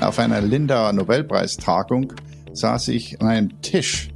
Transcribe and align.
Auf 0.00 0.20
einer 0.20 0.40
Lindauer 0.40 0.92
Nobelpreistagung 0.92 2.12
saß 2.52 2.88
ich 2.88 3.20
an 3.20 3.26
einem 3.26 3.62
Tisch, 3.62 4.10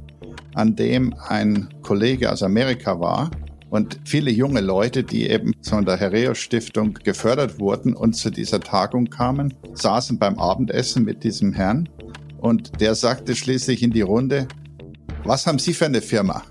an 0.53 0.77
dem 0.77 1.13
ein 1.27 1.67
Kollege 1.81 2.31
aus 2.31 2.41
Amerika 2.41 3.01
war 3.01 3.29
und 3.69 3.99
viele 4.05 4.31
junge 4.31 4.61
Leute, 4.61 5.03
die 5.03 5.29
eben 5.29 5.51
von 5.61 5.85
der 5.85 5.97
Hereo 5.97 6.35
Stiftung 6.35 6.93
gefördert 7.03 7.59
wurden 7.59 7.95
und 7.95 8.13
zu 8.13 8.29
dieser 8.29 8.61
Tagung 8.61 9.07
kamen, 9.07 9.53
saßen 9.73 10.17
beim 10.17 10.39
Abendessen 10.39 11.03
mit 11.03 11.25
diesem 11.25 11.51
Herrn 11.51 11.89
und 12.39 12.79
der 12.79 12.95
sagte 12.95 13.35
schließlich 13.35 13.83
in 13.83 13.91
die 13.91 14.01
Runde, 14.01 14.47
was 15.25 15.47
haben 15.47 15.59
Sie 15.59 15.73
für 15.73 15.85
eine 15.85 16.01
Firma? 16.01 16.43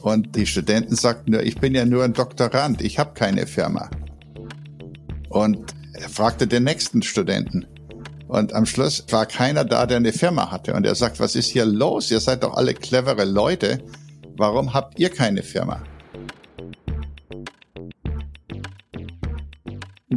Und 0.00 0.36
die 0.36 0.46
Studenten 0.46 0.94
sagten 0.94 1.32
nur, 1.32 1.42
ich 1.42 1.58
bin 1.58 1.74
ja 1.74 1.84
nur 1.84 2.04
ein 2.04 2.12
Doktorand, 2.12 2.82
ich 2.82 3.00
habe 3.00 3.14
keine 3.14 3.46
Firma. 3.46 3.90
Und 5.28 5.74
er 6.00 6.08
fragte 6.08 6.46
den 6.46 6.64
nächsten 6.64 7.02
Studenten. 7.02 7.66
Und 8.28 8.52
am 8.52 8.66
Schluss 8.66 9.04
war 9.10 9.26
keiner 9.26 9.64
da, 9.64 9.86
der 9.86 9.96
eine 9.96 10.12
Firma 10.12 10.50
hatte. 10.50 10.74
Und 10.74 10.84
er 10.86 10.94
sagt, 10.94 11.18
was 11.18 11.34
ist 11.34 11.50
hier 11.50 11.64
los? 11.64 12.10
Ihr 12.10 12.20
seid 12.20 12.42
doch 12.42 12.54
alle 12.54 12.74
clevere 12.74 13.24
Leute. 13.24 13.82
Warum 14.36 14.74
habt 14.74 15.00
ihr 15.00 15.08
keine 15.08 15.42
Firma? 15.42 15.82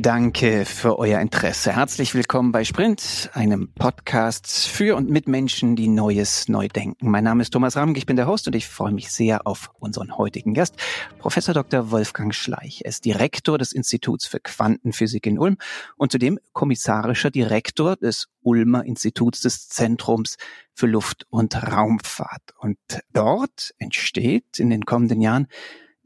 Danke 0.02 0.66
für 0.66 0.98
euer 0.98 1.20
Interesse. 1.20 1.76
Herzlich 1.76 2.16
willkommen 2.16 2.52
bei 2.52 2.64
Sprint, 2.64 3.30
einem 3.34 3.72
Podcast 3.72 4.68
für 4.68 4.96
und 4.96 5.12
mit 5.12 5.28
Menschen, 5.28 5.76
die 5.76 5.88
Neues 5.88 6.50
neu 6.50 6.68
denken. 6.70 7.12
Mein 7.12 7.24
Name 7.24 7.44
ist 7.44 7.52
Thomas 7.52 7.78
Ramg, 7.78 7.96
ich 8.00 8.08
bin 8.08 8.16
der 8.16 8.26
Host 8.26 8.48
und 8.48 8.56
ich 8.56 8.68
freue 8.68 8.94
mich 8.94 9.12
sehr 9.12 9.46
auf 9.46 9.70
unseren 9.78 10.18
heutigen 10.18 10.56
Gast, 10.56 10.76
Professor 11.20 11.54
Dr. 11.54 11.92
Wolfgang 11.92 12.34
Schleich. 12.34 12.82
Er 12.84 12.90
ist 12.90 13.06
Direktor 13.06 13.60
des 13.60 13.74
Instituts 13.74 14.26
für 14.26 14.40
Quantenphysik 14.40 15.28
in 15.28 15.38
Ulm 15.38 15.58
und 15.98 16.12
zudem 16.12 16.40
kommissarischer 16.52 17.30
Direktor 17.30 17.96
des 17.96 18.28
Ulmer 18.42 18.84
Instituts 18.86 19.42
des 19.42 19.70
Zentrums 19.70 20.38
für 20.74 20.88
Luft- 20.88 21.28
und 21.30 21.56
Raumfahrt. 21.56 22.56
Und 22.58 22.80
dort 23.14 23.76
entsteht 23.78 24.58
in 24.58 24.72
den 24.72 24.84
kommenden 24.84 25.22
Jahren 25.22 25.46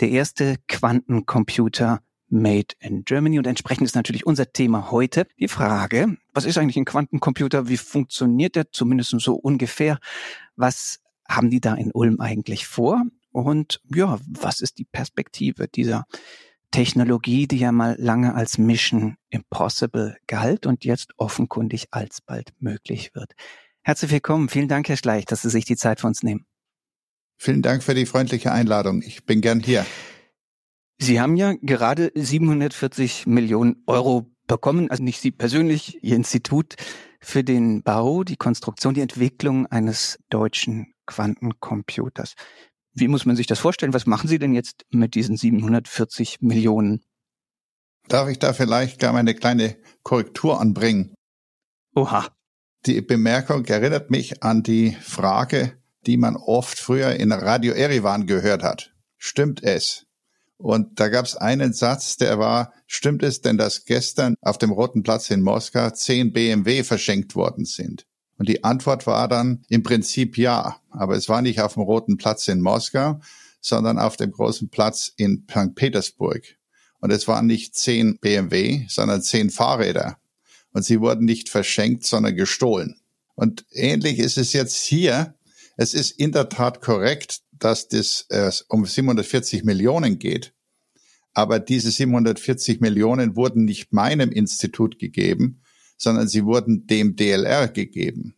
der 0.02 0.10
erste 0.10 0.58
Quantencomputer 0.68 2.02
Made 2.30 2.76
in 2.80 3.06
Germany. 3.06 3.38
Und 3.38 3.48
entsprechend 3.48 3.86
ist 3.86 3.96
natürlich 3.96 4.26
unser 4.26 4.52
Thema 4.52 4.92
heute 4.92 5.28
die 5.40 5.48
Frage, 5.48 6.18
was 6.34 6.46
ist 6.46 6.58
eigentlich 6.58 6.78
ein 6.78 6.86
Quantencomputer? 6.86 7.68
Wie 7.68 7.78
funktioniert 7.78 8.56
der 8.56 8.72
zumindest 8.72 9.12
so 9.20 9.36
ungefähr? 9.36 10.00
Was 10.56 11.00
haben 11.28 11.50
die 11.50 11.62
da 11.62 11.76
in 11.76 11.92
Ulm 11.92 12.20
eigentlich 12.20 12.68
vor? 12.68 13.04
Und 13.32 13.82
ja, 13.94 14.20
was 14.28 14.62
ist 14.62 14.78
die 14.78 14.86
Perspektive 14.86 15.68
dieser 15.68 16.06
Technologie, 16.72 17.48
die 17.48 17.58
ja 17.58 17.72
mal 17.72 17.96
lange 18.00 18.34
als 18.34 18.58
Mission 18.58 19.18
Impossible 19.30 20.18
galt 20.28 20.66
und 20.66 20.86
jetzt 20.86 21.12
offenkundig 21.18 21.88
alsbald 21.92 22.54
möglich 22.60 23.12
wird? 23.14 23.34
Herzlich 23.82 24.12
willkommen. 24.12 24.50
Vielen 24.50 24.68
Dank, 24.68 24.90
Herr 24.90 24.98
Schleich, 24.98 25.26
dass 25.26 25.42
Sie 25.44 25.50
sich 25.50 25.66
die 25.66 25.76
Zeit 25.76 26.02
für 26.02 26.08
uns 26.08 26.24
nehmen. 26.24 26.46
Vielen 27.38 27.62
Dank 27.62 27.84
für 27.84 27.94
die 27.94 28.06
freundliche 28.06 28.52
Einladung. 28.52 29.02
Ich 29.02 29.26
bin 29.26 29.42
gern 29.42 29.60
hier. 29.60 29.86
Sie 30.98 31.20
haben 31.20 31.36
ja 31.36 31.54
gerade 31.62 32.12
740 32.16 33.28
Millionen 33.28 33.84
Euro 33.86 34.32
bekommen, 34.48 34.90
also 34.90 35.04
nicht 35.04 35.22
Sie 35.22 35.32
persönlich, 35.32 36.00
Ihr 36.04 36.16
Institut, 36.16 36.76
für 37.20 37.44
den 37.44 37.82
Bau, 37.82 38.24
die 38.24 38.38
Konstruktion, 38.38 38.94
die 38.94 39.02
Entwicklung 39.02 39.66
eines 39.68 40.20
deutschen 40.30 40.94
Quantencomputers. 41.06 42.36
Wie 42.94 43.08
muss 43.08 43.26
man 43.26 43.36
sich 43.36 43.48
das 43.48 43.60
vorstellen? 43.60 43.94
Was 43.94 44.06
machen 44.06 44.28
Sie 44.28 44.40
denn 44.40 44.54
jetzt 44.54 44.86
mit 44.90 45.16
diesen 45.16 45.36
740 45.36 46.42
Millionen? 46.42 47.02
Darf 48.08 48.30
ich 48.30 48.40
da 48.40 48.54
vielleicht 48.54 49.00
gar 49.00 49.14
eine 49.14 49.34
kleine 49.34 49.76
Korrektur 50.04 50.62
anbringen? 50.62 51.16
Oha. 51.96 52.28
Die 52.86 53.02
Bemerkung 53.02 53.66
erinnert 53.66 54.12
mich 54.12 54.44
an 54.44 54.62
die 54.62 54.92
Frage, 55.02 55.74
die 56.06 56.18
man 56.18 56.36
oft 56.36 56.78
früher 56.78 57.16
in 57.16 57.32
Radio 57.32 57.74
Erivan 57.74 58.28
gehört 58.28 58.62
hat. 58.62 58.94
Stimmt 59.18 59.64
es, 59.64 60.06
und 60.58 61.00
da 61.00 61.10
gab 61.10 61.26
es 61.26 61.36
einen 61.36 61.74
Satz, 61.74 62.18
der 62.18 62.40
war, 62.40 62.74
stimmt 62.88 63.24
es 63.24 63.42
denn, 63.42 63.58
dass 63.58 63.86
gestern 63.86 64.36
auf 64.42 64.58
dem 64.58 64.72
Roten 64.72 65.04
Platz 65.04 65.30
in 65.30 65.42
Moskau 65.42 65.90
zehn 65.90 66.32
BMW 66.32 66.84
verschenkt 66.84 67.36
worden 67.36 67.66
sind? 67.66 68.06
Und 68.38 68.50
die 68.50 68.64
Antwort 68.64 69.08
war 69.08 69.28
dann 69.28 69.64
im 69.70 69.84
Prinzip 69.84 70.38
ja, 70.38 70.80
aber 70.90 71.16
es 71.16 71.30
war 71.30 71.42
nicht 71.42 71.62
auf 71.62 71.74
dem 71.74 71.84
Roten 71.84 72.18
Platz 72.18 72.48
in 72.48 72.62
Moskau, 72.62 73.20
sondern 73.62 73.98
auf 73.98 74.18
dem 74.18 74.32
großen 74.32 74.70
Platz 74.70 75.12
in 75.18 75.46
St. 75.50 75.76
Petersburg. 75.76 76.44
Und 77.00 77.12
es 77.12 77.28
waren 77.28 77.46
nicht 77.46 77.76
zehn 77.76 78.20
BMW, 78.20 78.86
sondern 78.88 79.22
zehn 79.22 79.50
Fahrräder. 79.50 80.18
Und 80.72 80.84
sie 80.84 81.00
wurden 81.00 81.26
nicht 81.26 81.50
verschenkt, 81.50 82.06
sondern 82.06 82.36
gestohlen. 82.36 83.00
Und 83.36 83.66
ähnlich 83.72 84.20
ist 84.20 84.38
es 84.38 84.54
jetzt 84.54 84.84
hier. 84.84 85.36
Es 85.78 85.94
ist 85.94 86.12
in 86.12 86.32
der 86.32 86.50
Tat 86.50 86.82
korrekt, 86.82 87.42
dass 87.60 87.88
das 87.88 88.26
äh, 88.30 88.52
um 88.70 88.86
740 88.86 89.64
Millionen 89.64 90.20
geht. 90.20 90.54
Aber 91.34 91.60
diese 91.60 91.92
740 91.92 92.80
Millionen 92.80 93.36
wurden 93.36 93.66
nicht 93.66 93.92
meinem 93.92 94.32
Institut 94.32 95.00
gegeben, 95.00 95.62
sondern 95.98 96.28
sie 96.28 96.46
wurden 96.46 96.88
dem 96.88 97.16
DLR 97.16 97.68
gegeben. 97.68 98.36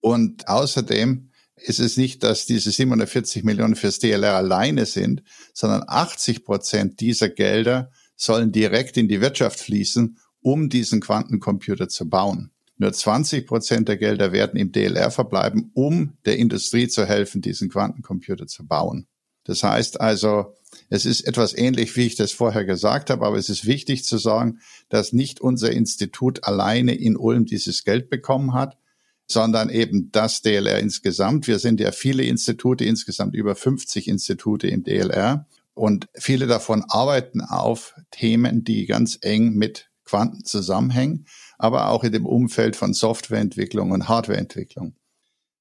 Und 0.00 0.48
außerdem 0.48 1.30
ist 1.56 1.80
es 1.80 1.96
nicht, 1.96 2.22
dass 2.22 2.46
diese 2.46 2.70
740 2.70 3.44
Millionen 3.44 3.76
fürs 3.76 3.98
DLR 3.98 4.36
alleine 4.36 4.86
sind, 4.86 5.22
sondern 5.52 5.84
80 5.86 6.44
Prozent 6.44 7.00
dieser 7.00 7.28
Gelder 7.28 7.90
sollen 8.16 8.52
direkt 8.52 8.96
in 8.96 9.08
die 9.08 9.20
Wirtschaft 9.20 9.60
fließen, 9.60 10.18
um 10.40 10.68
diesen 10.70 11.00
Quantencomputer 11.00 11.88
zu 11.88 12.08
bauen. 12.08 12.50
Nur 12.80 12.94
20 12.94 13.46
Prozent 13.46 13.88
der 13.88 13.98
Gelder 13.98 14.32
werden 14.32 14.58
im 14.58 14.72
DLR 14.72 15.10
verbleiben, 15.10 15.70
um 15.74 16.14
der 16.24 16.38
Industrie 16.38 16.88
zu 16.88 17.04
helfen, 17.04 17.42
diesen 17.42 17.68
Quantencomputer 17.68 18.46
zu 18.46 18.66
bauen. 18.66 19.06
Das 19.44 19.62
heißt 19.62 20.00
also, 20.00 20.54
es 20.88 21.04
ist 21.04 21.26
etwas 21.26 21.54
ähnlich, 21.54 21.94
wie 21.96 22.06
ich 22.06 22.14
das 22.14 22.32
vorher 22.32 22.64
gesagt 22.64 23.10
habe, 23.10 23.26
aber 23.26 23.36
es 23.36 23.50
ist 23.50 23.66
wichtig 23.66 24.04
zu 24.04 24.16
sagen, 24.16 24.60
dass 24.88 25.12
nicht 25.12 25.42
unser 25.42 25.70
Institut 25.70 26.44
alleine 26.44 26.94
in 26.94 27.18
Ulm 27.18 27.44
dieses 27.44 27.84
Geld 27.84 28.08
bekommen 28.08 28.54
hat, 28.54 28.78
sondern 29.26 29.68
eben 29.68 30.10
das 30.10 30.40
DLR 30.40 30.78
insgesamt. 30.78 31.48
Wir 31.48 31.58
sind 31.58 31.80
ja 31.80 31.92
viele 31.92 32.22
Institute, 32.22 32.82
insgesamt 32.82 33.34
über 33.34 33.56
50 33.56 34.08
Institute 34.08 34.66
im 34.66 34.84
DLR 34.84 35.46
und 35.74 36.08
viele 36.14 36.46
davon 36.46 36.86
arbeiten 36.88 37.42
auf 37.42 37.94
Themen, 38.10 38.64
die 38.64 38.86
ganz 38.86 39.18
eng 39.20 39.52
mit 39.52 39.90
Quanten 40.04 40.46
zusammenhängen 40.46 41.26
aber 41.60 41.90
auch 41.90 42.04
in 42.04 42.12
dem 42.12 42.24
Umfeld 42.24 42.74
von 42.74 42.94
Softwareentwicklung 42.94 43.90
und 43.90 44.08
Hardwareentwicklung. 44.08 44.96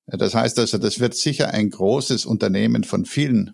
Das 0.08 0.34
heißt 0.34 0.58
also, 0.58 0.78
das 0.78 1.02
wird 1.02 1.14
sicher 1.14 1.54
ein 1.54 1.70
großes 1.70 2.26
Unternehmen 2.26 2.86
von 2.86 3.04
vielen 3.04 3.54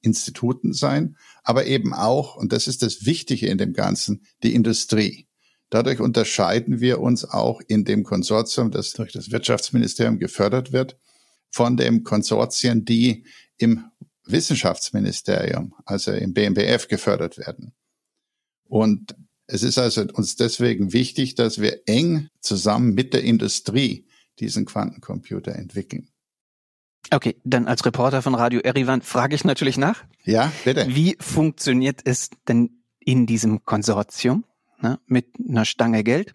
Instituten 0.00 0.72
sein, 0.72 1.16
aber 1.44 1.66
eben 1.66 1.94
auch, 1.94 2.34
und 2.34 2.52
das 2.52 2.66
ist 2.66 2.82
das 2.82 3.06
Wichtige 3.06 3.46
in 3.46 3.58
dem 3.58 3.72
Ganzen, 3.74 4.26
die 4.42 4.54
Industrie. 4.54 5.28
Dadurch 5.70 6.00
unterscheiden 6.00 6.80
wir 6.80 7.00
uns 7.00 7.24
auch 7.24 7.60
in 7.68 7.84
dem 7.84 8.02
Konsortium, 8.02 8.72
das 8.72 8.92
durch 8.92 9.12
das 9.12 9.30
Wirtschaftsministerium 9.30 10.18
gefördert 10.18 10.72
wird, 10.72 10.98
von 11.50 11.76
dem 11.76 12.02
Konsortien, 12.02 12.84
die 12.84 13.24
im 13.56 13.84
Wissenschaftsministerium, 14.26 15.74
also 15.86 16.10
im 16.10 16.34
BMBF 16.34 16.88
gefördert 16.88 17.38
werden. 17.38 17.72
Und 18.64 19.14
es 19.46 19.62
ist 19.62 19.78
also 19.78 20.02
uns 20.12 20.36
deswegen 20.36 20.92
wichtig, 20.92 21.34
dass 21.34 21.60
wir 21.60 21.82
eng 21.86 22.28
zusammen 22.40 22.94
mit 22.94 23.12
der 23.12 23.24
Industrie 23.24 24.06
diesen 24.38 24.64
Quantencomputer 24.64 25.54
entwickeln. 25.54 26.08
Okay, 27.10 27.36
dann 27.44 27.68
als 27.68 27.84
Reporter 27.84 28.22
von 28.22 28.34
Radio 28.34 28.60
Erivan 28.60 29.02
frage 29.02 29.34
ich 29.34 29.44
natürlich 29.44 29.76
nach. 29.76 30.04
Ja, 30.24 30.50
bitte. 30.64 30.86
Wie 30.88 31.16
funktioniert 31.20 32.00
es 32.04 32.30
denn 32.48 32.82
in 32.98 33.26
diesem 33.26 33.64
Konsortium 33.64 34.44
ne, 34.80 34.98
mit 35.06 35.34
einer 35.46 35.66
Stange 35.66 36.02
Geld, 36.02 36.34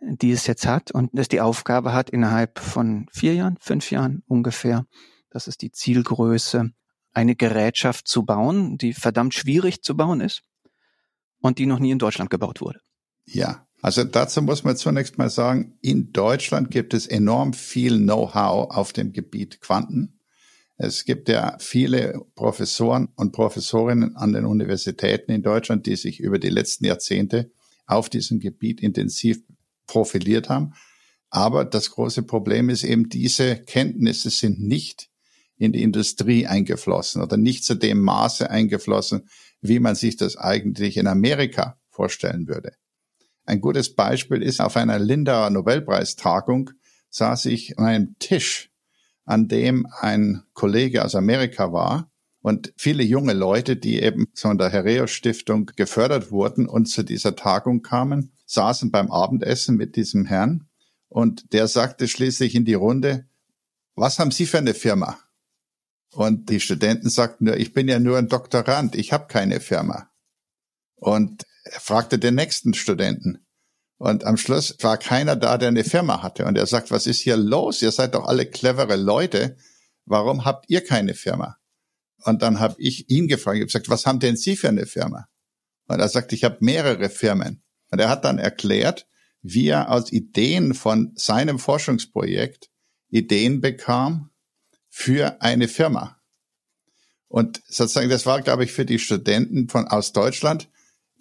die 0.00 0.32
es 0.32 0.46
jetzt 0.46 0.66
hat 0.66 0.90
und 0.90 1.10
das 1.12 1.28
die 1.28 1.42
Aufgabe 1.42 1.92
hat, 1.92 2.08
innerhalb 2.08 2.58
von 2.58 3.06
vier 3.12 3.34
Jahren, 3.34 3.58
fünf 3.60 3.90
Jahren 3.90 4.22
ungefähr, 4.26 4.86
das 5.30 5.46
ist 5.46 5.60
die 5.60 5.70
Zielgröße, 5.70 6.70
eine 7.12 7.36
Gerätschaft 7.36 8.08
zu 8.08 8.24
bauen, 8.24 8.78
die 8.78 8.94
verdammt 8.94 9.34
schwierig 9.34 9.82
zu 9.82 9.94
bauen 9.94 10.22
ist 10.22 10.42
und 11.42 11.58
die 11.58 11.66
noch 11.66 11.78
nie 11.78 11.90
in 11.90 11.98
Deutschland 11.98 12.30
gebaut 12.30 12.62
wurde. 12.62 12.80
Ja, 13.26 13.66
also 13.82 14.04
dazu 14.04 14.40
muss 14.42 14.64
man 14.64 14.76
zunächst 14.76 15.18
mal 15.18 15.28
sagen, 15.28 15.76
in 15.82 16.12
Deutschland 16.12 16.70
gibt 16.70 16.94
es 16.94 17.06
enorm 17.06 17.52
viel 17.52 17.98
Know-how 17.98 18.70
auf 18.70 18.92
dem 18.92 19.12
Gebiet 19.12 19.60
Quanten. 19.60 20.20
Es 20.76 21.04
gibt 21.04 21.28
ja 21.28 21.56
viele 21.58 22.24
Professoren 22.34 23.08
und 23.16 23.32
Professorinnen 23.32 24.16
an 24.16 24.32
den 24.32 24.46
Universitäten 24.46 25.32
in 25.32 25.42
Deutschland, 25.42 25.86
die 25.86 25.96
sich 25.96 26.20
über 26.20 26.38
die 26.38 26.48
letzten 26.48 26.86
Jahrzehnte 26.86 27.50
auf 27.86 28.08
diesem 28.08 28.40
Gebiet 28.40 28.80
intensiv 28.80 29.42
profiliert 29.86 30.48
haben. 30.48 30.74
Aber 31.30 31.64
das 31.64 31.90
große 31.90 32.22
Problem 32.22 32.68
ist 32.68 32.84
eben, 32.84 33.08
diese 33.08 33.56
Kenntnisse 33.56 34.30
sind 34.30 34.60
nicht 34.60 35.08
in 35.56 35.72
die 35.72 35.82
Industrie 35.82 36.46
eingeflossen 36.46 37.22
oder 37.22 37.36
nicht 37.36 37.64
zu 37.64 37.74
dem 37.74 38.00
Maße 38.00 38.50
eingeflossen, 38.50 39.28
wie 39.62 39.78
man 39.78 39.94
sich 39.94 40.16
das 40.16 40.36
eigentlich 40.36 40.96
in 40.98 41.06
Amerika 41.06 41.78
vorstellen 41.88 42.48
würde. 42.48 42.72
Ein 43.44 43.60
gutes 43.60 43.94
Beispiel 43.94 44.42
ist, 44.42 44.60
auf 44.60 44.76
einer 44.76 44.98
Lindauer 44.98 45.50
Nobelpreistagung 45.50 46.70
saß 47.10 47.46
ich 47.46 47.78
an 47.78 47.84
einem 47.86 48.18
Tisch, 48.18 48.70
an 49.24 49.48
dem 49.48 49.86
ein 50.00 50.42
Kollege 50.52 51.04
aus 51.04 51.14
Amerika 51.14 51.72
war 51.72 52.10
und 52.40 52.72
viele 52.76 53.02
junge 53.02 53.32
Leute, 53.32 53.76
die 53.76 54.00
eben 54.00 54.26
von 54.34 54.58
der 54.58 54.70
Hereo 54.70 55.06
Stiftung 55.06 55.66
gefördert 55.76 56.30
wurden 56.30 56.68
und 56.68 56.86
zu 56.86 57.02
dieser 57.02 57.36
Tagung 57.36 57.82
kamen, 57.82 58.32
saßen 58.46 58.90
beim 58.90 59.10
Abendessen 59.10 59.76
mit 59.76 59.96
diesem 59.96 60.26
Herrn 60.26 60.68
und 61.08 61.52
der 61.52 61.68
sagte 61.68 62.08
schließlich 62.08 62.54
in 62.54 62.64
die 62.64 62.74
Runde, 62.74 63.26
was 63.94 64.18
haben 64.18 64.30
Sie 64.30 64.46
für 64.46 64.58
eine 64.58 64.74
Firma? 64.74 65.18
Und 66.12 66.50
die 66.50 66.60
Studenten 66.60 67.08
sagten 67.08 67.46
nur, 67.46 67.56
ich 67.56 67.72
bin 67.72 67.88
ja 67.88 67.98
nur 67.98 68.18
ein 68.18 68.28
Doktorand, 68.28 68.94
ich 68.94 69.12
habe 69.12 69.26
keine 69.28 69.60
Firma. 69.60 70.10
Und 70.94 71.46
er 71.64 71.80
fragte 71.80 72.18
den 72.18 72.34
nächsten 72.34 72.74
Studenten. 72.74 73.46
Und 73.96 74.24
am 74.24 74.36
Schluss 74.36 74.76
war 74.80 74.98
keiner 74.98 75.36
da, 75.36 75.56
der 75.56 75.68
eine 75.68 75.84
Firma 75.84 76.22
hatte. 76.22 76.44
Und 76.44 76.58
er 76.58 76.66
sagt, 76.66 76.90
was 76.90 77.06
ist 77.06 77.20
hier 77.20 77.36
los? 77.36 77.80
Ihr 77.82 77.92
seid 77.92 78.14
doch 78.14 78.26
alle 78.26 78.46
clevere 78.46 78.96
Leute. 78.96 79.56
Warum 80.04 80.44
habt 80.44 80.66
ihr 80.68 80.84
keine 80.84 81.14
Firma? 81.14 81.56
Und 82.24 82.42
dann 82.42 82.60
habe 82.60 82.74
ich 82.78 83.08
ihn 83.08 83.26
gefragt, 83.26 83.56
ich 83.56 83.62
habe 83.62 83.66
gesagt, 83.66 83.88
was 83.88 84.04
haben 84.04 84.20
denn 84.20 84.36
Sie 84.36 84.56
für 84.56 84.68
eine 84.68 84.86
Firma? 84.86 85.28
Und 85.86 86.00
er 86.00 86.08
sagt, 86.08 86.32
ich 86.32 86.44
habe 86.44 86.58
mehrere 86.60 87.08
Firmen. 87.08 87.62
Und 87.90 88.00
er 88.00 88.08
hat 88.08 88.24
dann 88.24 88.38
erklärt, 88.38 89.06
wie 89.40 89.68
er 89.68 89.90
aus 89.90 90.12
Ideen 90.12 90.74
von 90.74 91.12
seinem 91.14 91.58
Forschungsprojekt 91.58 92.70
Ideen 93.08 93.60
bekam 93.60 94.31
für 94.94 95.40
eine 95.40 95.68
Firma. 95.68 96.20
Und 97.26 97.62
sozusagen, 97.66 98.10
das 98.10 98.26
war, 98.26 98.42
glaube 98.42 98.64
ich, 98.64 98.72
für 98.72 98.84
die 98.84 98.98
Studenten 98.98 99.70
von 99.70 99.88
aus 99.88 100.12
Deutschland, 100.12 100.68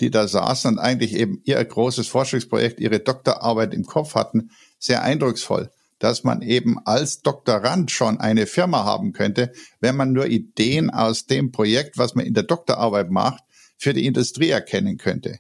die 0.02 0.12
da 0.12 0.28
saßen 0.28 0.74
und 0.74 0.78
eigentlich 0.78 1.14
eben 1.14 1.42
ihr 1.46 1.64
großes 1.64 2.10
Forschungsprojekt, 2.10 2.82
ihre 2.82 3.00
Doktorarbeit 3.00 3.74
im 3.74 3.86
Kopf 3.86 4.14
hatten, 4.14 4.52
sehr 4.78 5.04
eindrucksvoll, 5.04 5.72
dass 6.00 6.26
man 6.26 6.42
eben 6.42 6.86
als 6.86 7.22
Doktorand 7.22 7.92
schon 7.92 8.20
eine 8.20 8.46
Firma 8.46 8.84
haben 8.84 9.14
könnte, 9.14 9.54
wenn 9.80 9.96
man 9.96 10.12
nur 10.12 10.28
Ideen 10.28 10.90
aus 10.90 11.26
dem 11.26 11.54
Projekt, 11.54 11.98
was 11.98 12.14
man 12.14 12.26
in 12.26 12.34
der 12.34 12.44
Doktorarbeit 12.44 13.10
macht, 13.10 13.42
für 13.78 13.94
die 13.94 14.06
Industrie 14.06 14.50
erkennen 14.50 14.98
könnte. 14.98 15.40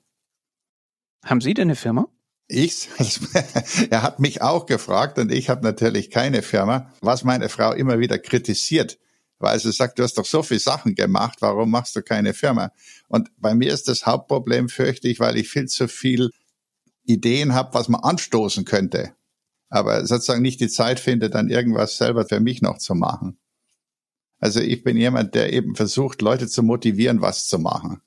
Haben 1.25 1.41
Sie 1.41 1.53
denn 1.53 1.67
eine 1.67 1.75
Firma? 1.75 2.07
Ich, 2.53 2.89
er 3.91 4.03
hat 4.03 4.19
mich 4.19 4.41
auch 4.41 4.65
gefragt 4.65 5.17
und 5.17 5.31
ich 5.31 5.49
habe 5.49 5.63
natürlich 5.63 6.09
keine 6.09 6.41
Firma, 6.41 6.91
was 6.99 7.23
meine 7.23 7.47
Frau 7.47 7.71
immer 7.71 7.99
wieder 7.99 8.19
kritisiert, 8.19 8.99
weil 9.39 9.57
sie 9.57 9.71
sagt, 9.71 9.97
du 9.97 10.03
hast 10.03 10.17
doch 10.17 10.25
so 10.25 10.43
viele 10.43 10.59
Sachen 10.59 10.93
gemacht, 10.93 11.37
warum 11.39 11.71
machst 11.71 11.95
du 11.95 12.01
keine 12.01 12.33
Firma? 12.33 12.73
Und 13.07 13.29
bei 13.37 13.55
mir 13.55 13.73
ist 13.73 13.87
das 13.87 14.05
Hauptproblem, 14.05 14.67
fürchte 14.67 15.07
ich, 15.07 15.21
weil 15.21 15.37
ich 15.37 15.47
viel 15.47 15.67
zu 15.67 15.87
viel 15.87 16.29
Ideen 17.05 17.53
habe, 17.53 17.73
was 17.73 17.87
man 17.87 18.01
anstoßen 18.01 18.65
könnte, 18.65 19.13
aber 19.69 20.05
sozusagen 20.05 20.41
nicht 20.41 20.59
die 20.59 20.67
Zeit 20.67 20.99
finde, 20.99 21.29
dann 21.29 21.49
irgendwas 21.49 21.95
selber 21.95 22.25
für 22.25 22.41
mich 22.41 22.61
noch 22.61 22.79
zu 22.79 22.95
machen. 22.95 23.39
Also 24.39 24.59
ich 24.59 24.83
bin 24.83 24.97
jemand, 24.97 25.35
der 25.35 25.53
eben 25.53 25.75
versucht, 25.75 26.21
Leute 26.21 26.49
zu 26.49 26.63
motivieren, 26.63 27.21
was 27.21 27.47
zu 27.47 27.59
machen. 27.59 28.01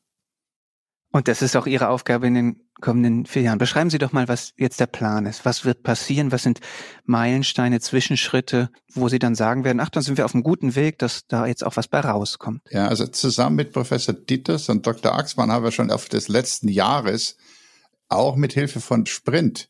Und 1.14 1.28
das 1.28 1.43
ist 1.43 1.55
auch 1.55 1.69
Ihre 1.69 1.90
Aufgabe 1.90 2.26
in 2.26 2.34
den 2.34 2.69
kommenden 2.81 3.25
vier 3.25 3.43
Jahren. 3.43 3.58
Beschreiben 3.58 3.88
Sie 3.88 3.99
doch 3.99 4.11
mal, 4.11 4.26
was 4.26 4.52
jetzt 4.56 4.81
der 4.81 4.88
Plan 4.88 5.26
ist. 5.26 5.44
Was 5.44 5.64
wird 5.64 5.84
passieren? 5.84 6.32
Was 6.32 6.43
sind 6.43 6.58
Meilensteine, 7.05 7.78
Zwischenschritte, 7.78 8.69
wo 8.94 9.08
Sie 9.08 9.20
dann 9.20 9.37
sagen 9.37 9.62
werden, 9.62 9.78
ach, 9.78 9.90
dann 9.90 10.02
sind 10.02 10.19
wir 10.19 10.25
auf 10.25 10.34
einem 10.34 10.43
guten 10.43 10.75
Weg, 10.75 10.99
dass 10.99 11.25
da 11.28 11.46
jetzt 11.46 11.64
auch 11.64 11.76
was 11.76 11.87
bei 11.87 12.00
rauskommt. 12.00 12.62
Ja, 12.69 12.88
also 12.88 13.06
zusammen 13.06 13.55
mit 13.55 13.72
Professor 13.72 14.12
Dieters 14.12 14.69
und 14.69 14.88
Dr. 14.88 15.14
Axmann 15.14 15.52
haben 15.52 15.62
wir 15.62 15.70
schon 15.70 15.93
auf 15.93 16.08
des 16.08 16.26
letzten 16.26 16.66
Jahres 16.66 17.37
auch 18.08 18.34
mit 18.34 18.52
Hilfe 18.52 18.81
von 18.81 19.06
Sprint 19.06 19.69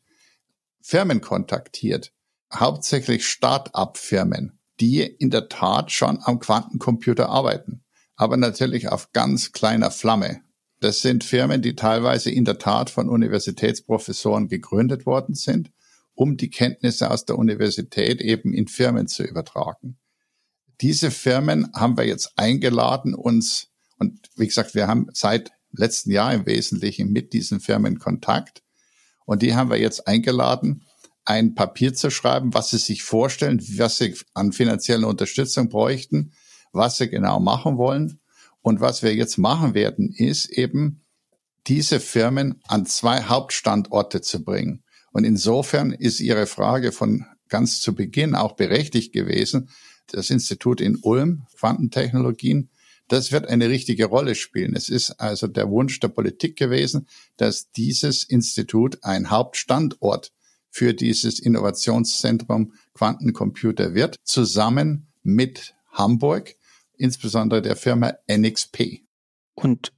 Firmen 0.81 1.21
kontaktiert. 1.21 2.11
Hauptsächlich 2.51 3.27
Start-up-Firmen, 3.27 4.57
die 4.79 5.03
in 5.03 5.29
der 5.29 5.47
Tat 5.47 5.91
schon 5.91 6.17
am 6.23 6.39
Quantencomputer 6.39 7.29
arbeiten. 7.29 7.83
Aber 8.15 8.35
natürlich 8.35 8.89
auf 8.89 9.11
ganz 9.11 9.51
kleiner 9.51 9.91
Flamme. 9.91 10.41
Das 10.85 11.01
sind 11.01 11.23
Firmen, 11.23 11.63
die 11.63 11.75
teilweise 11.75 12.29
in 12.29 12.45
der 12.45 12.59
Tat 12.59 12.91
von 12.91 13.09
Universitätsprofessoren 13.09 14.49
gegründet 14.49 15.07
worden 15.07 15.33
sind, 15.33 15.71
um 16.13 16.37
die 16.37 16.51
Kenntnisse 16.51 17.09
aus 17.09 17.25
der 17.25 17.39
Universität 17.39 18.21
eben 18.21 18.53
in 18.53 18.67
Firmen 18.67 19.07
zu 19.07 19.23
übertragen. 19.23 19.97
Diese 20.81 21.09
Firmen 21.09 21.71
haben 21.73 21.97
wir 21.97 22.05
jetzt 22.05 22.33
eingeladen, 22.37 23.15
uns, 23.15 23.69
und 23.97 24.29
wie 24.35 24.45
gesagt, 24.45 24.75
wir 24.75 24.85
haben 24.85 25.07
seit 25.11 25.53
letzten 25.71 26.11
Jahr 26.11 26.31
im 26.35 26.45
Wesentlichen 26.45 27.11
mit 27.11 27.33
diesen 27.33 27.61
Firmen 27.61 27.97
Kontakt. 27.97 28.61
Und 29.25 29.41
die 29.41 29.55
haben 29.55 29.71
wir 29.71 29.79
jetzt 29.79 30.07
eingeladen, 30.07 30.85
ein 31.23 31.55
Papier 31.55 31.95
zu 31.95 32.11
schreiben, 32.11 32.53
was 32.53 32.69
sie 32.69 32.77
sich 32.77 33.01
vorstellen, 33.01 33.59
was 33.79 33.97
sie 33.97 34.13
an 34.35 34.51
finanzieller 34.51 35.07
Unterstützung 35.07 35.67
bräuchten, 35.67 36.33
was 36.73 36.97
sie 36.97 37.09
genau 37.09 37.39
machen 37.39 37.77
wollen 37.77 38.19
und 38.65 38.81
was 38.81 39.03
wir 39.03 39.13
jetzt 39.13 39.37
machen 39.37 39.75
werden, 39.75 40.11
ist 40.11 40.49
eben 40.49 41.03
diese 41.67 41.99
Firmen 41.99 42.63
an 42.67 42.87
zwei 42.87 43.21
Hauptstandorte 43.21 44.21
zu 44.21 44.43
bringen. 44.43 44.83
Und 45.11 45.23
insofern 45.23 45.91
ist 45.91 46.19
Ihre 46.19 46.47
Frage 46.47 46.91
von 46.91 47.27
ganz 47.47 47.79
zu 47.79 47.93
Beginn 47.93 48.33
auch 48.33 48.53
berechtigt 48.53 49.13
gewesen. 49.13 49.69
Das 50.07 50.31
Institut 50.31 50.81
in 50.81 50.95
Ulm, 50.95 51.43
Quantentechnologien, 51.59 52.71
das 53.07 53.31
wird 53.31 53.45
eine 53.45 53.69
richtige 53.69 54.05
Rolle 54.05 54.33
spielen. 54.33 54.75
Es 54.75 54.89
ist 54.89 55.11
also 55.11 55.45
der 55.45 55.69
Wunsch 55.69 55.99
der 55.99 56.07
Politik 56.07 56.57
gewesen, 56.57 57.07
dass 57.37 57.69
dieses 57.69 58.23
Institut 58.23 59.03
ein 59.03 59.29
Hauptstandort 59.29 60.31
für 60.71 60.95
dieses 60.95 61.37
Innovationszentrum 61.37 62.73
Quantencomputer 62.95 63.93
wird, 63.93 64.15
zusammen 64.23 65.05
mit 65.21 65.75
Hamburg, 65.91 66.55
insbesondere 66.97 67.61
der 67.61 67.75
Firma 67.75 68.13
NXP. 68.29 69.01
Und 69.53 69.93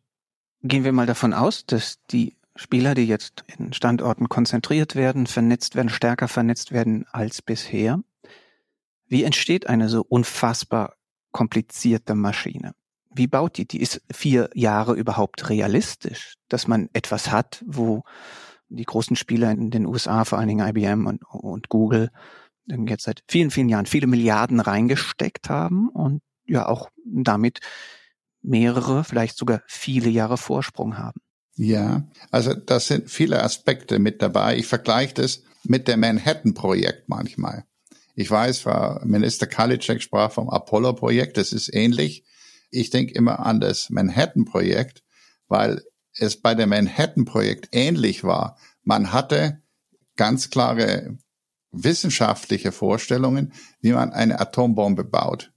gehen 0.61 0.83
wir 0.83 0.91
mal 0.91 1.05
davon 1.05 1.33
aus, 1.33 1.65
dass 1.65 1.99
die 2.11 2.37
Spieler, 2.55 2.95
die 2.95 3.05
jetzt 3.05 3.43
in 3.57 3.73
Standorten 3.73 4.29
konzentriert 4.29 4.95
werden, 4.95 5.27
vernetzt 5.27 5.75
werden, 5.75 5.89
stärker 5.89 6.27
vernetzt 6.27 6.71
werden 6.71 7.05
als 7.11 7.41
bisher. 7.41 8.01
Wie 9.07 9.23
entsteht 9.23 9.67
eine 9.67 9.89
so 9.89 10.03
unfassbar 10.07 10.95
komplizierte 11.31 12.15
Maschine? 12.15 12.73
Wie 13.13 13.27
baut 13.27 13.57
die? 13.57 13.67
Die 13.67 13.81
ist 13.81 14.01
vier 14.11 14.49
Jahre 14.53 14.93
überhaupt 14.93 15.49
realistisch, 15.49 16.35
dass 16.49 16.67
man 16.67 16.89
etwas 16.93 17.31
hat, 17.31 17.63
wo 17.65 18.03
die 18.69 18.83
großen 18.83 19.15
Spieler 19.15 19.51
in 19.51 19.71
den 19.71 19.85
USA, 19.85 20.25
vor 20.25 20.37
allen 20.37 20.49
Dingen 20.49 20.67
IBM 20.67 21.05
und, 21.07 21.23
und 21.23 21.69
Google, 21.69 22.11
jetzt 22.65 23.03
seit 23.03 23.23
vielen, 23.27 23.49
vielen 23.49 23.69
Jahren 23.69 23.85
viele 23.85 24.07
Milliarden 24.07 24.59
reingesteckt 24.59 25.49
haben 25.49 25.89
und 25.89 26.21
ja 26.47 26.67
auch 26.67 26.89
damit 27.05 27.59
mehrere, 28.41 29.03
vielleicht 29.03 29.37
sogar 29.37 29.61
viele 29.67 30.09
Jahre 30.09 30.37
Vorsprung 30.37 30.97
haben. 30.97 31.19
Ja, 31.55 32.07
also 32.29 32.53
das 32.53 32.87
sind 32.87 33.09
viele 33.09 33.43
Aspekte 33.43 33.99
mit 33.99 34.21
dabei. 34.21 34.57
Ich 34.57 34.67
vergleiche 34.67 35.15
das 35.15 35.43
mit 35.63 35.87
dem 35.87 36.01
Manhattan-Projekt 36.01 37.09
manchmal. 37.09 37.65
Ich 38.15 38.29
weiß, 38.29 38.59
Frau 38.59 38.99
Minister 39.03 39.47
Kalitschek 39.47 40.01
sprach 40.01 40.31
vom 40.31 40.49
Apollo-Projekt, 40.49 41.37
das 41.37 41.51
ist 41.51 41.73
ähnlich. 41.73 42.23
Ich 42.69 42.89
denke 42.89 43.13
immer 43.13 43.45
an 43.45 43.59
das 43.59 43.89
Manhattan-Projekt, 43.89 45.03
weil 45.47 45.83
es 46.13 46.39
bei 46.41 46.55
dem 46.55 46.69
Manhattan-Projekt 46.69 47.69
ähnlich 47.71 48.23
war. 48.23 48.57
Man 48.83 49.11
hatte 49.11 49.61
ganz 50.15 50.49
klare 50.49 51.17
wissenschaftliche 51.71 52.71
Vorstellungen, 52.71 53.53
wie 53.81 53.93
man 53.93 54.11
eine 54.11 54.39
Atombombe 54.39 55.03
baut. 55.03 55.51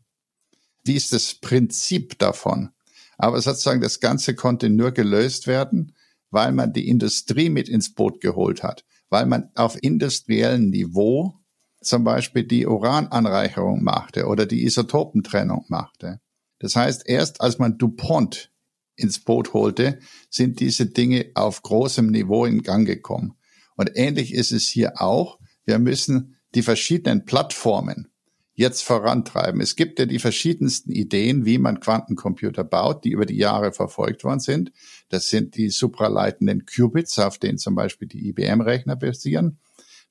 Wie 0.85 0.97
ist 0.97 1.13
das 1.13 1.35
Prinzip 1.35 2.19
davon? 2.19 2.71
Aber 3.19 3.41
sozusagen 3.41 3.81
das 3.81 4.01
Ganze 4.01 4.35
konnte 4.35 4.71
nur 4.71 4.93
gelöst 4.93 5.47
werden, 5.47 5.95
weil 6.31 6.53
man 6.53 6.73
die 6.73 6.89
Industrie 6.89 7.51
mit 7.51 7.69
ins 7.69 7.95
Boot 7.95 8.21
geholt 8.21 8.63
hat, 8.63 8.85
weil 9.11 9.27
man 9.27 9.51
auf 9.55 9.77
industriellem 9.83 10.71
Niveau 10.71 11.35
zum 11.83 12.05
Beispiel 12.05 12.45
die 12.45 12.67
Urananreicherung 12.67 13.83
machte 13.83 14.27
oder 14.27 14.47
die 14.47 14.65
Isotopentrennung 14.65 15.65
machte. 15.69 16.21
Das 16.59 16.77
heißt, 16.77 17.09
erst 17.09 17.41
als 17.41 17.59
man 17.59 17.79
DuPont 17.79 18.53
ins 18.97 19.19
Boot 19.19 19.55
holte, 19.55 19.99
sind 20.29 20.61
diese 20.61 20.87
Dinge 20.87 21.31
auf 21.35 21.63
großem 21.63 22.11
Niveau 22.11 22.45
in 22.45 22.63
Gang 22.63 22.87
gekommen. 22.87 23.35
Und 23.77 23.93
ähnlich 23.95 24.35
ist 24.35 24.53
es 24.53 24.69
hier 24.69 25.01
auch. 25.01 25.39
Wir 25.65 25.79
müssen 25.79 26.37
die 26.55 26.63
verschiedenen 26.63 27.25
Plattformen, 27.25 28.10
jetzt 28.55 28.83
vorantreiben. 28.83 29.61
Es 29.61 29.77
gibt 29.77 29.99
ja 29.99 30.07
die 30.07 30.19
verschiedensten 30.19 30.91
Ideen, 30.93 31.45
wie 31.45 31.59
man 31.59 31.81
Quantencomputer 31.81 32.65
baut, 32.65 33.05
die 33.05 33.11
über 33.11 33.27
die 33.27 33.37
Jahre 33.37 33.73
verfolgt 33.73 34.25
worden 34.25 34.41
sind. 34.41 34.73
Das 35.09 35.29
sind 35.29 35.57
die 35.57 35.71
supraleitenden 35.71 36.67
Qubits, 36.67 37.19
auf 37.19 37.39
denen 37.39 37.59
zum 37.59 37.75
Beispiel 37.75 38.09
die 38.09 38.29
IBM-Rechner 38.29 38.97
basieren. 38.97 39.59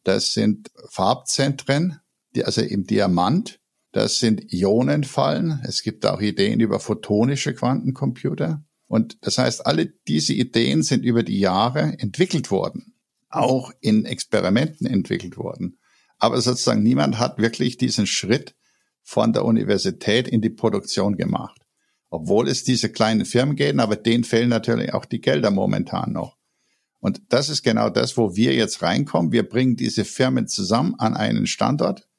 Das 0.04 0.34
sind 0.34 0.72
Farbzentren, 0.90 2.00
die, 2.36 2.44
also 2.46 2.62
im 2.62 2.86
Diamant. 2.86 3.60
Das 3.92 4.20
sind 4.20 4.54
Ionenfallen. 4.54 5.62
Es 5.64 5.84
gibt 5.84 6.06
auch 6.06 6.22
Ideen 6.22 6.60
über 6.60 6.80
photonische 6.80 7.54
Quantencomputer. 7.54 8.64
Und 8.88 9.18
das 9.22 9.38
heißt, 9.38 9.66
alle 9.66 9.88
diese 10.08 10.34
Ideen 10.34 10.82
sind 10.84 11.04
über 11.04 11.24
die 11.24 11.40
Jahre 11.40 11.96
entwickelt 12.00 12.50
worden. 12.52 12.94
auch 13.30 13.72
in 13.80 14.06
Experimenten 14.06 14.88
entwickelt 14.88 15.38
worden. 15.38 15.79
Aber 16.20 16.40
sozusagen 16.42 16.84
niemand 16.84 17.18
hat 17.18 17.38
wirklich 17.40 17.78
diesen 17.78 18.06
Schritt 18.06 18.56
von 19.02 19.34
der 19.34 19.46
Universität 19.46 20.28
in 20.28 20.42
die 20.42 20.50
Produktion 20.50 21.16
gemacht. 21.18 21.62
Obwohl 22.10 22.48
es 22.48 22.64
diese 22.64 22.90
kleinen 22.90 23.26
Firmen 23.26 23.56
geben, 23.56 23.80
aber 23.80 23.96
denen 23.96 24.24
fehlen 24.24 24.50
natürlich 24.50 24.94
auch 24.94 25.06
die 25.06 25.22
Gelder 25.22 25.52
momentan 25.52 26.12
noch. 26.12 26.38
Und 27.00 27.22
das 27.30 27.50
ist 27.50 27.64
genau 27.64 27.90
das, 27.90 28.18
wo 28.18 28.36
wir 28.36 28.54
jetzt 28.54 28.82
reinkommen. 28.82 29.32
Wir 29.32 29.48
bringen 29.48 29.76
diese 29.76 30.04
Firmen 30.04 30.48
zusammen 30.48 30.96
an 30.98 31.16
einen 31.16 31.48
Standort, 31.48 32.10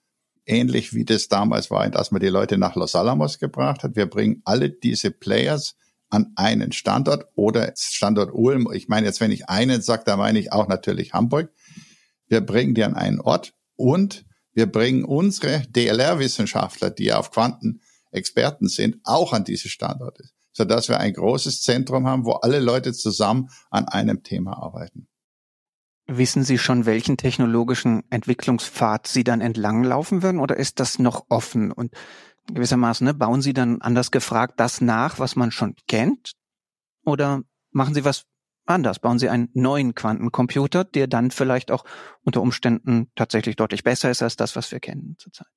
ähnlich 0.46 0.94
wie 0.94 1.04
das 1.04 1.28
damals 1.28 1.70
war, 1.70 1.88
dass 1.90 2.10
man 2.10 2.20
die 2.20 2.28
Leute 2.28 2.56
nach 2.56 2.76
Los 2.76 2.94
Alamos 2.94 3.38
gebracht 3.38 3.82
hat. 3.82 3.96
Wir 3.96 4.06
bringen 4.06 4.40
alle 4.44 4.70
diese 4.70 5.10
Players 5.10 5.76
an 6.08 6.32
einen 6.34 6.72
Standort 6.72 7.26
oder 7.34 7.72
Standort 7.76 8.30
Ulm. 8.32 8.68
Ich 8.72 8.88
meine 8.88 9.06
jetzt, 9.06 9.20
wenn 9.20 9.30
ich 9.30 9.48
einen 9.48 9.82
sage, 9.82 10.04
da 10.06 10.16
meine 10.16 10.38
ich 10.38 10.52
auch 10.52 10.66
natürlich 10.66 11.12
Hamburg. 11.12 11.52
Wir 12.26 12.40
bringen 12.40 12.74
die 12.74 12.84
an 12.84 12.94
einen 12.94 13.20
Ort 13.20 13.54
und 13.80 14.26
wir 14.52 14.70
bringen 14.70 15.04
unsere 15.04 15.62
DLR-Wissenschaftler, 15.68 16.90
die 16.90 17.12
auf 17.12 17.30
Quantenexperten 17.30 18.68
sind, 18.68 18.98
auch 19.04 19.32
an 19.32 19.44
diese 19.44 19.68
Standorte, 19.68 20.24
sodass 20.52 20.88
wir 20.88 21.00
ein 21.00 21.14
großes 21.14 21.62
Zentrum 21.62 22.06
haben, 22.06 22.24
wo 22.26 22.32
alle 22.32 22.60
Leute 22.60 22.92
zusammen 22.92 23.48
an 23.70 23.88
einem 23.88 24.22
Thema 24.22 24.62
arbeiten. 24.62 25.08
Wissen 26.06 26.42
Sie 26.42 26.58
schon, 26.58 26.86
welchen 26.86 27.16
technologischen 27.16 28.02
Entwicklungspfad 28.10 29.06
Sie 29.06 29.24
dann 29.24 29.40
entlanglaufen 29.40 30.22
werden 30.22 30.40
oder 30.40 30.56
ist 30.56 30.80
das 30.80 30.98
noch 30.98 31.26
offen? 31.28 31.70
Und 31.70 31.94
gewissermaßen, 32.52 33.04
ne, 33.04 33.14
bauen 33.14 33.42
Sie 33.42 33.52
dann 33.52 33.80
anders 33.80 34.10
gefragt 34.10 34.58
das 34.58 34.80
nach, 34.80 35.20
was 35.20 35.36
man 35.36 35.52
schon 35.52 35.74
kennt? 35.86 36.32
Oder 37.04 37.44
machen 37.70 37.94
Sie 37.94 38.04
was 38.04 38.26
anders? 38.66 38.98
Bauen 38.98 39.18
Sie 39.18 39.28
einen 39.28 39.48
neuen 39.54 39.94
Quantencomputer, 39.94 40.84
der 40.84 41.06
dann 41.06 41.30
vielleicht 41.30 41.70
auch 41.70 41.84
unter 42.22 42.40
Umständen 42.40 43.10
tatsächlich 43.16 43.56
deutlich 43.56 43.84
besser 43.84 44.10
ist 44.10 44.22
als 44.22 44.36
das, 44.36 44.56
was 44.56 44.70
wir 44.72 44.80
kennen 44.80 45.16
zurzeit? 45.18 45.48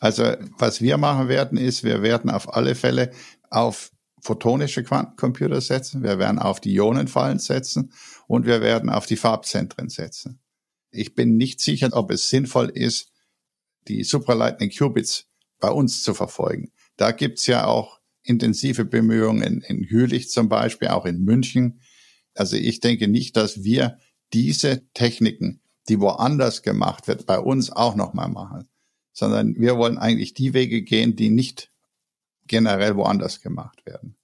Also 0.00 0.34
was 0.58 0.80
wir 0.80 0.98
machen 0.98 1.28
werden, 1.28 1.56
ist, 1.56 1.84
wir 1.84 2.02
werden 2.02 2.30
auf 2.30 2.54
alle 2.54 2.74
Fälle 2.74 3.10
auf 3.50 3.90
photonische 4.20 4.82
Quantencomputer 4.82 5.60
setzen, 5.60 6.02
wir 6.02 6.18
werden 6.18 6.38
auf 6.38 6.60
die 6.60 6.74
Ionenfallen 6.74 7.38
setzen 7.38 7.92
und 8.26 8.46
wir 8.46 8.62
werden 8.62 8.90
auf 8.90 9.06
die 9.06 9.16
Farbzentren 9.16 9.88
setzen. 9.88 10.40
Ich 10.90 11.14
bin 11.14 11.36
nicht 11.36 11.60
sicher, 11.60 11.90
ob 11.92 12.10
es 12.10 12.30
sinnvoll 12.30 12.70
ist, 12.70 13.12
die 13.88 14.02
Supralightning 14.02 14.70
Qubits 14.70 15.26
bei 15.60 15.68
uns 15.68 16.02
zu 16.02 16.14
verfolgen. 16.14 16.72
Da 16.96 17.12
gibt's 17.12 17.46
ja 17.46 17.66
auch 17.66 18.00
intensive 18.22 18.84
Bemühungen 18.84 19.42
in, 19.42 19.60
in 19.60 19.82
Jülich 19.82 20.30
zum 20.30 20.48
Beispiel, 20.48 20.88
auch 20.88 21.04
in 21.04 21.22
München. 21.22 21.80
Also 22.34 22.56
ich 22.56 22.80
denke 22.80 23.08
nicht, 23.08 23.36
dass 23.36 23.62
wir 23.64 23.98
diese 24.32 24.88
Techniken, 24.92 25.60
die 25.88 26.00
woanders 26.00 26.62
gemacht 26.62 27.06
wird, 27.08 27.26
bei 27.26 27.38
uns 27.38 27.70
auch 27.70 27.94
nochmal 27.94 28.28
machen, 28.28 28.68
sondern 29.12 29.54
wir 29.56 29.76
wollen 29.76 29.98
eigentlich 29.98 30.34
die 30.34 30.54
Wege 30.54 30.82
gehen, 30.82 31.16
die 31.16 31.30
nicht 31.30 31.70
generell 32.46 32.96
woanders 32.96 33.40
gemacht 33.40 33.86
werden. 33.86 34.16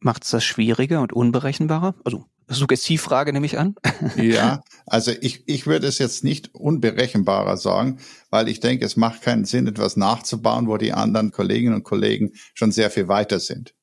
Macht 0.00 0.24
es 0.24 0.30
das 0.30 0.44
schwieriger 0.44 1.00
und 1.00 1.12
unberechenbarer? 1.12 1.94
Also 2.04 2.26
Suggestivfrage 2.48 3.32
nehme 3.32 3.46
ich 3.46 3.58
an. 3.58 3.74
ja, 4.16 4.62
also 4.86 5.12
ich, 5.20 5.48
ich 5.48 5.66
würde 5.66 5.86
es 5.86 5.98
jetzt 5.98 6.24
nicht 6.24 6.54
unberechenbarer 6.54 7.56
sagen, 7.56 7.98
weil 8.30 8.48
ich 8.48 8.60
denke, 8.60 8.84
es 8.84 8.96
macht 8.96 9.22
keinen 9.22 9.44
Sinn, 9.44 9.66
etwas 9.66 9.96
nachzubauen, 9.96 10.68
wo 10.68 10.76
die 10.76 10.92
anderen 10.92 11.30
Kolleginnen 11.30 11.74
und 11.74 11.84
Kollegen 11.84 12.32
schon 12.52 12.70
sehr 12.70 12.90
viel 12.90 13.08
weiter 13.08 13.40
sind. 13.40 13.74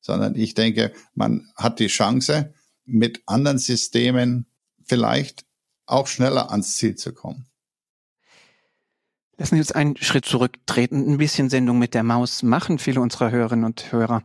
Sondern 0.00 0.34
ich 0.34 0.52
denke, 0.54 0.92
man 1.14 1.48
hat 1.56 1.78
die 1.78 1.86
Chance, 1.86 2.52
mit 2.84 3.22
anderen 3.26 3.58
Systemen 3.58 4.46
vielleicht 4.84 5.44
auch 5.86 6.06
schneller 6.06 6.50
ans 6.50 6.76
Ziel 6.76 6.96
zu 6.96 7.12
kommen. 7.12 7.46
Lassen 9.36 9.56
Sie 9.56 9.60
uns 9.60 9.72
einen 9.72 9.96
Schritt 9.96 10.24
zurücktreten, 10.24 11.10
ein 11.10 11.18
bisschen 11.18 11.50
Sendung 11.50 11.78
mit 11.78 11.94
der 11.94 12.04
Maus 12.04 12.42
machen. 12.42 12.78
Viele 12.78 13.00
unserer 13.00 13.32
Hörerinnen 13.32 13.64
und 13.64 13.90
Hörer 13.90 14.22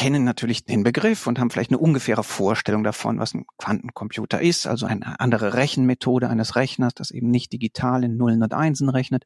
kennen 0.00 0.24
natürlich 0.24 0.64
den 0.64 0.82
Begriff 0.82 1.26
und 1.26 1.38
haben 1.38 1.50
vielleicht 1.50 1.72
eine 1.72 1.78
ungefähre 1.78 2.24
Vorstellung 2.24 2.84
davon, 2.84 3.18
was 3.18 3.34
ein 3.34 3.44
Quantencomputer 3.58 4.40
ist, 4.40 4.66
also 4.66 4.86
eine 4.86 5.20
andere 5.20 5.52
Rechenmethode 5.52 6.30
eines 6.30 6.56
Rechners, 6.56 6.94
das 6.94 7.10
eben 7.10 7.30
nicht 7.30 7.52
digital 7.52 8.02
in 8.02 8.16
Nullen 8.16 8.42
und 8.42 8.54
Einsen 8.54 8.88
rechnet, 8.88 9.24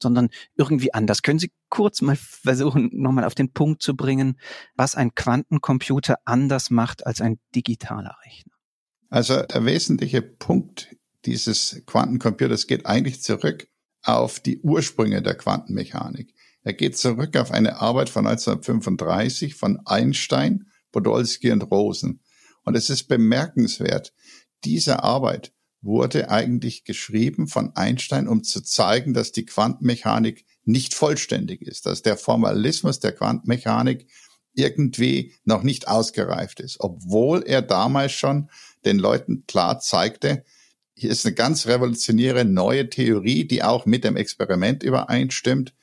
sondern 0.00 0.30
irgendwie 0.56 0.94
anders. 0.94 1.20
Können 1.20 1.38
Sie 1.38 1.52
kurz 1.68 2.00
mal 2.00 2.16
versuchen, 2.16 2.88
nochmal 2.94 3.24
auf 3.24 3.34
den 3.34 3.52
Punkt 3.52 3.82
zu 3.82 3.96
bringen, 3.96 4.38
was 4.76 4.94
ein 4.94 5.14
Quantencomputer 5.14 6.16
anders 6.24 6.70
macht 6.70 7.06
als 7.06 7.20
ein 7.20 7.38
digitaler 7.54 8.16
Rechner? 8.24 8.54
Also 9.10 9.42
der 9.42 9.66
wesentliche 9.66 10.22
Punkt 10.22 10.96
dieses 11.26 11.82
Quantencomputers 11.84 12.66
geht 12.66 12.86
eigentlich 12.86 13.22
zurück 13.22 13.68
auf 14.02 14.40
die 14.40 14.58
Ursprünge 14.60 15.20
der 15.20 15.34
Quantenmechanik. 15.34 16.33
Er 16.64 16.72
geht 16.72 16.96
zurück 16.96 17.36
auf 17.36 17.50
eine 17.50 17.80
Arbeit 17.80 18.08
von 18.08 18.26
1935 18.26 19.54
von 19.54 19.80
Einstein, 19.84 20.66
Podolsky 20.92 21.50
und 21.52 21.62
Rosen. 21.62 22.20
Und 22.64 22.74
es 22.74 22.90
ist 22.90 23.04
bemerkenswert, 23.04 24.14
diese 24.64 25.02
Arbeit 25.02 25.52
wurde 25.82 26.30
eigentlich 26.30 26.84
geschrieben 26.84 27.46
von 27.46 27.76
Einstein, 27.76 28.26
um 28.26 28.42
zu 28.42 28.62
zeigen, 28.62 29.12
dass 29.12 29.32
die 29.32 29.44
Quantenmechanik 29.44 30.46
nicht 30.64 30.94
vollständig 30.94 31.60
ist, 31.60 31.84
dass 31.84 32.00
der 32.00 32.16
Formalismus 32.16 33.00
der 33.00 33.12
Quantenmechanik 33.12 34.06
irgendwie 34.54 35.34
noch 35.44 35.62
nicht 35.62 35.88
ausgereift 35.88 36.60
ist, 36.60 36.80
obwohl 36.80 37.42
er 37.42 37.60
damals 37.60 38.12
schon 38.12 38.48
den 38.86 38.98
Leuten 38.98 39.44
klar 39.46 39.80
zeigte, 39.80 40.44
hier 40.96 41.10
ist 41.10 41.26
eine 41.26 41.34
ganz 41.34 41.66
revolutionäre 41.66 42.44
neue 42.44 42.88
Theorie, 42.88 43.44
die 43.46 43.62
auch 43.62 43.84
mit 43.84 44.04
dem 44.04 44.16
Experiment 44.16 44.82
übereinstimmt. 44.84 45.74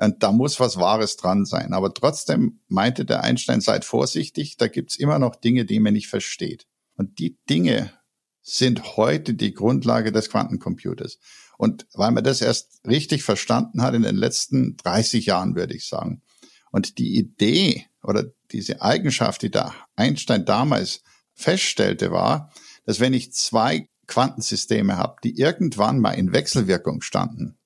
Und 0.00 0.22
da 0.22 0.30
muss 0.30 0.60
was 0.60 0.76
Wahres 0.76 1.16
dran 1.16 1.44
sein. 1.44 1.72
Aber 1.72 1.92
trotzdem 1.92 2.60
meinte 2.68 3.04
der 3.04 3.24
Einstein, 3.24 3.60
seid 3.60 3.84
vorsichtig, 3.84 4.56
da 4.56 4.68
gibt's 4.68 4.96
immer 4.96 5.18
noch 5.18 5.34
Dinge, 5.34 5.64
die 5.64 5.80
man 5.80 5.92
nicht 5.92 6.06
versteht. 6.06 6.66
Und 6.96 7.18
die 7.18 7.36
Dinge 7.50 7.92
sind 8.40 8.96
heute 8.96 9.34
die 9.34 9.52
Grundlage 9.52 10.12
des 10.12 10.30
Quantencomputers. 10.30 11.18
Und 11.58 11.86
weil 11.94 12.12
man 12.12 12.22
das 12.22 12.40
erst 12.40 12.80
richtig 12.86 13.24
verstanden 13.24 13.82
hat 13.82 13.94
in 13.94 14.02
den 14.02 14.14
letzten 14.14 14.76
30 14.76 15.26
Jahren, 15.26 15.56
würde 15.56 15.74
ich 15.74 15.88
sagen. 15.88 16.22
Und 16.70 16.98
die 16.98 17.16
Idee 17.16 17.86
oder 18.02 18.24
diese 18.52 18.80
Eigenschaft, 18.80 19.42
die 19.42 19.50
der 19.50 19.74
Einstein 19.96 20.44
damals 20.44 21.02
feststellte, 21.34 22.12
war, 22.12 22.52
dass 22.84 23.00
wenn 23.00 23.14
ich 23.14 23.32
zwei 23.32 23.88
Quantensysteme 24.06 24.96
habe, 24.96 25.16
die 25.24 25.36
irgendwann 25.38 25.98
mal 25.98 26.12
in 26.12 26.32
Wechselwirkung 26.32 27.00
standen, 27.00 27.58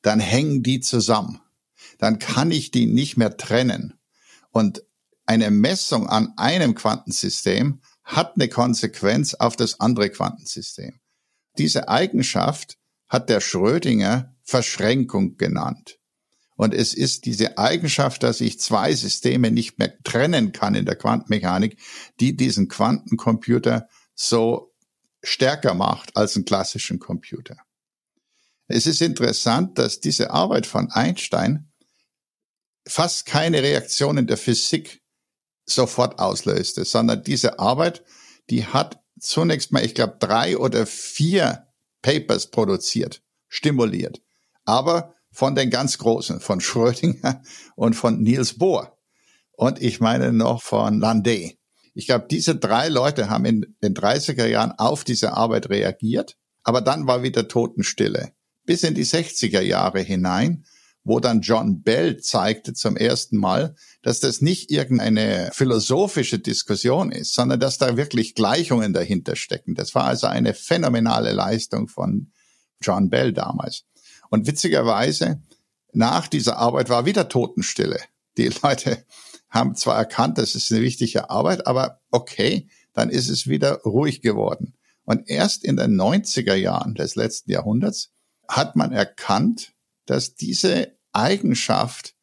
dann 0.00 0.20
hängen 0.20 0.62
die 0.62 0.80
zusammen 0.80 1.40
dann 2.00 2.18
kann 2.18 2.50
ich 2.50 2.70
die 2.70 2.86
nicht 2.86 3.16
mehr 3.16 3.36
trennen. 3.36 3.94
Und 4.50 4.82
eine 5.26 5.50
Messung 5.50 6.08
an 6.08 6.32
einem 6.36 6.74
Quantensystem 6.74 7.80
hat 8.02 8.34
eine 8.34 8.48
Konsequenz 8.48 9.34
auf 9.34 9.54
das 9.54 9.78
andere 9.78 10.10
Quantensystem. 10.10 10.98
Diese 11.58 11.88
Eigenschaft 11.88 12.78
hat 13.08 13.28
der 13.28 13.40
Schrödinger 13.40 14.34
Verschränkung 14.42 15.36
genannt. 15.36 15.98
Und 16.56 16.74
es 16.74 16.92
ist 16.94 17.24
diese 17.26 17.58
Eigenschaft, 17.58 18.22
dass 18.22 18.40
ich 18.40 18.60
zwei 18.60 18.94
Systeme 18.94 19.50
nicht 19.50 19.78
mehr 19.78 19.96
trennen 20.02 20.52
kann 20.52 20.74
in 20.74 20.84
der 20.84 20.96
Quantenmechanik, 20.96 21.78
die 22.18 22.36
diesen 22.36 22.68
Quantencomputer 22.68 23.88
so 24.14 24.74
stärker 25.22 25.74
macht 25.74 26.16
als 26.16 26.36
einen 26.36 26.44
klassischen 26.44 26.98
Computer. 26.98 27.56
Es 28.66 28.86
ist 28.86 29.00
interessant, 29.00 29.78
dass 29.78 30.00
diese 30.00 30.30
Arbeit 30.30 30.66
von 30.66 30.90
Einstein 30.90 31.69
fast 32.86 33.26
keine 33.26 33.62
Reaktion 33.62 34.18
in 34.18 34.26
der 34.26 34.36
Physik 34.36 35.02
sofort 35.66 36.18
auslöste, 36.18 36.84
sondern 36.84 37.22
diese 37.22 37.58
Arbeit, 37.58 38.04
die 38.48 38.66
hat 38.66 39.00
zunächst 39.18 39.72
mal, 39.72 39.84
ich 39.84 39.94
glaube, 39.94 40.16
drei 40.18 40.56
oder 40.56 40.86
vier 40.86 41.66
Papers 42.02 42.50
produziert, 42.50 43.22
stimuliert. 43.48 44.20
Aber 44.64 45.14
von 45.30 45.54
den 45.54 45.70
ganz 45.70 45.98
Großen, 45.98 46.40
von 46.40 46.60
Schrödinger 46.60 47.42
und 47.76 47.94
von 47.94 48.20
Niels 48.20 48.58
Bohr. 48.58 48.96
Und 49.52 49.80
ich 49.80 50.00
meine 50.00 50.32
noch 50.32 50.62
von 50.62 51.00
Landé. 51.00 51.58
Ich 51.92 52.06
glaube, 52.06 52.26
diese 52.30 52.56
drei 52.56 52.88
Leute 52.88 53.28
haben 53.28 53.44
in 53.44 53.76
den 53.82 53.94
30er 53.94 54.46
Jahren 54.46 54.72
auf 54.72 55.04
diese 55.04 55.34
Arbeit 55.34 55.68
reagiert, 55.68 56.38
aber 56.62 56.80
dann 56.80 57.06
war 57.06 57.22
wieder 57.22 57.46
Totenstille. 57.48 58.32
Bis 58.64 58.84
in 58.84 58.94
die 58.94 59.04
60er 59.04 59.60
Jahre 59.60 60.00
hinein 60.00 60.64
wo 61.04 61.18
dann 61.20 61.40
John 61.40 61.82
Bell 61.82 62.18
zeigte 62.18 62.74
zum 62.74 62.96
ersten 62.96 63.36
Mal, 63.36 63.74
dass 64.02 64.20
das 64.20 64.40
nicht 64.40 64.70
irgendeine 64.70 65.50
philosophische 65.52 66.38
Diskussion 66.38 67.10
ist, 67.10 67.34
sondern 67.34 67.60
dass 67.60 67.78
da 67.78 67.96
wirklich 67.96 68.34
Gleichungen 68.34 68.92
dahinter 68.92 69.36
stecken. 69.36 69.74
Das 69.74 69.94
war 69.94 70.04
also 70.04 70.26
eine 70.26 70.54
phänomenale 70.54 71.32
Leistung 71.32 71.88
von 71.88 72.32
John 72.82 73.10
Bell 73.10 73.32
damals. 73.32 73.84
Und 74.28 74.46
witzigerweise, 74.46 75.42
nach 75.92 76.28
dieser 76.28 76.58
Arbeit 76.58 76.88
war 76.88 77.06
wieder 77.06 77.28
Totenstille. 77.28 78.00
Die 78.36 78.48
Leute 78.62 79.04
haben 79.48 79.74
zwar 79.74 79.96
erkannt, 79.96 80.38
das 80.38 80.54
ist 80.54 80.70
eine 80.70 80.82
wichtige 80.82 81.30
Arbeit, 81.30 81.66
aber 81.66 82.00
okay, 82.10 82.68
dann 82.92 83.10
ist 83.10 83.28
es 83.28 83.48
wieder 83.48 83.80
ruhig 83.82 84.20
geworden. 84.20 84.74
Und 85.04 85.28
erst 85.28 85.64
in 85.64 85.76
den 85.76 86.00
90er 86.00 86.54
Jahren 86.54 86.94
des 86.94 87.16
letzten 87.16 87.50
Jahrhunderts 87.50 88.10
hat 88.46 88.76
man 88.76 88.92
erkannt, 88.92 89.72
dass 90.10 90.34
diese 90.34 90.96
Eigenschaft 91.12 92.16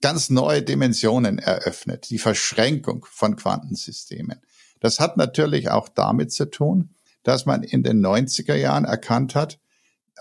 ganz 0.00 0.28
neue 0.28 0.60
Dimensionen 0.60 1.38
eröffnet, 1.38 2.10
die 2.10 2.18
Verschränkung 2.18 3.06
von 3.08 3.36
Quantensystemen. 3.36 4.40
Das 4.80 4.98
hat 4.98 5.16
natürlich 5.16 5.70
auch 5.70 5.88
damit 5.88 6.32
zu 6.32 6.50
tun, 6.50 6.96
dass 7.22 7.46
man 7.46 7.62
in 7.62 7.84
den 7.84 8.04
90er 8.04 8.56
Jahren 8.56 8.84
erkannt 8.84 9.36
hat, 9.36 9.60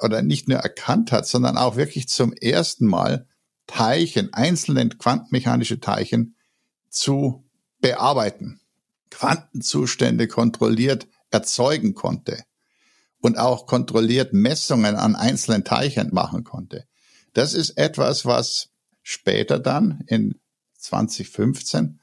oder 0.02 0.22
nicht 0.22 0.48
nur 0.48 0.60
erkannt 0.60 1.12
hat, 1.12 1.26
sondern 1.26 1.58
auch 1.58 1.76
wirklich 1.76 2.08
zum 2.08 2.34
ersten 2.34 2.86
Mal 2.86 3.26
Teilchen, 3.66 4.32
einzelne 4.32 4.88
quantenmechanische 4.90 5.80
Teilchen 5.80 6.36
zu 6.90 7.50
bearbeiten, 7.80 8.62
Quantenzustände 9.10 10.28
kontrolliert 10.28 11.08
erzeugen 11.32 11.96
konnte 11.96 12.44
und 13.22 13.40
auch 13.40 13.66
kontrolliert 13.66 14.34
Messungen 14.34 14.96
an 14.96 15.16
einzelnen 15.16 15.64
Teilchen 15.64 16.14
machen 16.14 16.44
konnte. 16.44 16.86
Das 17.38 17.54
ist 17.54 17.78
etwas, 17.78 18.26
was 18.26 18.70
später 19.04 19.60
dann 19.60 20.04
in 20.08 20.40
2015, 20.80 22.00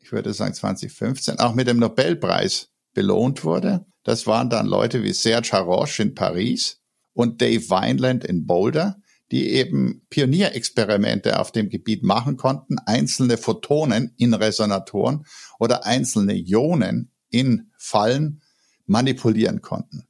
ich 0.00 0.10
würde 0.10 0.32
sagen 0.32 0.54
2015, 0.54 1.38
auch 1.38 1.54
mit 1.54 1.68
dem 1.68 1.76
Nobelpreis 1.76 2.70
belohnt 2.94 3.44
wurde. 3.44 3.84
Das 4.04 4.26
waren 4.26 4.48
dann 4.48 4.64
Leute 4.64 5.02
wie 5.02 5.12
Serge 5.12 5.52
Haroche 5.52 6.04
in 6.04 6.14
Paris 6.14 6.80
und 7.12 7.42
Dave 7.42 7.68
Wineland 7.68 8.24
in 8.24 8.46
Boulder, 8.46 8.96
die 9.30 9.50
eben 9.50 10.00
Pionierexperimente 10.08 11.38
auf 11.38 11.52
dem 11.52 11.68
Gebiet 11.68 12.02
machen 12.02 12.38
konnten, 12.38 12.78
einzelne 12.78 13.36
Photonen 13.36 14.14
in 14.16 14.32
Resonatoren 14.32 15.26
oder 15.58 15.84
einzelne 15.84 16.32
Ionen 16.32 17.12
in 17.28 17.70
Fallen 17.76 18.40
manipulieren 18.86 19.60
konnten. 19.60 20.06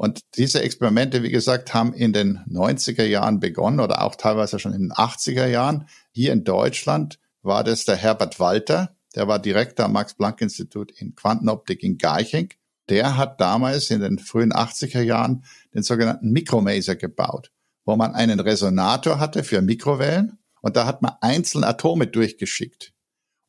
Und 0.00 0.22
diese 0.38 0.62
Experimente, 0.62 1.22
wie 1.22 1.30
gesagt, 1.30 1.74
haben 1.74 1.92
in 1.92 2.14
den 2.14 2.38
90er 2.48 3.04
Jahren 3.04 3.38
begonnen 3.38 3.80
oder 3.80 4.00
auch 4.00 4.14
teilweise 4.14 4.58
schon 4.58 4.72
in 4.72 4.80
den 4.80 4.92
80er 4.92 5.44
Jahren. 5.44 5.88
Hier 6.10 6.32
in 6.32 6.42
Deutschland 6.42 7.18
war 7.42 7.64
das 7.64 7.84
der 7.84 7.96
Herbert 7.96 8.40
Walter, 8.40 8.96
der 9.14 9.28
war 9.28 9.38
Direktor 9.38 9.84
am 9.84 9.92
Max-Planck-Institut 9.92 10.90
in 10.92 11.14
Quantenoptik 11.16 11.82
in 11.82 11.98
Garching. 11.98 12.48
Der 12.88 13.18
hat 13.18 13.42
damals 13.42 13.90
in 13.90 14.00
den 14.00 14.18
frühen 14.18 14.54
80er 14.54 15.02
Jahren 15.02 15.44
den 15.74 15.82
sogenannten 15.82 16.30
Mikromaser 16.30 16.96
gebaut, 16.96 17.52
wo 17.84 17.94
man 17.94 18.14
einen 18.14 18.40
Resonator 18.40 19.20
hatte 19.20 19.44
für 19.44 19.60
Mikrowellen 19.60 20.38
und 20.62 20.76
da 20.76 20.86
hat 20.86 21.02
man 21.02 21.12
einzelne 21.20 21.66
Atome 21.66 22.06
durchgeschickt. 22.06 22.94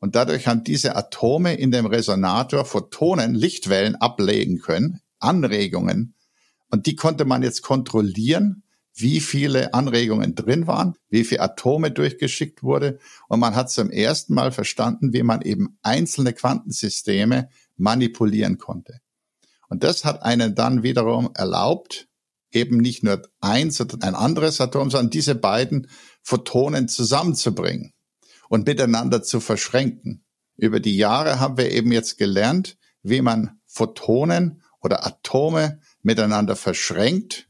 Und 0.02 0.18
dadurch 0.18 0.48
haben 0.48 0.66
diese 0.66 0.98
Atome 0.98 1.56
in 1.56 1.72
dem 1.72 1.86
Resonator 1.86 2.66
Photonen, 2.66 3.36
Lichtwellen 3.36 3.96
ablegen 3.96 4.60
können, 4.60 5.00
Anregungen 5.20 6.14
und 6.72 6.86
die 6.86 6.96
konnte 6.96 7.26
man 7.26 7.44
jetzt 7.44 7.62
kontrollieren, 7.62 8.64
wie 8.94 9.20
viele 9.20 9.74
Anregungen 9.74 10.36
drin 10.36 10.68
waren, 10.68 10.96
wie 11.10 11.24
viele 11.24 11.42
Atome 11.42 11.92
durchgeschickt 11.92 12.64
wurde. 12.64 13.00
Und 13.28 13.40
man 13.40 13.56
hat 13.56 13.72
zum 13.72 13.90
ersten 13.90 14.34
Mal 14.34 14.52
verstanden, 14.52 15.14
wie 15.14 15.24
man 15.24 15.42
eben 15.42 15.78
einzelne 15.82 16.34
Quantensysteme 16.34 17.50
manipulieren 17.78 18.58
konnte. 18.58 19.00
Und 19.70 19.84
das 19.84 20.04
hat 20.04 20.24
einen 20.24 20.56
dann 20.56 20.84
wiederum 20.84 21.30
erlaubt, 21.34 22.08
eben 22.52 22.78
nicht 22.78 23.04
nur 23.04 23.22
eins 23.40 23.80
oder 23.80 23.98
ein 24.06 24.16
anderes 24.16 24.60
Atom, 24.60 24.92
sondern 24.92 25.10
diese 25.10 25.36
beiden 25.36 25.88
Photonen 26.22 26.90
zusammenzubringen 26.90 27.94
und 28.50 28.68
miteinander 28.68 29.24
zu 29.24 29.40
verschränken. 29.40 30.26
Über 30.58 30.82
die 30.82 30.98
Jahre 30.98 31.40
haben 31.40 31.58
wir 31.58 31.72
eben 31.72 31.92
jetzt 31.94 32.18
gelernt, 32.18 32.78
wie 33.04 33.22
man 33.22 33.62
Photonen 33.66 34.62
oder 34.82 35.06
Atome 35.08 35.80
miteinander 36.04 36.56
verschränkt 36.56 37.48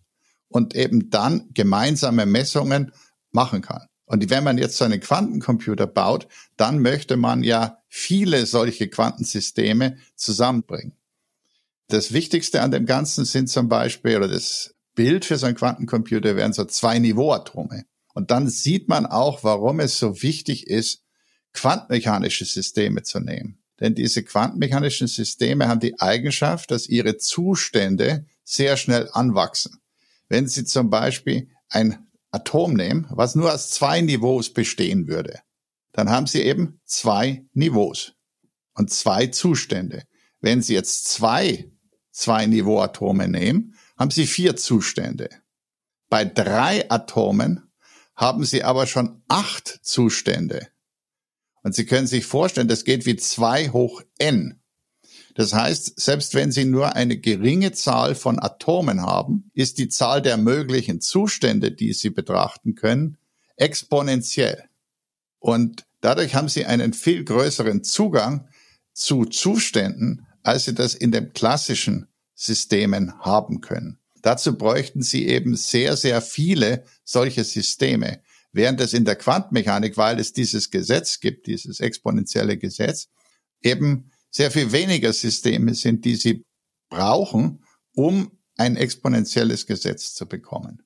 und 0.48 0.76
eben 0.76 1.10
dann 1.10 1.50
gemeinsame 1.54 2.26
Messungen 2.26 2.92
machen 3.32 3.62
kann. 3.62 3.88
Und 4.06 4.30
wenn 4.30 4.44
man 4.44 4.58
jetzt 4.58 4.76
so 4.78 4.84
einen 4.84 5.00
Quantencomputer 5.00 5.88
baut, 5.88 6.28
dann 6.58 6.80
möchte 6.80 7.16
man 7.16 7.44
ja 7.44 7.78
viele 7.88 8.46
solche 8.46 8.90
Quantensysteme 8.90 9.98
zusammenbringen. 10.16 10.98
Das 11.88 12.12
Wichtigste 12.12 12.62
an 12.62 12.72
dem 12.72 12.86
Ganzen 12.86 13.24
sind 13.26 13.50
zum 13.50 13.70
Beispiel, 13.70 14.18
oder 14.18 14.28
das 14.28 14.76
Bild 14.96 15.24
für 15.26 15.38
so 15.38 15.46
einen 15.46 15.56
Quantencomputer 15.56 16.36
wären 16.36 16.54
so 16.54 16.66
zwei 16.66 17.00
Niveauatome. 17.00 17.86
Und 18.14 18.32
dann 18.32 18.50
sieht 18.50 18.90
man 18.90 19.06
auch, 19.06 19.44
warum 19.44 19.80
es 19.80 19.98
so 19.98 20.22
wichtig 20.22 20.68
ist, 20.68 21.04
quantenmechanische 21.54 22.46
Systeme 22.46 23.04
zu 23.04 23.20
nehmen. 23.20 23.62
Denn 23.80 23.96
diese 23.96 24.24
quantenmechanischen 24.24 25.08
Systeme 25.08 25.68
haben 25.68 25.80
die 25.80 26.00
Eigenschaft, 26.00 26.72
dass 26.72 26.88
ihre 26.88 27.18
Zustände 27.18 28.26
sehr 28.52 28.78
schnell 28.78 29.10
anwachsen. 29.14 29.82
Wenn 30.30 30.48
Sie 30.48 30.66
zum 30.66 30.90
Beispiel 30.90 31.50
ein 31.70 32.08
Atom 32.32 32.74
nehmen, 32.74 33.08
was 33.10 33.36
nur 33.36 33.54
aus 33.54 33.70
zwei 33.70 34.02
Niveaus 34.02 34.54
bestehen 34.54 35.08
würde, 35.08 35.40
dann 35.94 36.10
haben 36.10 36.28
Sie 36.28 36.42
eben 36.42 36.80
zwei 36.86 37.46
Niveaus 37.54 38.14
und 38.74 38.92
zwei 38.92 39.28
Zustände. 39.28 40.04
Wenn 40.40 40.62
Sie 40.62 40.74
jetzt 40.74 41.06
zwei 41.06 41.72
zwei 42.12 42.46
Niveauatome 42.46 43.28
nehmen, 43.28 43.76
haben 43.98 44.12
Sie 44.12 44.28
vier 44.28 44.56
Zustände. 44.56 45.30
Bei 46.10 46.26
drei 46.26 46.90
Atomen 46.90 47.72
haben 48.16 48.44
Sie 48.44 48.64
aber 48.64 48.86
schon 48.86 49.24
acht 49.28 49.80
Zustände. 49.82 50.68
Und 51.64 51.76
Sie 51.76 51.86
können 51.86 52.08
sich 52.08 52.26
vorstellen, 52.26 52.68
das 52.68 52.84
geht 52.84 53.06
wie 53.06 53.16
zwei 53.16 53.70
hoch 53.70 54.02
n. 54.18 54.61
Das 55.36 55.54
heißt, 55.54 56.00
selbst 56.00 56.34
wenn 56.34 56.52
Sie 56.52 56.66
nur 56.66 56.96
eine 56.96 57.18
geringe 57.18 57.72
Zahl 57.72 58.16
von 58.16 58.40
Atomen 58.40 59.02
haben, 59.02 59.50
ist 59.54 59.78
die 59.78 59.90
Zahl 59.90 60.22
der 60.22 60.38
möglichen 60.38 61.02
Zustände, 61.02 61.72
die 61.72 61.94
Sie 61.94 62.10
betrachten 62.10 62.76
können, 62.76 63.18
exponentiell. 63.56 64.66
Und 65.40 65.86
dadurch 66.02 66.36
haben 66.36 66.50
Sie 66.50 66.66
einen 66.66 66.94
viel 66.94 67.24
größeren 67.24 67.84
Zugang 67.84 68.48
zu 68.94 69.26
Zuständen, 69.26 70.28
als 70.44 70.66
Sie 70.66 70.74
das 70.74 70.96
in 70.96 71.12
den 71.12 71.34
klassischen 71.34 72.08
Systemen 72.36 73.20
haben 73.20 73.62
können. 73.62 74.00
Dazu 74.22 74.58
bräuchten 74.58 75.02
Sie 75.02 75.28
eben 75.28 75.56
sehr, 75.56 75.98
sehr 75.98 76.22
viele 76.22 76.84
solche 77.04 77.44
Systeme. 77.44 78.22
Während 78.52 78.82
es 78.82 78.94
in 78.94 79.06
der 79.06 79.16
Quantenmechanik, 79.16 79.98
weil 79.98 80.20
es 80.20 80.34
dieses 80.34 80.72
Gesetz 80.72 81.20
gibt, 81.20 81.48
dieses 81.48 81.80
exponentielle 81.80 82.58
Gesetz, 82.58 83.08
eben 83.62 84.12
sehr 84.32 84.50
viel 84.50 84.72
weniger 84.72 85.14
Systeme 85.14 85.76
sind, 85.76 86.06
die 86.06 86.16
sie 86.16 86.46
brauchen, 86.90 87.64
um 87.94 88.32
ein 88.58 88.76
exponentielles 88.76 89.68
Gesetz 89.68 90.14
zu 90.14 90.28
bekommen. 90.28 90.82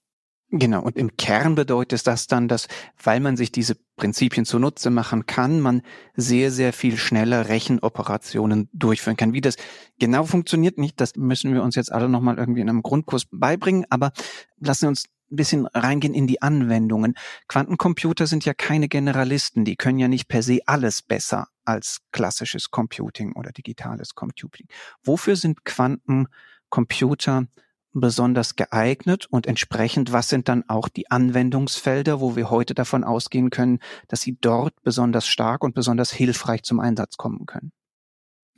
Genau, 0.51 0.81
und 0.83 0.95
im 0.95 1.17
Kern 1.17 1.55
bedeutet 1.55 2.05
das 2.05 2.27
dann, 2.27 2.47
dass, 2.47 2.67
weil 3.01 3.19
man 3.19 3.35
sich 3.35 3.51
diese 3.51 3.75
Prinzipien 3.97 4.45
zunutze 4.45 4.91
machen 4.91 5.25
kann, 5.25 5.59
man 5.59 5.81
sehr, 6.15 6.51
sehr 6.51 6.71
viel 6.71 6.97
schneller 6.97 7.49
Rechenoperationen 7.49 8.69
durchführen 8.71 9.17
kann. 9.17 9.33
Wie 9.33 9.41
das 9.41 9.55
genau 9.99 10.23
funktioniert 10.23 10.77
nicht, 10.77 11.01
das 11.01 11.15
müssen 11.15 11.53
wir 11.53 11.63
uns 11.63 11.75
jetzt 11.75 11.91
alle 11.91 12.09
nochmal 12.09 12.37
irgendwie 12.37 12.61
in 12.61 12.69
einem 12.69 12.83
Grundkurs 12.83 13.25
beibringen, 13.31 13.85
aber 13.89 14.11
lassen 14.59 14.83
wir 14.83 14.89
uns 14.89 15.05
ein 15.35 15.37
bisschen 15.37 15.67
reingehen 15.67 16.13
in 16.13 16.27
die 16.27 16.41
Anwendungen. 16.41 17.15
Quantencomputer 17.47 18.25
sind 18.25 18.45
ja 18.45 18.53
keine 18.53 18.87
Generalisten, 18.87 19.65
die 19.65 19.75
können 19.75 19.99
ja 19.99 20.07
nicht 20.07 20.27
per 20.27 20.41
se 20.41 20.59
alles 20.65 21.01
besser 21.01 21.47
als 21.65 21.99
klassisches 22.11 22.71
Computing 22.71 23.33
oder 23.33 23.51
digitales 23.51 24.15
Computing. 24.15 24.67
Wofür 25.03 25.35
sind 25.35 25.65
Quantencomputer 25.65 27.47
besonders 27.93 28.55
geeignet 28.55 29.25
und 29.29 29.47
entsprechend, 29.47 30.11
was 30.11 30.29
sind 30.29 30.49
dann 30.49 30.63
auch 30.67 30.89
die 30.89 31.09
Anwendungsfelder, 31.09 32.19
wo 32.19 32.35
wir 32.35 32.49
heute 32.49 32.73
davon 32.73 33.03
ausgehen 33.03 33.49
können, 33.49 33.79
dass 34.07 34.21
sie 34.21 34.37
dort 34.39 34.73
besonders 34.83 35.27
stark 35.27 35.63
und 35.63 35.73
besonders 35.73 36.11
hilfreich 36.11 36.63
zum 36.63 36.79
Einsatz 36.79 37.17
kommen 37.17 37.45
können? 37.45 37.71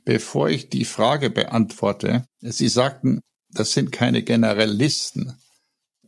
Bevor 0.04 0.48
ich 0.48 0.70
die 0.70 0.84
Frage 0.84 1.30
beantworte, 1.30 2.24
Sie 2.40 2.68
sagten, 2.68 3.20
das 3.50 3.72
sind 3.72 3.92
keine 3.92 4.22
Generalisten. 4.22 5.36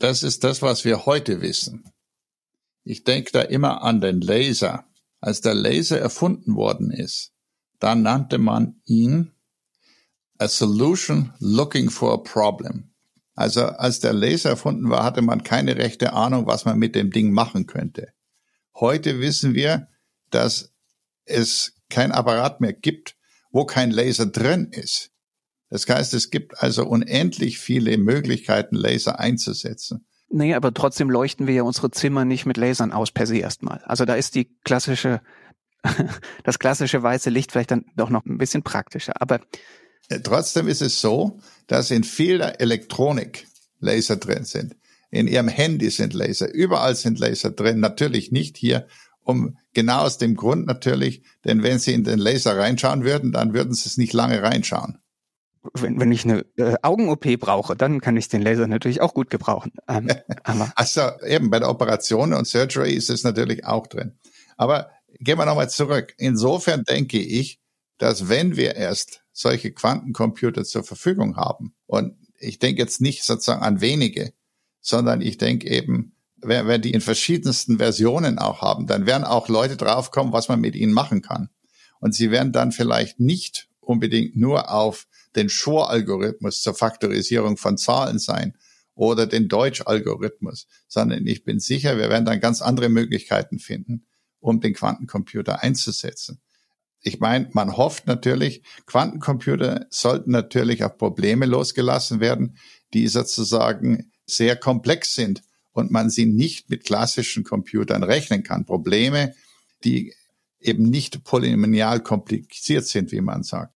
Das 0.00 0.22
ist 0.22 0.44
das, 0.44 0.62
was 0.62 0.86
wir 0.86 1.04
heute 1.04 1.42
wissen. 1.42 1.84
Ich 2.84 3.04
denke 3.04 3.32
da 3.32 3.42
immer 3.42 3.82
an 3.82 4.00
den 4.00 4.22
Laser. 4.22 4.86
Als 5.20 5.42
der 5.42 5.54
Laser 5.54 6.00
erfunden 6.00 6.54
worden 6.54 6.90
ist, 6.90 7.32
da 7.78 7.94
nannte 7.94 8.38
man 8.38 8.80
ihn 8.86 9.32
a 10.38 10.48
solution 10.48 11.34
looking 11.38 11.90
for 11.90 12.14
a 12.14 12.16
problem. 12.16 12.94
Also 13.34 13.66
als 13.66 14.00
der 14.00 14.14
Laser 14.14 14.48
erfunden 14.48 14.88
war, 14.88 15.04
hatte 15.04 15.20
man 15.20 15.42
keine 15.42 15.76
rechte 15.76 16.14
Ahnung, 16.14 16.46
was 16.46 16.64
man 16.64 16.78
mit 16.78 16.94
dem 16.94 17.10
Ding 17.10 17.32
machen 17.32 17.66
könnte. 17.66 18.14
Heute 18.74 19.20
wissen 19.20 19.52
wir, 19.52 19.88
dass 20.30 20.72
es 21.26 21.74
kein 21.90 22.10
Apparat 22.10 22.62
mehr 22.62 22.72
gibt, 22.72 23.18
wo 23.50 23.66
kein 23.66 23.90
Laser 23.90 24.24
drin 24.24 24.68
ist. 24.72 25.09
Das 25.70 25.88
heißt, 25.88 26.14
es 26.14 26.30
gibt 26.30 26.60
also 26.60 26.84
unendlich 26.84 27.58
viele 27.58 27.96
Möglichkeiten, 27.96 28.74
Laser 28.74 29.20
einzusetzen. 29.20 30.04
Nee, 30.28 30.54
aber 30.54 30.74
trotzdem 30.74 31.10
leuchten 31.10 31.46
wir 31.46 31.54
ja 31.54 31.62
unsere 31.62 31.90
Zimmer 31.90 32.24
nicht 32.24 32.46
mit 32.46 32.56
Lasern 32.56 32.92
aus 32.92 33.10
per 33.10 33.26
se 33.26 33.38
erstmal. 33.38 33.78
Also 33.84 34.04
da 34.04 34.14
ist 34.14 34.34
die 34.34 34.56
klassische, 34.64 35.20
das 36.44 36.58
klassische 36.58 37.02
weiße 37.02 37.30
Licht 37.30 37.52
vielleicht 37.52 37.70
dann 37.70 37.86
doch 37.96 38.10
noch 38.10 38.24
ein 38.26 38.38
bisschen 38.38 38.62
praktischer. 38.62 39.20
Aber 39.20 39.40
Äh, 40.08 40.20
trotzdem 40.20 40.68
ist 40.68 40.82
es 40.82 41.00
so, 41.00 41.40
dass 41.66 41.90
in 41.90 42.04
vieler 42.04 42.60
Elektronik 42.60 43.46
Laser 43.80 44.16
drin 44.16 44.44
sind. 44.44 44.76
In 45.10 45.26
Ihrem 45.26 45.48
Handy 45.48 45.90
sind 45.90 46.14
Laser. 46.14 46.52
Überall 46.52 46.94
sind 46.94 47.18
Laser 47.18 47.50
drin. 47.50 47.80
Natürlich 47.80 48.30
nicht 48.30 48.56
hier, 48.56 48.86
um 49.24 49.56
genau 49.72 50.02
aus 50.02 50.18
dem 50.18 50.36
Grund 50.36 50.66
natürlich, 50.66 51.22
denn 51.44 51.62
wenn 51.62 51.78
Sie 51.78 51.92
in 51.92 52.04
den 52.04 52.18
Laser 52.18 52.56
reinschauen 52.56 53.04
würden, 53.04 53.32
dann 53.32 53.52
würden 53.52 53.74
Sie 53.74 53.88
es 53.88 53.96
nicht 53.96 54.12
lange 54.12 54.42
reinschauen. 54.42 54.98
Wenn, 55.74 56.00
wenn 56.00 56.10
ich 56.10 56.24
eine 56.24 56.46
äh, 56.56 56.76
Augen-OP 56.82 57.38
brauche, 57.38 57.76
dann 57.76 58.00
kann 58.00 58.16
ich 58.16 58.28
den 58.28 58.40
Laser 58.40 58.66
natürlich 58.66 59.02
auch 59.02 59.12
gut 59.12 59.28
gebrauchen. 59.28 59.72
Ähm, 59.88 60.08
aber 60.44 60.72
also 60.74 61.02
eben 61.26 61.50
bei 61.50 61.58
der 61.58 61.68
Operation 61.68 62.32
und 62.32 62.46
Surgery 62.46 62.94
ist 62.94 63.10
es 63.10 63.24
natürlich 63.24 63.64
auch 63.66 63.86
drin. 63.86 64.18
Aber 64.56 64.90
gehen 65.18 65.38
wir 65.38 65.46
nochmal 65.46 65.70
zurück. 65.70 66.14
Insofern 66.16 66.84
denke 66.84 67.18
ich, 67.18 67.60
dass 67.98 68.28
wenn 68.28 68.56
wir 68.56 68.76
erst 68.76 69.22
solche 69.32 69.72
Quantencomputer 69.72 70.64
zur 70.64 70.82
Verfügung 70.82 71.36
haben, 71.36 71.74
und 71.86 72.16
ich 72.38 72.58
denke 72.58 72.80
jetzt 72.80 73.00
nicht 73.00 73.24
sozusagen 73.24 73.62
an 73.62 73.80
wenige, 73.80 74.32
sondern 74.80 75.20
ich 75.20 75.36
denke 75.36 75.68
eben, 75.68 76.16
wenn 76.42 76.66
wir 76.66 76.78
die 76.78 76.92
in 76.92 77.02
verschiedensten 77.02 77.78
Versionen 77.78 78.38
auch 78.38 78.62
haben, 78.62 78.86
dann 78.86 79.06
werden 79.06 79.24
auch 79.24 79.48
Leute 79.48 79.76
draufkommen, 79.76 80.32
was 80.32 80.48
man 80.48 80.60
mit 80.60 80.74
ihnen 80.74 80.92
machen 80.92 81.20
kann. 81.20 81.50
Und 82.00 82.14
sie 82.14 82.30
werden 82.30 82.52
dann 82.52 82.72
vielleicht 82.72 83.20
nicht 83.20 83.68
unbedingt 83.80 84.36
nur 84.36 84.72
auf 84.72 85.06
den 85.36 85.48
Shor-Algorithmus 85.48 86.62
zur 86.62 86.74
Faktorisierung 86.74 87.56
von 87.56 87.78
Zahlen 87.78 88.18
sein 88.18 88.56
oder 88.94 89.26
den 89.26 89.48
Deutsch-Algorithmus, 89.48 90.66
sondern 90.88 91.26
ich 91.26 91.44
bin 91.44 91.60
sicher, 91.60 91.96
wir 91.96 92.10
werden 92.10 92.24
dann 92.24 92.40
ganz 92.40 92.60
andere 92.60 92.88
Möglichkeiten 92.88 93.58
finden, 93.58 94.06
um 94.40 94.60
den 94.60 94.74
Quantencomputer 94.74 95.62
einzusetzen. 95.62 96.40
Ich 97.02 97.18
meine, 97.18 97.48
man 97.52 97.76
hofft 97.76 98.06
natürlich, 98.06 98.62
Quantencomputer 98.86 99.86
sollten 99.90 100.32
natürlich 100.32 100.84
auf 100.84 100.98
Probleme 100.98 101.46
losgelassen 101.46 102.20
werden, 102.20 102.58
die 102.92 103.08
sozusagen 103.08 104.12
sehr 104.26 104.56
komplex 104.56 105.14
sind 105.14 105.42
und 105.72 105.90
man 105.90 106.10
sie 106.10 106.26
nicht 106.26 106.68
mit 106.68 106.84
klassischen 106.84 107.44
Computern 107.44 108.02
rechnen 108.02 108.42
kann. 108.42 108.66
Probleme, 108.66 109.34
die 109.82 110.14
eben 110.58 110.84
nicht 110.84 111.24
polynomial 111.24 112.00
kompliziert 112.00 112.86
sind, 112.86 113.12
wie 113.12 113.22
man 113.22 113.42
sagt. 113.42 113.74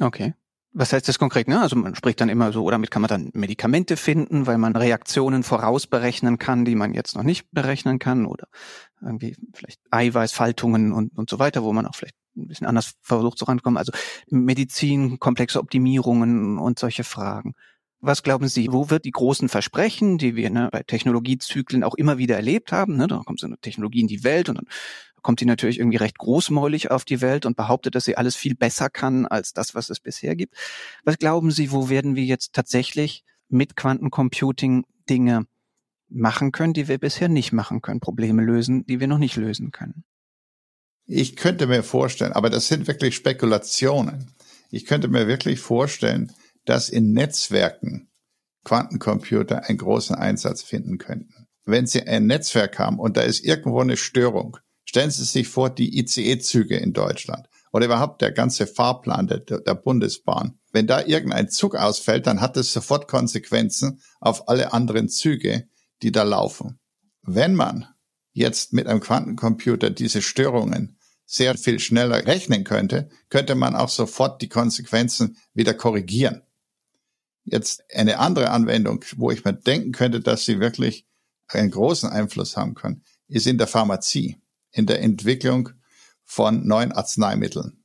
Okay. 0.00 0.34
Was 0.76 0.92
heißt 0.92 1.06
das 1.06 1.20
konkret? 1.20 1.46
Ne? 1.46 1.60
Also 1.60 1.76
man 1.76 1.94
spricht 1.94 2.20
dann 2.20 2.28
immer 2.28 2.52
so, 2.52 2.64
oder 2.64 2.72
damit 2.72 2.90
kann 2.90 3.00
man 3.00 3.08
dann 3.08 3.30
Medikamente 3.32 3.96
finden, 3.96 4.48
weil 4.48 4.58
man 4.58 4.74
Reaktionen 4.74 5.44
vorausberechnen 5.44 6.38
kann, 6.38 6.64
die 6.64 6.74
man 6.74 6.94
jetzt 6.94 7.14
noch 7.14 7.22
nicht 7.22 7.48
berechnen 7.52 8.00
kann, 8.00 8.26
oder 8.26 8.48
irgendwie 9.00 9.36
vielleicht 9.54 9.80
Eiweißfaltungen 9.92 10.92
und, 10.92 11.16
und 11.16 11.30
so 11.30 11.38
weiter, 11.38 11.62
wo 11.62 11.72
man 11.72 11.86
auch 11.86 11.94
vielleicht 11.94 12.16
ein 12.36 12.48
bisschen 12.48 12.66
anders 12.66 12.94
versucht 13.02 13.38
zu 13.38 13.44
rankommen. 13.44 13.76
Also 13.76 13.92
Medizin, 14.28 15.20
komplexe 15.20 15.60
Optimierungen 15.60 16.58
und 16.58 16.80
solche 16.80 17.04
Fragen. 17.04 17.54
Was 18.00 18.24
glauben 18.24 18.48
Sie, 18.48 18.68
wo 18.70 18.90
wird 18.90 19.04
die 19.04 19.12
großen 19.12 19.48
Versprechen, 19.48 20.18
die 20.18 20.34
wir 20.34 20.50
ne, 20.50 20.68
bei 20.72 20.82
Technologiezyklen 20.82 21.84
auch 21.84 21.94
immer 21.94 22.18
wieder 22.18 22.34
erlebt 22.34 22.72
haben, 22.72 22.96
ne, 22.96 23.06
da 23.06 23.22
kommt 23.24 23.38
so 23.40 23.46
eine 23.46 23.58
Technologie 23.58 24.00
in 24.00 24.08
die 24.08 24.24
Welt 24.24 24.48
und 24.48 24.56
dann 24.56 24.66
kommt 25.24 25.40
die 25.40 25.46
natürlich 25.46 25.80
irgendwie 25.80 25.96
recht 25.96 26.18
großmäulig 26.18 26.92
auf 26.92 27.04
die 27.04 27.20
Welt 27.20 27.46
und 27.46 27.56
behauptet, 27.56 27.96
dass 27.96 28.04
sie 28.04 28.16
alles 28.16 28.36
viel 28.36 28.54
besser 28.54 28.90
kann 28.90 29.26
als 29.26 29.54
das, 29.54 29.74
was 29.74 29.90
es 29.90 29.98
bisher 29.98 30.36
gibt. 30.36 30.54
Was 31.02 31.18
glauben 31.18 31.50
Sie, 31.50 31.72
wo 31.72 31.88
werden 31.88 32.14
wir 32.14 32.24
jetzt 32.24 32.52
tatsächlich 32.52 33.24
mit 33.48 33.74
Quantencomputing 33.74 34.84
Dinge 35.08 35.46
machen 36.08 36.52
können, 36.52 36.74
die 36.74 36.86
wir 36.86 36.98
bisher 36.98 37.28
nicht 37.28 37.52
machen 37.52 37.82
können, 37.82 38.00
Probleme 38.00 38.42
lösen, 38.42 38.84
die 38.86 39.00
wir 39.00 39.08
noch 39.08 39.18
nicht 39.18 39.36
lösen 39.36 39.72
können? 39.72 40.04
Ich 41.06 41.36
könnte 41.36 41.66
mir 41.66 41.82
vorstellen, 41.82 42.32
aber 42.32 42.50
das 42.50 42.68
sind 42.68 42.86
wirklich 42.86 43.16
Spekulationen. 43.16 44.30
Ich 44.70 44.84
könnte 44.84 45.08
mir 45.08 45.26
wirklich 45.26 45.58
vorstellen, 45.58 46.32
dass 46.66 46.88
in 46.88 47.12
Netzwerken 47.12 48.08
Quantencomputer 48.64 49.64
einen 49.64 49.78
großen 49.78 50.16
Einsatz 50.16 50.62
finden 50.62 50.98
könnten. 50.98 51.46
Wenn 51.64 51.86
Sie 51.86 52.02
ein 52.02 52.26
Netzwerk 52.26 52.78
haben 52.78 52.98
und 52.98 53.16
da 53.16 53.22
ist 53.22 53.42
irgendwo 53.44 53.80
eine 53.80 53.96
Störung, 53.96 54.58
stellen 54.94 55.10
Sie 55.10 55.24
sich 55.24 55.48
vor, 55.48 55.70
die 55.70 55.98
ICE-Züge 55.98 56.76
in 56.76 56.92
Deutschland 56.92 57.48
oder 57.72 57.86
überhaupt 57.86 58.22
der 58.22 58.30
ganze 58.30 58.68
Fahrplan 58.68 59.26
der, 59.26 59.40
der 59.40 59.74
Bundesbahn. 59.74 60.60
Wenn 60.70 60.86
da 60.86 61.04
irgendein 61.04 61.50
Zug 61.50 61.74
ausfällt, 61.74 62.28
dann 62.28 62.40
hat 62.40 62.56
es 62.56 62.72
sofort 62.72 63.08
Konsequenzen 63.08 64.00
auf 64.20 64.48
alle 64.48 64.72
anderen 64.72 65.08
Züge, 65.08 65.68
die 66.02 66.12
da 66.12 66.22
laufen. 66.22 66.78
Wenn 67.22 67.56
man 67.56 67.88
jetzt 68.34 68.72
mit 68.72 68.86
einem 68.86 69.00
Quantencomputer 69.00 69.90
diese 69.90 70.22
Störungen 70.22 70.96
sehr 71.24 71.56
viel 71.56 71.80
schneller 71.80 72.24
rechnen 72.24 72.62
könnte, 72.62 73.08
könnte 73.30 73.56
man 73.56 73.74
auch 73.74 73.88
sofort 73.88 74.42
die 74.42 74.48
Konsequenzen 74.48 75.38
wieder 75.54 75.74
korrigieren. 75.74 76.42
Jetzt 77.42 77.82
eine 77.92 78.20
andere 78.20 78.50
Anwendung, 78.50 79.04
wo 79.16 79.32
ich 79.32 79.44
mir 79.44 79.54
denken 79.54 79.90
könnte, 79.90 80.20
dass 80.20 80.44
sie 80.44 80.60
wirklich 80.60 81.04
einen 81.48 81.72
großen 81.72 82.10
Einfluss 82.10 82.56
haben 82.56 82.76
können, 82.76 83.02
ist 83.26 83.48
in 83.48 83.58
der 83.58 83.66
Pharmazie, 83.66 84.40
in 84.74 84.86
der 84.86 85.00
Entwicklung 85.00 85.70
von 86.24 86.66
neuen 86.66 86.92
Arzneimitteln. 86.92 87.84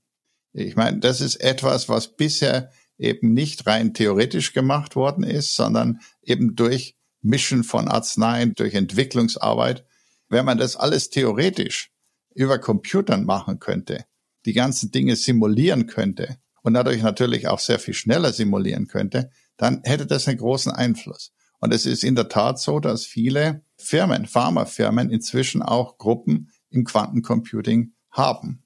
Ich 0.51 0.75
meine, 0.75 0.99
das 0.99 1.21
ist 1.21 1.37
etwas, 1.37 1.87
was 1.87 2.15
bisher 2.15 2.71
eben 2.97 3.33
nicht 3.33 3.65
rein 3.67 3.93
theoretisch 3.93 4.51
gemacht 4.53 4.95
worden 4.95 5.23
ist, 5.23 5.55
sondern 5.55 6.01
eben 6.21 6.55
durch 6.55 6.97
Mischen 7.21 7.63
von 7.63 7.87
Arzneien, 7.87 8.55
durch 8.55 8.73
Entwicklungsarbeit 8.73 9.85
wenn 10.29 10.45
man 10.45 10.57
das 10.57 10.75
alles 10.75 11.09
theoretisch 11.09 11.91
über 12.33 12.59
Computern 12.59 13.25
machen 13.25 13.59
könnte, 13.59 14.05
die 14.45 14.53
ganzen 14.53 14.91
Dinge 14.91 15.15
simulieren 15.15 15.87
könnte 15.87 16.37
und 16.61 16.75
dadurch 16.75 17.01
natürlich 17.01 17.47
auch 17.47 17.59
sehr 17.59 17.79
viel 17.79 17.95
schneller 17.95 18.31
simulieren 18.31 18.87
könnte, 18.87 19.31
dann 19.57 19.81
hätte 19.83 20.05
das 20.05 20.27
einen 20.27 20.37
großen 20.37 20.71
Einfluss. 20.71 21.33
Und 21.59 21.73
es 21.73 21.85
ist 21.85 22.03
in 22.03 22.15
der 22.15 22.29
Tat 22.29 22.59
so, 22.59 22.79
dass 22.79 23.05
viele 23.05 23.63
Firmen, 23.75 24.27
Pharmafirmen 24.27 25.09
inzwischen 25.09 25.61
auch 25.61 25.97
Gruppen 25.97 26.51
im 26.69 26.85
Quantencomputing 26.85 27.93
haben. 28.11 28.63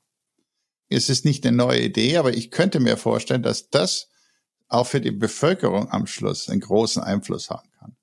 Es 0.90 1.10
ist 1.10 1.26
nicht 1.26 1.46
eine 1.46 1.58
neue 1.58 1.82
Idee, 1.82 2.18
aber 2.18 2.34
ich 2.34 2.52
könnte 2.52 2.80
mir 2.80 2.98
vorstellen, 2.98 3.44
dass 3.44 3.70
das 3.70 4.10
auch 4.68 4.88
für 4.88 5.02
die 5.02 5.12
Bevölkerung 5.12 5.90
am 5.90 6.08
Schluss 6.08 6.50
einen 6.50 6.62
großen 6.62 7.02
Einfluss 7.02 7.50
haben 7.50 7.70
kann. 7.80 7.96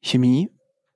Chemie 0.00 0.50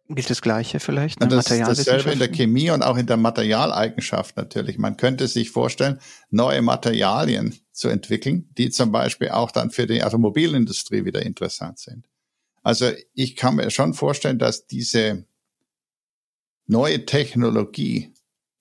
Gilt 0.09 0.31
das 0.31 0.41
Gleiche 0.41 0.79
vielleicht? 0.79 1.21
Ne? 1.21 1.27
Das, 1.27 1.47
dasselbe 1.47 2.13
in 2.13 2.21
der 2.21 2.29
Chemie 2.31 2.71
und 2.71 2.83
auch 2.83 2.97
in 2.97 3.07
der 3.07 3.17
Materialeigenschaft 3.17 4.37
natürlich. 4.37 4.79
Man 4.79 4.97
könnte 4.97 5.27
sich 5.27 5.51
vorstellen, 5.51 5.99
neue 6.31 6.63
Materialien 6.63 7.59
zu 7.73 7.89
entwickeln, 7.89 8.49
die 8.57 8.71
zum 8.71 8.93
Beispiel 8.93 9.31
auch 9.31 9.51
dann 9.51 9.71
für 9.71 9.87
die 9.89 10.05
Automobilindustrie 10.05 11.05
wieder 11.05 11.23
interessant 11.23 11.81
sind. 11.81 12.07
Also 12.63 12.93
ich 13.15 13.35
kann 13.35 13.57
mir 13.57 13.71
schon 13.71 13.95
vorstellen, 13.95 14.39
dass 14.39 14.67
diese 14.69 15.25
neue 16.67 17.07
Technologie 17.07 18.13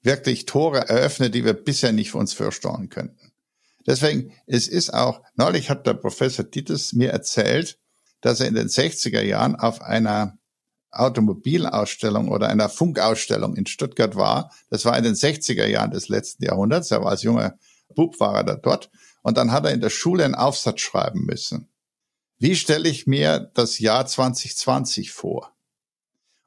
wirklich 0.02 0.46
Tore 0.46 0.88
eröffnet, 0.88 1.34
die 1.34 1.46
wir 1.46 1.54
bisher 1.54 1.92
nicht 1.92 2.12
für 2.12 2.20
uns 2.20 2.34
vorstellen 2.34 2.90
könnten. 2.90 3.32
Deswegen, 3.88 4.32
es 4.48 4.68
ist 4.68 4.94
auch, 4.94 5.22
neulich 5.36 5.70
hat 5.70 5.86
der 5.86 5.94
Professor 5.94 6.50
Titus 6.50 6.94
mir 6.94 7.12
erzählt, 7.12 7.80
dass 8.22 8.40
er 8.40 8.48
in 8.48 8.56
den 8.56 8.68
60er 8.68 9.22
Jahren 9.22 9.56
auf 9.56 9.82
einer 9.82 10.38
Automobilausstellung 10.92 12.30
oder 12.30 12.48
einer 12.48 12.70
Funkausstellung 12.70 13.56
in 13.56 13.66
Stuttgart 13.66 14.16
war. 14.16 14.52
Das 14.70 14.86
war 14.86 14.98
in 14.98 15.04
den 15.04 15.14
60er 15.14 15.66
Jahren 15.66 15.92
des 15.92 16.08
letzten 16.08 16.46
Jahrhunderts. 16.46 16.92
Er 16.92 17.02
war 17.02 17.12
als 17.12 17.24
junger 17.24 17.58
Bub 17.94 18.20
war 18.20 18.36
er 18.36 18.44
da 18.44 18.56
dort. 18.56 18.90
Und 19.22 19.38
dann 19.38 19.52
hat 19.52 19.66
er 19.66 19.72
in 19.72 19.82
der 19.82 19.90
Schule 19.90 20.24
einen 20.24 20.36
Aufsatz 20.36 20.82
schreiben 20.82 21.26
müssen. 21.26 21.70
Wie 22.38 22.56
stelle 22.56 22.90
ich 22.90 23.08
mir 23.08 23.52
das 23.54 23.80
Jahr 23.80 24.06
2020 24.06 25.12
vor? 25.12 25.56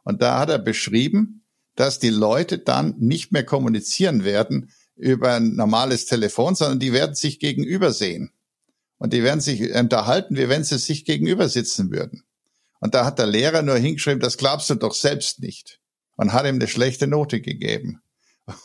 Und 0.04 0.22
da 0.22 0.38
hat 0.38 0.50
er 0.50 0.58
beschrieben, 0.58 1.44
dass 1.78 2.00
die 2.00 2.10
Leute 2.10 2.58
dann 2.58 2.96
nicht 2.98 3.30
mehr 3.30 3.44
kommunizieren 3.44 4.24
werden 4.24 4.72
über 4.96 5.34
ein 5.34 5.54
normales 5.54 6.06
Telefon, 6.06 6.56
sondern 6.56 6.80
die 6.80 6.92
werden 6.92 7.14
sich 7.14 7.38
gegenüber 7.38 7.92
sehen. 7.92 8.32
Und 8.96 9.12
die 9.12 9.22
werden 9.22 9.40
sich 9.40 9.72
unterhalten, 9.72 10.36
wie 10.36 10.48
wenn 10.48 10.64
sie 10.64 10.78
sich 10.78 11.04
gegenüber 11.04 11.48
sitzen 11.48 11.92
würden. 11.92 12.24
Und 12.80 12.94
da 12.94 13.04
hat 13.04 13.20
der 13.20 13.26
Lehrer 13.26 13.62
nur 13.62 13.76
hingeschrieben, 13.76 14.18
das 14.18 14.36
glaubst 14.36 14.68
du 14.70 14.74
doch 14.74 14.92
selbst 14.92 15.38
nicht. 15.38 15.80
Und 16.16 16.32
hat 16.32 16.46
ihm 16.46 16.56
eine 16.56 16.66
schlechte 16.66 17.06
Note 17.06 17.40
gegeben. 17.40 18.02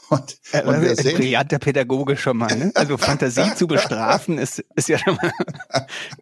Und, 0.10 0.38
äh, 0.52 0.64
und 0.64 0.82
wir 0.82 0.96
sehen, 0.96 1.18
brillanter 1.18 1.60
Pädagoge 1.60 2.18
schon 2.18 2.38
mal. 2.38 2.56
Ne? 2.56 2.72
Also 2.76 2.98
Fantasie 2.98 3.54
zu 3.56 3.68
bestrafen 3.68 4.38
ist, 4.38 4.64
ist 4.76 4.90
ja 4.90 4.98
schon 4.98 5.16
mal, 5.16 5.32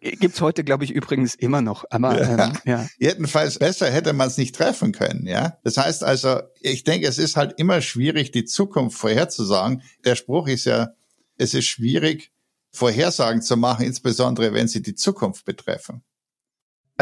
gibt's 0.00 0.40
heute, 0.40 0.64
glaube 0.64 0.84
ich, 0.84 0.90
übrigens 0.90 1.34
immer 1.34 1.60
noch. 1.60 1.84
Aber 1.90 2.20
ja. 2.20 2.46
Ähm, 2.46 2.52
ja. 2.64 2.88
jedenfalls 2.98 3.58
besser 3.58 3.90
hätte 3.90 4.12
man 4.12 4.28
es 4.28 4.38
nicht 4.38 4.54
treffen 4.54 4.92
können. 4.92 5.26
Ja, 5.26 5.58
das 5.64 5.76
heißt 5.76 6.04
also, 6.04 6.40
ich 6.60 6.84
denke, 6.84 7.06
es 7.06 7.18
ist 7.18 7.36
halt 7.36 7.54
immer 7.58 7.80
schwierig, 7.82 8.32
die 8.32 8.44
Zukunft 8.44 8.98
vorherzusagen. 8.98 9.82
Der 10.04 10.16
Spruch 10.16 10.48
ist 10.48 10.64
ja, 10.64 10.90
es 11.36 11.54
ist 11.54 11.66
schwierig, 11.66 12.32
Vorhersagen 12.72 13.42
zu 13.42 13.56
machen, 13.56 13.84
insbesondere 13.84 14.54
wenn 14.54 14.68
sie 14.68 14.82
die 14.82 14.94
Zukunft 14.94 15.44
betreffen. 15.44 16.02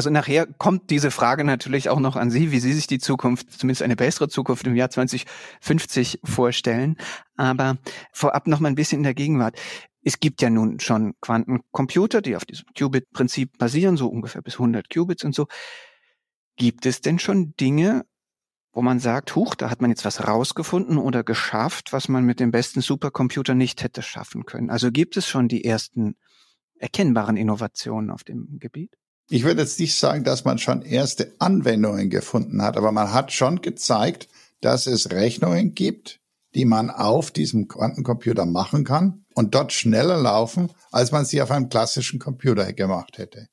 Also 0.01 0.09
nachher 0.09 0.47
kommt 0.47 0.89
diese 0.89 1.11
Frage 1.11 1.45
natürlich 1.45 1.91
auch 1.91 2.01
noch 2.01 2.17
an 2.17 2.31
Sie, 2.31 2.53
wie 2.53 2.61
Sie 2.61 2.73
sich 2.73 2.87
die 2.87 2.99
Zukunft, 2.99 3.53
zumindest 3.53 3.83
eine 3.83 3.97
bessere 3.97 4.31
Zukunft 4.31 4.67
im 4.67 4.75
Jahr 4.75 4.89
2050 4.89 6.21
vorstellen. 6.25 6.97
Aber 7.37 7.77
vorab 8.11 8.47
noch 8.47 8.61
mal 8.61 8.69
ein 8.69 8.77
bisschen 8.77 9.01
in 9.01 9.03
der 9.03 9.13
Gegenwart. 9.13 9.61
Es 10.03 10.19
gibt 10.19 10.41
ja 10.41 10.49
nun 10.49 10.81
schon 10.81 11.13
Quantencomputer, 11.21 12.23
die 12.23 12.35
auf 12.35 12.47
diesem 12.47 12.65
Qubit-Prinzip 12.75 13.59
basieren, 13.59 13.99
so 13.99 14.09
ungefähr 14.09 14.41
bis 14.41 14.55
100 14.55 14.89
Qubits 14.89 15.23
und 15.23 15.35
so. 15.35 15.49
Gibt 16.57 16.87
es 16.87 17.03
denn 17.03 17.19
schon 17.19 17.55
Dinge, 17.61 18.07
wo 18.73 18.81
man 18.81 19.01
sagt, 19.01 19.37
huch, 19.37 19.55
da 19.55 19.69
hat 19.69 19.83
man 19.83 19.91
jetzt 19.91 20.07
was 20.07 20.27
rausgefunden 20.27 20.97
oder 20.97 21.25
geschafft, 21.25 21.93
was 21.93 22.09
man 22.09 22.25
mit 22.25 22.41
dem 22.41 22.53
besten 22.53 22.81
Supercomputer 22.81 23.55
nicht 23.55 23.83
hätte 23.83 24.01
schaffen 24.01 24.47
können? 24.47 24.71
Also 24.71 24.91
gibt 24.91 25.19
es 25.19 25.29
schon 25.29 25.47
die 25.47 25.63
ersten 25.63 26.17
erkennbaren 26.79 27.37
Innovationen 27.37 28.11
auf 28.11 28.25
dem 28.25 28.59
Gebiet? 28.59 28.97
Ich 29.33 29.45
würde 29.45 29.63
jetzt 29.63 29.79
nicht 29.79 29.97
sagen, 29.97 30.25
dass 30.25 30.45
man 30.45 30.59
schon 30.59 30.83
erste 30.83 31.33
Anwendungen 31.39 32.11
gefunden 32.11 32.61
hat, 32.63 32.77
aber 32.77 32.91
man 32.91 33.13
hat 33.13 33.31
schon 33.31 33.61
gezeigt, 33.61 34.29
dass 34.61 34.89
es 34.89 35.13
Rechnungen 35.13 35.73
gibt, 35.75 36.19
die 36.57 36.65
man 36.65 36.91
auf 36.91 37.31
diesem 37.31 37.69
Quantencomputer 37.69 38.45
machen 38.45 38.83
kann 38.83 39.25
und 39.35 39.55
dort 39.55 39.73
schneller 39.73 40.21
laufen, 40.21 40.73
als 40.91 41.13
man 41.13 41.25
sie 41.25 41.41
auf 41.41 41.53
einem 41.53 41.69
klassischen 41.69 42.19
Computer 42.19 42.73
gemacht 42.73 43.19
hätte. 43.19 43.47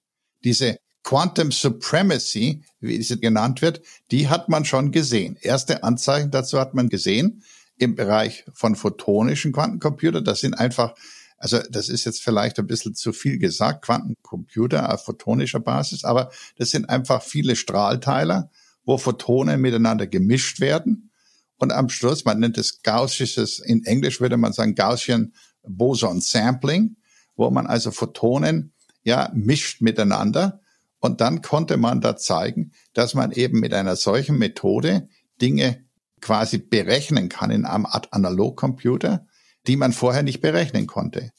Diese 0.44 0.78
Quantum 1.04 1.52
Supremacy, 1.52 2.63
wie 2.80 3.02
sie 3.04 3.20
genannt 3.20 3.62
wird, 3.62 3.84
die 4.10 4.30
hat 4.30 4.50
man 4.50 4.66
schon 4.66 4.92
gesehen. 4.92 5.38
Erste 5.40 5.84
Anzeichen 5.84 6.32
dazu 6.32 6.60
hat 6.60 6.74
man 6.74 6.90
gesehen 6.90 7.44
im 7.78 7.94
Bereich 7.94 8.46
von 8.52 8.76
photonischen 8.76 9.54
Quantencomputern. 9.54 10.26
Das 10.26 10.40
sind 10.40 10.56
einfach, 10.56 10.96
also 11.38 11.60
das 11.69 11.89
ist 11.89 12.06
jetzt 12.06 12.21
vielleicht 12.21 12.60
ein 12.60 12.67
bisschen 12.67 12.95
zu 12.95 13.13
viel 13.13 13.38
gesagt, 13.38 13.86
Quantencomputer 13.86 14.93
auf 14.93 15.06
photonischer 15.06 15.60
Basis, 15.60 16.04
aber 16.04 16.32
das 16.58 16.71
sind 16.71 16.89
einfach 16.89 17.21
viele 17.21 17.56
Strahlteiler, 17.56 18.50
wo 18.86 18.97
Photonen 18.97 19.62
miteinander 19.62 20.08
gemischt 20.08 20.60
werden. 20.60 21.12
Und 21.58 21.71
am 21.71 21.89
Schluss, 21.89 22.26
man 22.26 22.39
nennt 22.39 22.58
es 22.58 22.82
gaussisches, 22.82 23.60
in 23.60 23.84
Englisch 23.86 24.21
würde 24.21 24.38
man 24.38 24.54
sagen 24.54 24.76
Gaussian 24.76 25.34
Boson 25.63 26.21
Sampling, 26.21 26.97
wo 27.36 27.50
man 27.50 27.67
also 27.67 27.91
Photonen 27.91 28.73
ja 29.04 29.32
mischt 29.34 29.82
miteinander 29.82 30.62
und 31.00 31.21
dann 31.21 31.41
konnte 31.41 31.78
man 31.78 32.02
da 32.02 32.17
zeigen, 32.17 32.71
dass 32.93 33.13
man 33.13 33.32
eben 33.32 33.60
mit 33.60 33.73
einer 33.73 33.95
solchen 33.95 34.38
Methode 34.38 35.08
Dinge 35.41 35.86
quasi 36.21 36.58
berechnen 36.58 37.30
kann 37.30 37.52
in 37.52 37.65
einem 37.65 37.86
Art 37.86 38.12
Analogcomputer, 38.13 39.28
die 39.68 39.78
man 39.78 39.94
vorher 39.94 40.24
nicht 40.24 40.42
berechnen 40.42 40.88
konnte. 40.88 41.32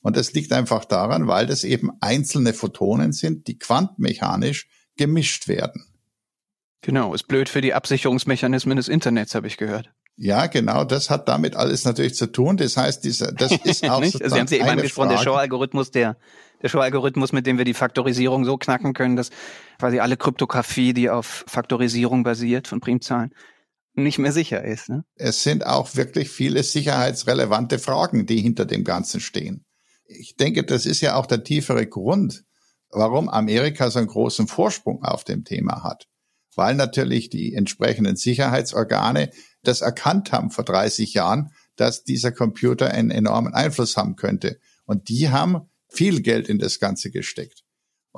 Und 0.00 0.16
das 0.16 0.32
liegt 0.32 0.52
einfach 0.52 0.84
daran, 0.84 1.26
weil 1.26 1.46
das 1.46 1.64
eben 1.64 1.90
einzelne 2.00 2.52
Photonen 2.52 3.12
sind, 3.12 3.46
die 3.46 3.58
quantenmechanisch 3.58 4.68
gemischt 4.96 5.48
werden. 5.48 5.84
Genau, 6.82 7.12
ist 7.14 7.24
blöd 7.24 7.48
für 7.48 7.60
die 7.60 7.74
Absicherungsmechanismen 7.74 8.76
des 8.76 8.88
Internets, 8.88 9.34
habe 9.34 9.48
ich 9.48 9.56
gehört. 9.56 9.90
Ja, 10.16 10.46
genau, 10.46 10.84
das 10.84 11.10
hat 11.10 11.28
damit 11.28 11.56
alles 11.56 11.84
natürlich 11.84 12.14
zu 12.14 12.30
tun. 12.30 12.56
Das 12.56 12.76
heißt, 12.76 13.04
dieser, 13.04 13.32
das 13.32 13.52
ist 13.64 13.88
auch 13.88 14.00
also 14.00 14.18
Sie 14.18 14.24
haben 14.24 14.46
ja 14.48 14.56
eben 14.58 14.68
angesprochen, 14.68 15.10
der 15.10 15.18
Shaw-Algorithmus, 15.18 15.90
der 15.90 16.16
der 16.62 16.68
Shaw-Algorithmus, 16.68 17.32
mit 17.32 17.46
dem 17.46 17.58
wir 17.58 17.64
die 17.64 17.74
Faktorisierung 17.74 18.44
so 18.44 18.56
knacken 18.56 18.92
können, 18.92 19.16
dass 19.16 19.30
quasi 19.78 20.00
alle 20.00 20.16
Kryptographie, 20.16 20.92
die 20.92 21.08
auf 21.10 21.44
Faktorisierung 21.46 22.24
basiert 22.24 22.66
von 22.66 22.80
Primzahlen, 22.80 23.32
nicht 24.02 24.18
mehr 24.18 24.32
sicher 24.32 24.64
ist. 24.64 24.88
Ne? 24.88 25.04
Es 25.14 25.42
sind 25.42 25.66
auch 25.66 25.96
wirklich 25.96 26.30
viele 26.30 26.62
sicherheitsrelevante 26.62 27.78
Fragen, 27.78 28.26
die 28.26 28.40
hinter 28.40 28.64
dem 28.64 28.84
Ganzen 28.84 29.20
stehen. 29.20 29.64
Ich 30.06 30.36
denke, 30.36 30.64
das 30.64 30.86
ist 30.86 31.00
ja 31.00 31.16
auch 31.16 31.26
der 31.26 31.44
tiefere 31.44 31.86
Grund, 31.86 32.44
warum 32.90 33.28
Amerika 33.28 33.90
so 33.90 33.98
einen 33.98 34.08
großen 34.08 34.48
Vorsprung 34.48 35.02
auf 35.04 35.24
dem 35.24 35.44
Thema 35.44 35.82
hat. 35.82 36.06
Weil 36.54 36.74
natürlich 36.74 37.30
die 37.30 37.54
entsprechenden 37.54 38.16
Sicherheitsorgane 38.16 39.30
das 39.62 39.80
erkannt 39.80 40.32
haben 40.32 40.50
vor 40.50 40.64
30 40.64 41.14
Jahren, 41.14 41.52
dass 41.76 42.04
dieser 42.04 42.32
Computer 42.32 42.90
einen 42.90 43.10
enormen 43.10 43.54
Einfluss 43.54 43.96
haben 43.96 44.16
könnte. 44.16 44.58
Und 44.84 45.08
die 45.08 45.28
haben 45.28 45.68
viel 45.88 46.22
Geld 46.22 46.48
in 46.48 46.58
das 46.58 46.80
Ganze 46.80 47.10
gesteckt. 47.10 47.64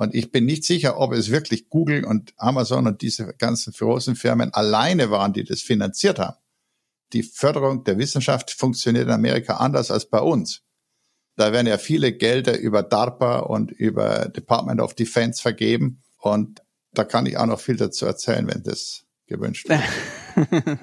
Und 0.01 0.15
ich 0.15 0.31
bin 0.31 0.45
nicht 0.45 0.63
sicher, 0.63 0.97
ob 0.97 1.13
es 1.13 1.29
wirklich 1.29 1.69
Google 1.69 2.05
und 2.05 2.33
Amazon 2.37 2.87
und 2.87 3.03
diese 3.03 3.35
ganzen 3.37 3.71
großen 3.71 4.15
Firmen 4.15 4.51
alleine 4.51 5.11
waren, 5.11 5.31
die 5.31 5.43
das 5.43 5.61
finanziert 5.61 6.17
haben. 6.17 6.37
Die 7.13 7.21
Förderung 7.21 7.83
der 7.83 7.99
Wissenschaft 7.99 8.49
funktioniert 8.49 9.05
in 9.05 9.11
Amerika 9.11 9.57
anders 9.57 9.91
als 9.91 10.09
bei 10.09 10.19
uns. 10.19 10.63
Da 11.35 11.53
werden 11.53 11.67
ja 11.67 11.77
viele 11.77 12.13
Gelder 12.13 12.57
über 12.57 12.81
DARPA 12.81 13.41
und 13.41 13.69
über 13.69 14.27
Department 14.29 14.81
of 14.81 14.95
Defense 14.95 15.39
vergeben. 15.39 16.01
Und 16.17 16.63
da 16.93 17.03
kann 17.03 17.27
ich 17.27 17.37
auch 17.37 17.45
noch 17.45 17.59
viel 17.59 17.77
dazu 17.77 18.07
erzählen, 18.07 18.47
wenn 18.47 18.63
das 18.63 19.05
gewünscht 19.27 19.69
wird. 19.69 19.81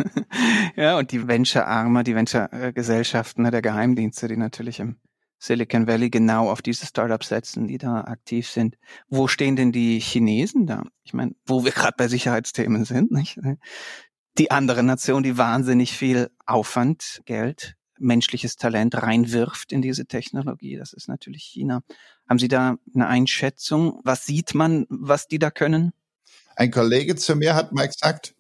ja, 0.77 0.97
und 0.97 1.11
die 1.11 1.27
Venture-Arme, 1.27 2.05
die 2.05 2.15
Venture-Gesellschaften 2.15 3.43
ne, 3.43 3.51
der 3.51 3.63
Geheimdienste, 3.63 4.29
die 4.29 4.37
natürlich 4.37 4.79
im 4.79 4.95
Silicon 5.39 5.87
Valley 5.87 6.11
genau 6.11 6.51
auf 6.51 6.63
diese 6.63 6.87
Startups 6.87 7.29
setzen, 7.29 7.69
die 7.69 7.79
da 7.79 8.03
aktiv 8.03 8.49
sind. 8.49 8.77
Wo 9.09 9.29
stehen 9.29 9.57
denn 9.57 9.73
die 9.73 10.01
Chinesen 10.01 10.67
da? 10.67 10.83
Ich 11.05 11.15
meine, 11.15 11.35
wo 11.47 11.65
wir 11.65 11.73
gerade 11.73 11.95
bei 11.97 12.09
Sicherheitsthemen 12.09 12.85
sind, 12.85 13.13
nicht? 13.13 13.39
Die 14.37 14.51
andere 14.51 14.83
Nation, 14.83 15.23
die 15.23 15.39
wahnsinnig 15.39 15.93
viel 15.93 16.31
Aufwand, 16.47 17.23
Geld, 17.25 17.77
menschliches 17.99 18.57
Talent 18.57 18.95
reinwirft 19.01 19.73
in 19.73 19.83
diese 19.83 20.07
Technologie, 20.07 20.77
das 20.77 20.93
ist 20.93 21.09
natürlich 21.09 21.45
China. 21.45 21.83
Haben 22.29 22.39
Sie 22.39 22.49
da 22.49 22.77
eine 22.95 23.07
Einschätzung? 23.07 24.01
Was 24.05 24.27
sieht 24.27 24.55
man, 24.55 24.87
was 24.89 25.27
die 25.27 25.39
da 25.39 25.51
können? 25.51 25.93
Ein 26.57 26.71
Kollege 26.71 27.17
zu 27.17 27.37
mir 27.37 27.55
hat 27.55 27.73
mal 27.73 27.87
gesagt, 27.87 28.35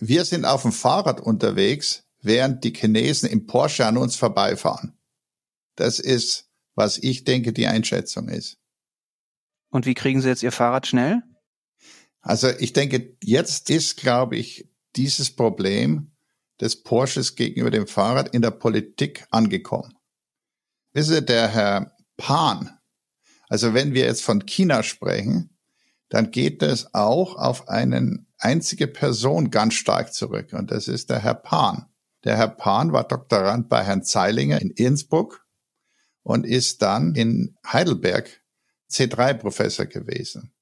wir 0.00 0.24
sind 0.24 0.44
auf 0.44 0.62
dem 0.62 0.72
Fahrrad 0.72 1.20
unterwegs, 1.20 2.04
während 2.20 2.64
die 2.64 2.72
Chinesen 2.72 3.28
im 3.28 3.46
Porsche 3.46 3.86
an 3.86 3.96
uns 3.96 4.16
vorbeifahren. 4.16 4.97
Das 5.78 6.00
ist, 6.00 6.50
was 6.74 6.98
ich 6.98 7.22
denke, 7.22 7.52
die 7.52 7.68
Einschätzung 7.68 8.28
ist. 8.28 8.58
Und 9.70 9.86
wie 9.86 9.94
kriegen 9.94 10.20
Sie 10.20 10.28
jetzt 10.28 10.42
Ihr 10.42 10.50
Fahrrad 10.50 10.88
schnell? 10.88 11.22
Also 12.20 12.48
ich 12.48 12.72
denke, 12.72 13.16
jetzt 13.22 13.70
ist, 13.70 13.96
glaube 13.96 14.36
ich, 14.36 14.68
dieses 14.96 15.30
Problem 15.30 16.10
des 16.60 16.82
Porsches 16.82 17.36
gegenüber 17.36 17.70
dem 17.70 17.86
Fahrrad 17.86 18.34
in 18.34 18.42
der 18.42 18.50
Politik 18.50 19.24
angekommen. 19.30 19.94
Wissen 20.92 21.14
Sie, 21.14 21.24
der 21.24 21.46
Herr 21.46 21.96
Pan, 22.16 22.76
also 23.48 23.72
wenn 23.72 23.94
wir 23.94 24.06
jetzt 24.06 24.24
von 24.24 24.44
China 24.46 24.82
sprechen, 24.82 25.56
dann 26.08 26.32
geht 26.32 26.62
es 26.64 26.92
auch 26.92 27.36
auf 27.36 27.68
eine 27.68 28.26
einzige 28.38 28.88
Person 28.88 29.52
ganz 29.52 29.74
stark 29.74 30.12
zurück 30.12 30.52
und 30.54 30.72
das 30.72 30.88
ist 30.88 31.10
der 31.10 31.20
Herr 31.20 31.34
Pan. 31.34 31.86
Der 32.24 32.36
Herr 32.36 32.48
Pan 32.48 32.92
war 32.92 33.06
Doktorand 33.06 33.68
bei 33.68 33.84
Herrn 33.84 34.02
Zeilinger 34.02 34.60
in 34.60 34.70
Innsbruck 34.70 35.46
und 36.28 36.44
ist 36.44 36.82
dann 36.82 37.14
in 37.14 37.56
Heidelberg 37.66 38.42
C3-Professor 38.90 39.86
gewesen. 39.86 40.52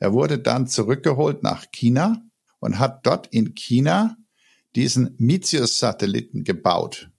Er 0.00 0.12
wurde 0.12 0.40
dann 0.40 0.66
zurückgeholt 0.66 1.44
nach 1.44 1.70
China 1.70 2.20
und 2.58 2.80
hat 2.80 3.06
dort 3.06 3.28
in 3.28 3.54
China 3.54 4.16
diesen 4.74 5.14
Mizius-Satelliten 5.18 6.42
gebaut. 6.42 7.12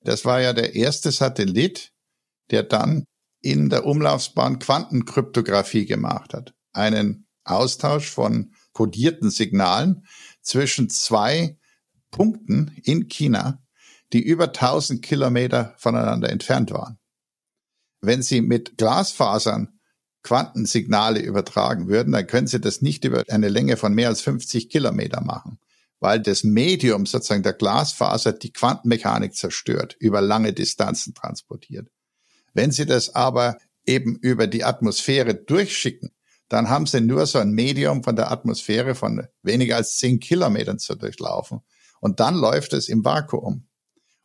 Das 0.00 0.24
war 0.24 0.40
ja 0.40 0.54
der 0.54 0.74
erste 0.74 1.12
Satellit, 1.12 1.92
der 2.50 2.62
dann 2.62 3.04
in 3.42 3.68
der 3.68 3.84
Umlaufsbahn 3.84 4.58
Quantenkryptographie 4.58 5.84
gemacht 5.84 6.32
hat. 6.32 6.54
Einen 6.72 7.26
Austausch 7.44 8.08
von 8.08 8.54
kodierten 8.72 9.28
Signalen 9.28 10.06
zwischen 10.40 10.88
zwei 10.88 11.58
Punkten 12.10 12.74
in 12.82 13.08
China, 13.08 13.62
die 14.14 14.22
über 14.22 14.44
1000 14.46 15.02
Kilometer 15.02 15.74
voneinander 15.76 16.30
entfernt 16.30 16.70
waren. 16.70 16.99
Wenn 18.00 18.22
Sie 18.22 18.40
mit 18.40 18.78
Glasfasern 18.78 19.80
Quantensignale 20.22 21.20
übertragen 21.20 21.88
würden, 21.88 22.12
dann 22.12 22.26
können 22.26 22.46
Sie 22.46 22.60
das 22.60 22.82
nicht 22.82 23.04
über 23.04 23.24
eine 23.28 23.48
Länge 23.48 23.76
von 23.76 23.94
mehr 23.94 24.08
als 24.08 24.20
50 24.20 24.68
Kilometer 24.68 25.22
machen, 25.22 25.58
weil 25.98 26.20
das 26.20 26.44
Medium 26.44 27.06
sozusagen 27.06 27.42
der 27.42 27.54
Glasfaser 27.54 28.32
die 28.32 28.52
Quantenmechanik 28.52 29.34
zerstört, 29.34 29.96
über 29.98 30.20
lange 30.20 30.52
Distanzen 30.52 31.14
transportiert. 31.14 31.88
Wenn 32.52 32.70
Sie 32.70 32.86
das 32.86 33.14
aber 33.14 33.58
eben 33.86 34.16
über 34.16 34.46
die 34.46 34.64
Atmosphäre 34.64 35.34
durchschicken, 35.34 36.10
dann 36.48 36.68
haben 36.68 36.86
Sie 36.86 37.00
nur 37.00 37.26
so 37.26 37.38
ein 37.38 37.52
Medium 37.52 38.02
von 38.02 38.16
der 38.16 38.30
Atmosphäre 38.30 38.94
von 38.94 39.26
weniger 39.42 39.76
als 39.76 39.96
10 39.96 40.20
Kilometern 40.20 40.78
zu 40.78 40.96
durchlaufen. 40.96 41.60
Und 42.00 42.18
dann 42.20 42.34
läuft 42.34 42.72
es 42.72 42.88
im 42.88 43.04
Vakuum. 43.04 43.68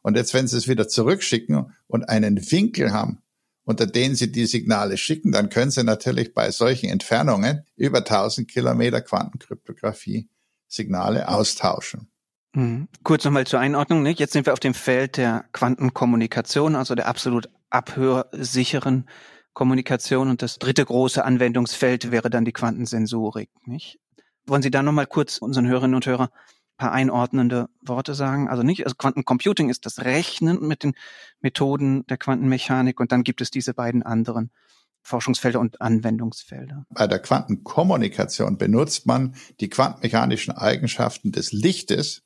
Und 0.02 0.18
jetzt, 0.18 0.34
wenn 0.34 0.48
Sie 0.48 0.58
es 0.58 0.68
wieder 0.68 0.88
zurückschicken 0.88 1.72
und 1.88 2.10
einen 2.10 2.52
Winkel 2.52 2.92
haben, 2.94 3.22
unter 3.66 3.88
denen 3.88 4.16
Sie 4.16 4.32
die 4.32 4.46
Signale 4.46 4.98
schicken, 4.98 5.32
dann 5.32 5.50
können 5.50 5.72
Sie 5.72 5.84
natürlich 5.84 6.34
bei 6.34 6.52
solchen 6.52 6.90
Entfernungen 6.90 7.66
über 7.76 8.00
1000 8.00 8.48
Kilometer 8.48 9.02
Quantenkryptographie 9.02 10.30
Signale 10.68 11.28
austauschen. 11.28 12.08
Mhm. 12.54 12.88
Kurz 13.04 13.26
nochmal 13.26 13.46
zur 13.46 13.60
Einordnung. 13.60 14.04
Nicht? 14.04 14.20
Jetzt 14.20 14.34
sind 14.34 14.46
wir 14.46 14.54
auf 14.54 14.60
dem 14.60 14.74
Feld 14.74 15.18
der 15.18 15.46
Quantenkommunikation, 15.52 16.76
also 16.76 16.96
der 16.96 17.08
absolut 17.08 17.50
abhörsicheren 17.70 19.10
Kommunikation. 19.54 20.30
Und 20.30 20.42
das 20.42 20.58
dritte 20.60 20.86
große 20.86 21.24
Anwendungsfeld 21.24 22.12
wäre 22.12 22.30
dann 22.30 22.46
die 22.46 22.54
Quantensensorik. 22.54 23.50
Nicht? 23.66 24.00
Wollen 24.46 24.62
Sie 24.62 24.72
da 24.72 24.84
nochmal 24.84 25.08
kurz 25.08 25.40
unseren 25.40 25.68
Hörerinnen 25.68 25.96
und 25.96 26.06
Hörern 26.06 26.30
paar 26.78 26.92
einordnende 26.92 27.68
Worte 27.82 28.14
sagen? 28.14 28.48
Also 28.48 28.64
nicht, 28.64 28.84
also 28.84 28.96
Quantencomputing 28.96 29.70
ist 29.70 29.86
das 29.86 30.00
Rechnen 30.00 30.68
mit 30.68 30.84
den 30.84 30.94
Methoden 31.42 32.06
der 32.08 32.18
Quantenmechanik 32.18 33.00
und 33.00 33.12
dann 33.12 33.24
gibt 33.24 33.42
es 33.42 33.52
diese 33.52 33.74
beiden 33.74 34.04
anderen 34.04 34.52
Forschungsfelder 35.02 35.60
und 35.60 35.82
Anwendungsfelder. 35.82 36.86
Bei 36.90 37.06
der 37.08 37.20
Quantenkommunikation 37.20 38.58
benutzt 38.58 39.06
man 39.06 39.36
die 39.60 39.70
quantenmechanischen 39.70 40.54
Eigenschaften 40.54 41.32
des 41.32 41.52
Lichtes, 41.52 42.24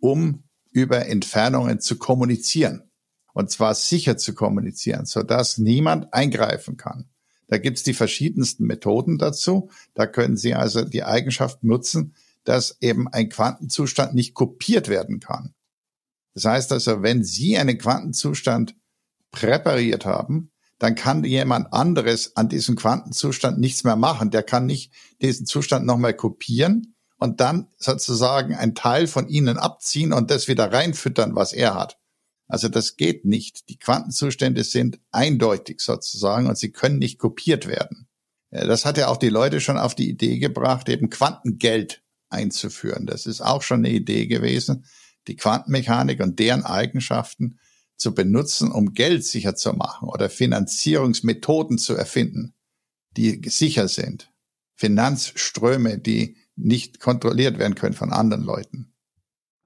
um 0.00 0.44
über 0.70 1.06
Entfernungen 1.06 1.80
zu 1.80 1.98
kommunizieren. 1.98 2.90
Und 3.34 3.50
zwar 3.50 3.74
sicher 3.74 4.16
zu 4.16 4.34
kommunizieren, 4.34 5.06
sodass 5.06 5.58
niemand 5.58 6.14
eingreifen 6.14 6.76
kann. 6.76 7.10
Da 7.48 7.58
gibt's 7.58 7.82
die 7.82 7.94
verschiedensten 7.94 8.64
Methoden 8.64 9.18
dazu. 9.18 9.70
Da 9.92 10.06
können 10.06 10.36
Sie 10.36 10.54
also 10.54 10.82
die 10.82 11.04
Eigenschaft 11.04 11.62
nutzen, 11.62 12.14
dass 12.44 12.76
eben 12.80 13.08
ein 13.08 13.28
Quantenzustand 13.28 14.14
nicht 14.14 14.34
kopiert 14.34 14.88
werden 14.88 15.20
kann. 15.20 15.54
Das 16.34 16.44
heißt 16.44 16.72
also, 16.72 17.02
wenn 17.02 17.24
Sie 17.24 17.56
einen 17.56 17.78
Quantenzustand 17.78 18.76
präpariert 19.30 20.04
haben, 20.04 20.50
dann 20.78 20.94
kann 20.94 21.24
jemand 21.24 21.72
anderes 21.72 22.36
an 22.36 22.48
diesem 22.48 22.76
Quantenzustand 22.76 23.58
nichts 23.58 23.84
mehr 23.84 23.96
machen. 23.96 24.30
Der 24.30 24.42
kann 24.42 24.66
nicht 24.66 24.92
diesen 25.22 25.46
Zustand 25.46 25.86
nochmal 25.86 26.14
kopieren 26.14 26.94
und 27.18 27.40
dann 27.40 27.68
sozusagen 27.78 28.54
ein 28.54 28.74
Teil 28.74 29.06
von 29.06 29.28
ihnen 29.28 29.56
abziehen 29.56 30.12
und 30.12 30.30
das 30.30 30.48
wieder 30.48 30.72
reinfüttern, 30.72 31.34
was 31.34 31.52
er 31.52 31.74
hat. 31.74 31.98
Also 32.46 32.68
das 32.68 32.96
geht 32.96 33.24
nicht. 33.24 33.68
Die 33.68 33.78
Quantenzustände 33.78 34.64
sind 34.64 35.00
eindeutig 35.10 35.80
sozusagen 35.80 36.48
und 36.48 36.58
sie 36.58 36.70
können 36.70 36.98
nicht 36.98 37.18
kopiert 37.18 37.66
werden. 37.66 38.08
Das 38.50 38.84
hat 38.84 38.98
ja 38.98 39.08
auch 39.08 39.16
die 39.16 39.30
Leute 39.30 39.60
schon 39.60 39.78
auf 39.78 39.94
die 39.94 40.08
Idee 40.08 40.38
gebracht, 40.38 40.88
eben 40.88 41.10
Quantengeld 41.10 42.03
einzuführen. 42.28 43.06
Das 43.06 43.26
ist 43.26 43.40
auch 43.40 43.62
schon 43.62 43.80
eine 43.80 43.90
Idee 43.90 44.26
gewesen, 44.26 44.84
die 45.26 45.36
Quantenmechanik 45.36 46.20
und 46.20 46.38
deren 46.38 46.64
Eigenschaften 46.64 47.58
zu 47.96 48.14
benutzen, 48.14 48.72
um 48.72 48.92
Geld 48.92 49.24
sicher 49.24 49.54
zu 49.54 49.72
machen 49.72 50.08
oder 50.08 50.28
Finanzierungsmethoden 50.28 51.78
zu 51.78 51.94
erfinden, 51.94 52.54
die 53.16 53.48
sicher 53.48 53.88
sind. 53.88 54.30
Finanzströme, 54.74 55.98
die 55.98 56.36
nicht 56.56 57.00
kontrolliert 57.00 57.58
werden 57.58 57.74
können 57.74 57.94
von 57.94 58.12
anderen 58.12 58.42
Leuten. 58.42 58.92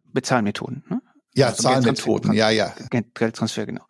Bezahlmethoden, 0.04 0.84
ne? 0.88 1.02
Ja, 1.34 1.48
also 1.48 1.62
Zahlmethoden, 1.62 2.32
ja, 2.32 2.50
ja. 2.50 2.74
Geldtransfer, 2.90 3.66
genau. 3.66 3.86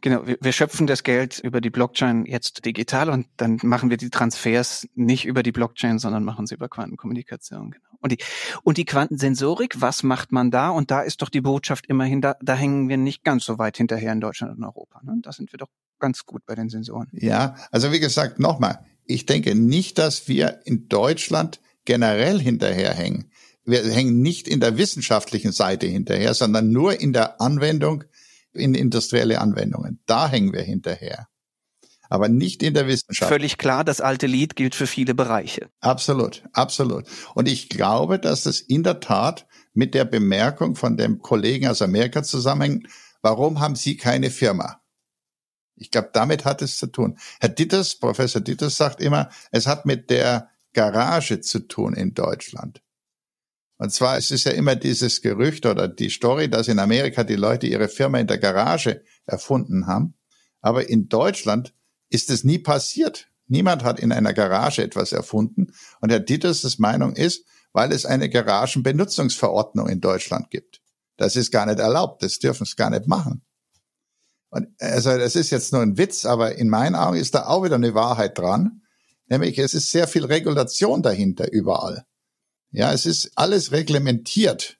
Genau, 0.00 0.26
wir, 0.26 0.38
wir 0.40 0.52
schöpfen 0.52 0.86
das 0.86 1.02
Geld 1.02 1.38
über 1.38 1.60
die 1.60 1.70
Blockchain 1.70 2.24
jetzt 2.26 2.64
digital 2.64 3.10
und 3.10 3.26
dann 3.36 3.58
machen 3.62 3.90
wir 3.90 3.96
die 3.96 4.10
Transfers 4.10 4.88
nicht 4.94 5.26
über 5.26 5.42
die 5.42 5.52
Blockchain, 5.52 5.98
sondern 5.98 6.24
machen 6.24 6.46
sie 6.46 6.54
über 6.54 6.68
Quantenkommunikation. 6.68 7.72
Genau. 7.72 7.84
Und 8.00 8.12
die, 8.12 8.18
und 8.62 8.78
die 8.78 8.86
Quantensensorik, 8.86 9.80
was 9.80 10.02
macht 10.02 10.32
man 10.32 10.50
da? 10.50 10.70
Und 10.70 10.90
da 10.90 11.02
ist 11.02 11.20
doch 11.20 11.28
die 11.28 11.42
Botschaft 11.42 11.86
immerhin, 11.86 12.22
da, 12.22 12.36
da 12.40 12.54
hängen 12.54 12.88
wir 12.88 12.96
nicht 12.96 13.24
ganz 13.24 13.44
so 13.44 13.58
weit 13.58 13.76
hinterher 13.76 14.12
in 14.12 14.20
Deutschland 14.20 14.56
und 14.56 14.64
Europa. 14.64 15.00
Ne? 15.02 15.18
Da 15.22 15.32
sind 15.32 15.52
wir 15.52 15.58
doch 15.58 15.68
ganz 15.98 16.24
gut 16.24 16.46
bei 16.46 16.54
den 16.54 16.70
Sensoren. 16.70 17.08
Ja, 17.12 17.56
also 17.70 17.92
wie 17.92 18.00
gesagt, 18.00 18.38
nochmal, 18.38 18.86
ich 19.04 19.26
denke 19.26 19.54
nicht, 19.54 19.98
dass 19.98 20.28
wir 20.28 20.60
in 20.64 20.88
Deutschland 20.88 21.60
generell 21.84 22.40
hinterherhängen. 22.40 23.30
Wir 23.64 23.84
hängen 23.84 24.20
nicht 24.20 24.48
in 24.48 24.60
der 24.60 24.78
wissenschaftlichen 24.78 25.52
Seite 25.52 25.86
hinterher, 25.86 26.32
sondern 26.32 26.70
nur 26.70 26.98
in 27.00 27.12
der 27.12 27.40
Anwendung 27.40 28.04
in 28.52 28.74
industrielle 28.74 29.40
Anwendungen. 29.40 30.00
Da 30.06 30.28
hängen 30.28 30.52
wir 30.52 30.62
hinterher. 30.62 31.28
Aber 32.08 32.28
nicht 32.28 32.62
in 32.64 32.74
der 32.74 32.88
Wissenschaft. 32.88 33.28
Völlig 33.28 33.56
klar, 33.56 33.84
das 33.84 34.00
alte 34.00 34.26
Lied 34.26 34.56
gilt 34.56 34.74
für 34.74 34.88
viele 34.88 35.14
Bereiche. 35.14 35.68
Absolut, 35.80 36.42
absolut. 36.52 37.06
Und 37.34 37.46
ich 37.46 37.68
glaube, 37.68 38.18
dass 38.18 38.46
es 38.46 38.60
in 38.60 38.82
der 38.82 38.98
Tat 38.98 39.46
mit 39.74 39.94
der 39.94 40.04
Bemerkung 40.04 40.74
von 40.74 40.96
dem 40.96 41.20
Kollegen 41.20 41.68
aus 41.68 41.82
Amerika 41.82 42.24
zusammenhängt, 42.24 42.88
warum 43.22 43.60
haben 43.60 43.76
Sie 43.76 43.96
keine 43.96 44.30
Firma? 44.30 44.80
Ich 45.76 45.90
glaube, 45.90 46.10
damit 46.12 46.44
hat 46.44 46.62
es 46.62 46.76
zu 46.78 46.88
tun. 46.88 47.16
Herr 47.40 47.48
Ditters, 47.48 47.94
Professor 47.96 48.40
Ditters 48.40 48.76
sagt 48.76 49.00
immer, 49.00 49.30
es 49.52 49.66
hat 49.66 49.86
mit 49.86 50.10
der 50.10 50.50
Garage 50.72 51.40
zu 51.40 51.60
tun 51.60 51.94
in 51.94 52.12
Deutschland. 52.14 52.82
Und 53.80 53.94
zwar 53.94 54.18
es 54.18 54.30
ist 54.30 54.44
ja 54.44 54.52
immer 54.52 54.76
dieses 54.76 55.22
Gerücht 55.22 55.64
oder 55.64 55.88
die 55.88 56.10
Story, 56.10 56.50
dass 56.50 56.68
in 56.68 56.78
Amerika 56.78 57.24
die 57.24 57.36
Leute 57.36 57.66
ihre 57.66 57.88
Firma 57.88 58.18
in 58.18 58.26
der 58.26 58.36
Garage 58.36 59.02
erfunden 59.24 59.86
haben. 59.86 60.18
Aber 60.60 60.90
in 60.90 61.08
Deutschland 61.08 61.72
ist 62.10 62.28
es 62.28 62.44
nie 62.44 62.58
passiert. 62.58 63.28
Niemand 63.46 63.82
hat 63.82 63.98
in 63.98 64.12
einer 64.12 64.34
Garage 64.34 64.82
etwas 64.82 65.12
erfunden. 65.12 65.72
Und 66.02 66.10
Herr 66.10 66.20
Dieters' 66.20 66.78
Meinung 66.78 67.14
ist, 67.14 67.46
weil 67.72 67.90
es 67.92 68.04
eine 68.04 68.28
Garagenbenutzungsverordnung 68.28 69.88
in 69.88 70.02
Deutschland 70.02 70.50
gibt. 70.50 70.82
Das 71.16 71.34
ist 71.34 71.50
gar 71.50 71.64
nicht 71.64 71.78
erlaubt. 71.78 72.22
Das 72.22 72.38
dürfen 72.38 72.64
es 72.64 72.76
gar 72.76 72.90
nicht 72.90 73.06
machen. 73.06 73.40
Und 74.50 74.68
also 74.78 75.16
das 75.16 75.36
ist 75.36 75.48
jetzt 75.48 75.72
nur 75.72 75.80
ein 75.80 75.96
Witz, 75.96 76.26
aber 76.26 76.56
in 76.56 76.68
meinen 76.68 76.96
Augen 76.96 77.16
ist 77.16 77.34
da 77.34 77.46
auch 77.46 77.64
wieder 77.64 77.76
eine 77.76 77.94
Wahrheit 77.94 78.36
dran. 78.36 78.82
Nämlich 79.26 79.58
es 79.58 79.72
ist 79.72 79.90
sehr 79.90 80.06
viel 80.06 80.26
Regulation 80.26 81.02
dahinter 81.02 81.50
überall. 81.50 82.04
Ja, 82.72 82.92
es 82.92 83.06
ist 83.06 83.32
alles 83.34 83.72
reglementiert 83.72 84.78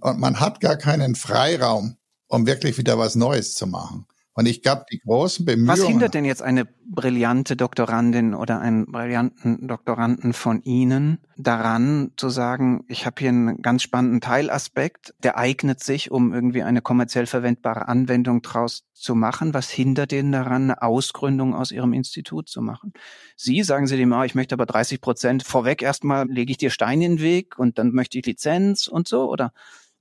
und 0.00 0.18
man 0.20 0.40
hat 0.40 0.60
gar 0.60 0.76
keinen 0.76 1.14
Freiraum, 1.14 1.96
um 2.28 2.46
wirklich 2.46 2.78
wieder 2.78 2.98
was 2.98 3.14
Neues 3.16 3.54
zu 3.54 3.66
machen. 3.66 4.06
Und 4.34 4.46
ich 4.46 4.62
glaube, 4.62 4.86
die 4.90 4.98
großen 4.98 5.44
Bemühungen. 5.44 5.68
Was 5.68 5.86
hindert 5.86 6.14
denn 6.14 6.24
jetzt 6.24 6.40
eine 6.40 6.64
brillante 6.64 7.54
Doktorandin 7.54 8.34
oder 8.34 8.60
einen 8.60 8.86
brillanten 8.86 9.68
Doktoranden 9.68 10.32
von 10.32 10.62
Ihnen 10.62 11.18
daran 11.36 12.12
zu 12.16 12.30
sagen, 12.30 12.84
ich 12.88 13.04
habe 13.04 13.16
hier 13.18 13.28
einen 13.28 13.60
ganz 13.60 13.82
spannenden 13.82 14.22
Teilaspekt, 14.22 15.14
der 15.22 15.36
eignet 15.36 15.84
sich, 15.84 16.10
um 16.10 16.32
irgendwie 16.32 16.62
eine 16.62 16.80
kommerziell 16.80 17.26
verwendbare 17.26 17.88
Anwendung 17.88 18.40
draus 18.40 18.84
zu 18.94 19.14
machen? 19.14 19.52
Was 19.52 19.68
hindert 19.68 20.12
Ihnen 20.12 20.32
daran, 20.32 20.62
eine 20.62 20.80
Ausgründung 20.80 21.54
aus 21.54 21.70
Ihrem 21.70 21.92
Institut 21.92 22.48
zu 22.48 22.62
machen? 22.62 22.94
Sie 23.36 23.62
sagen 23.62 23.86
Sie 23.86 23.98
dem, 23.98 24.14
ah, 24.14 24.24
ich 24.24 24.34
möchte 24.34 24.54
aber 24.54 24.64
30 24.64 25.02
Prozent 25.02 25.42
vorweg 25.42 25.82
erstmal 25.82 26.26
lege 26.26 26.52
ich 26.52 26.58
dir 26.58 26.70
Stein 26.70 27.02
in 27.02 27.16
den 27.16 27.22
Weg 27.22 27.58
und 27.58 27.78
dann 27.78 27.92
möchte 27.92 28.18
ich 28.18 28.24
Lizenz 28.24 28.86
und 28.86 29.08
so 29.08 29.28
oder 29.30 29.52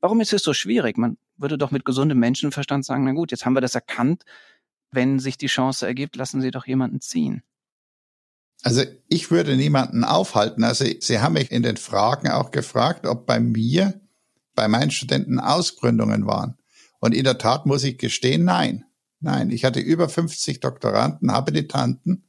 Warum 0.02 0.20
ist 0.20 0.34
es 0.34 0.42
so 0.42 0.54
schwierig? 0.54 0.98
Man 0.98 1.18
würde 1.42 1.58
doch 1.58 1.72
mit 1.72 1.86
gesundem 1.86 2.20
Menschenverstand 2.20 2.86
sagen, 2.86 3.04
na 3.04 3.12
gut, 3.12 3.32
jetzt 3.32 3.46
haben 3.46 3.54
wir 3.54 3.62
das 3.62 3.76
erkannt. 3.76 4.24
Wenn 4.92 5.20
sich 5.20 5.38
die 5.38 5.48
Chance 5.48 5.88
ergibt, 5.88 6.16
lassen 6.16 6.42
Sie 6.42 6.52
doch 6.52 6.68
jemanden 6.68 7.02
ziehen. 7.02 7.44
Also 8.64 8.84
ich 9.08 9.32
würde 9.32 9.56
niemanden 9.56 10.04
aufhalten. 10.04 10.64
Also 10.64 10.86
Sie 11.00 11.20
haben 11.20 11.34
mich 11.34 11.52
in 11.52 11.64
den 11.64 11.78
Fragen 11.78 12.30
auch 12.30 12.52
gefragt, 12.52 13.08
ob 13.08 13.26
bei 13.26 13.40
mir, 13.40 14.00
bei 14.54 14.68
meinen 14.68 14.92
Studenten 14.92 15.40
Ausgründungen 15.40 16.28
waren. 16.28 16.58
Und 17.00 17.16
in 17.16 17.24
der 17.24 17.38
Tat 17.38 17.66
muss 17.66 17.84
ich 17.84 17.98
gestehen, 17.98 18.44
nein. 18.44 18.86
Nein, 19.20 19.52
ich 19.52 19.66
hatte 19.66 19.80
über 19.80 20.10
50 20.10 20.60
Doktoranden, 20.60 21.32
Habilitanten 21.32 22.28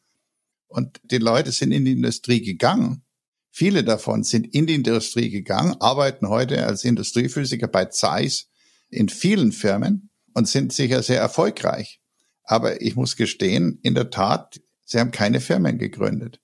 und 0.68 1.00
die 1.04 1.18
Leute 1.18 1.50
sind 1.50 1.72
in 1.72 1.84
die 1.84 1.92
Industrie 1.92 2.42
gegangen. 2.42 3.02
Viele 3.50 3.82
davon 3.84 4.24
sind 4.24 4.46
in 4.54 4.66
die 4.66 4.74
Industrie 4.74 5.30
gegangen, 5.30 5.76
arbeiten 5.80 6.28
heute 6.28 6.66
als 6.66 6.84
Industriephysiker 6.84 7.68
bei 7.68 7.86
Zeiss 7.86 8.48
in 8.92 9.08
vielen 9.08 9.52
Firmen 9.52 10.10
und 10.34 10.48
sind 10.48 10.72
sicher 10.72 11.02
sehr 11.02 11.20
erfolgreich. 11.20 12.00
Aber 12.44 12.80
ich 12.82 12.96
muss 12.96 13.16
gestehen, 13.16 13.78
in 13.82 13.94
der 13.94 14.10
Tat, 14.10 14.60
sie 14.84 14.98
haben 14.98 15.10
keine 15.10 15.40
Firmen 15.40 15.78
gegründet. 15.78 16.40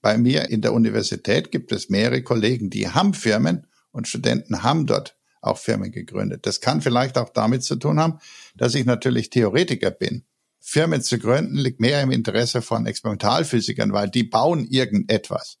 Bei 0.00 0.18
mir 0.18 0.50
in 0.50 0.62
der 0.62 0.72
Universität 0.72 1.52
gibt 1.52 1.70
es 1.70 1.88
mehrere 1.88 2.22
Kollegen, 2.22 2.70
die 2.70 2.88
haben 2.88 3.14
Firmen 3.14 3.66
und 3.92 4.08
Studenten 4.08 4.62
haben 4.62 4.86
dort 4.86 5.16
auch 5.40 5.58
Firmen 5.58 5.92
gegründet. 5.92 6.46
Das 6.46 6.60
kann 6.60 6.82
vielleicht 6.82 7.18
auch 7.18 7.28
damit 7.28 7.62
zu 7.62 7.76
tun 7.76 8.00
haben, 8.00 8.18
dass 8.56 8.74
ich 8.74 8.84
natürlich 8.84 9.30
Theoretiker 9.30 9.90
bin. 9.90 10.24
Firmen 10.60 11.02
zu 11.02 11.18
gründen 11.18 11.56
liegt 11.56 11.80
mehr 11.80 12.00
im 12.02 12.12
Interesse 12.12 12.62
von 12.62 12.86
Experimentalphysikern, 12.86 13.92
weil 13.92 14.08
die 14.08 14.22
bauen 14.22 14.66
irgendetwas. 14.68 15.58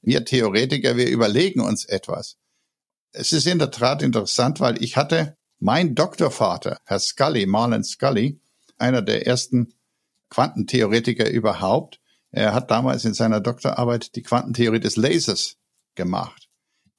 Wir 0.00 0.24
Theoretiker, 0.24 0.96
wir 0.96 1.08
überlegen 1.08 1.60
uns 1.60 1.84
etwas. 1.84 2.36
Es 3.12 3.32
ist 3.32 3.46
in 3.46 3.58
der 3.58 3.70
Tat 3.70 4.02
interessant, 4.02 4.60
weil 4.60 4.82
ich 4.82 4.96
hatte 4.96 5.36
mein 5.64 5.94
Doktorvater, 5.94 6.78
Herr 6.84 6.98
Scully, 6.98 7.46
Marlon 7.46 7.84
Scully, 7.84 8.38
einer 8.76 9.00
der 9.00 9.26
ersten 9.26 9.72
Quantentheoretiker 10.28 11.30
überhaupt, 11.30 12.02
er 12.30 12.52
hat 12.52 12.70
damals 12.70 13.06
in 13.06 13.14
seiner 13.14 13.40
Doktorarbeit 13.40 14.14
die 14.14 14.22
Quantentheorie 14.22 14.80
des 14.80 14.96
Lasers 14.96 15.56
gemacht. 15.94 16.50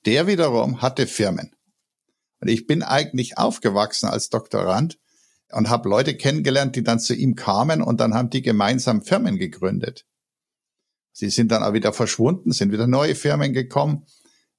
Der 0.08 0.26
wiederum 0.26 0.82
hatte 0.82 1.06
Firmen. 1.06 1.56
Und 2.40 2.48
ich 2.48 2.66
bin 2.66 2.82
eigentlich 2.82 3.38
aufgewachsen 3.38 4.10
als 4.10 4.30
Doktorand 4.30 4.98
und 5.52 5.70
habe 5.70 5.88
Leute 5.88 6.18
kennengelernt, 6.18 6.76
die 6.76 6.84
dann 6.84 7.00
zu 7.00 7.14
ihm 7.14 7.36
kamen 7.36 7.84
und 7.84 8.00
dann 8.00 8.16
haben 8.16 8.32
die 8.32 8.42
gemeinsam 8.42 9.04
Firmen 9.04 9.38
gegründet. 9.38 10.08
Sie 11.12 11.30
sind 11.30 11.52
dann 11.52 11.62
auch 11.62 11.74
wieder 11.74 11.94
verschwunden, 11.94 12.52
sind 12.52 12.72
wieder 12.72 12.88
neue 12.88 13.14
Firmen 13.14 13.54
gekommen. 13.54 14.08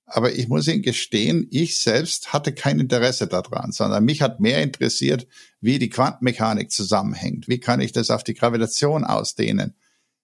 Aber 0.07 0.33
ich 0.33 0.47
muss 0.47 0.69
Ihnen 0.69 0.83
gestehen, 0.83 1.49
ich 1.51 1.81
selbst 1.81 2.33
hatte 2.33 2.53
kein 2.53 2.79
Interesse 2.79 3.27
daran, 3.27 3.73
sondern 3.73 4.05
mich 4.05 4.23
hat 4.23 4.39
mehr 4.39 4.63
interessiert, 4.63 5.27
wie 5.61 5.81
die 5.81 5.91
Quantenmechanik 5.91 6.71
zusammenhängt. 6.71 7.49
Wie 7.49 7.59
kann 7.59 7.81
ich 7.81 7.91
das 7.91 8.11
auf 8.11 8.23
die 8.23 8.35
Gravitation 8.35 9.05
ausdehnen? 9.05 9.75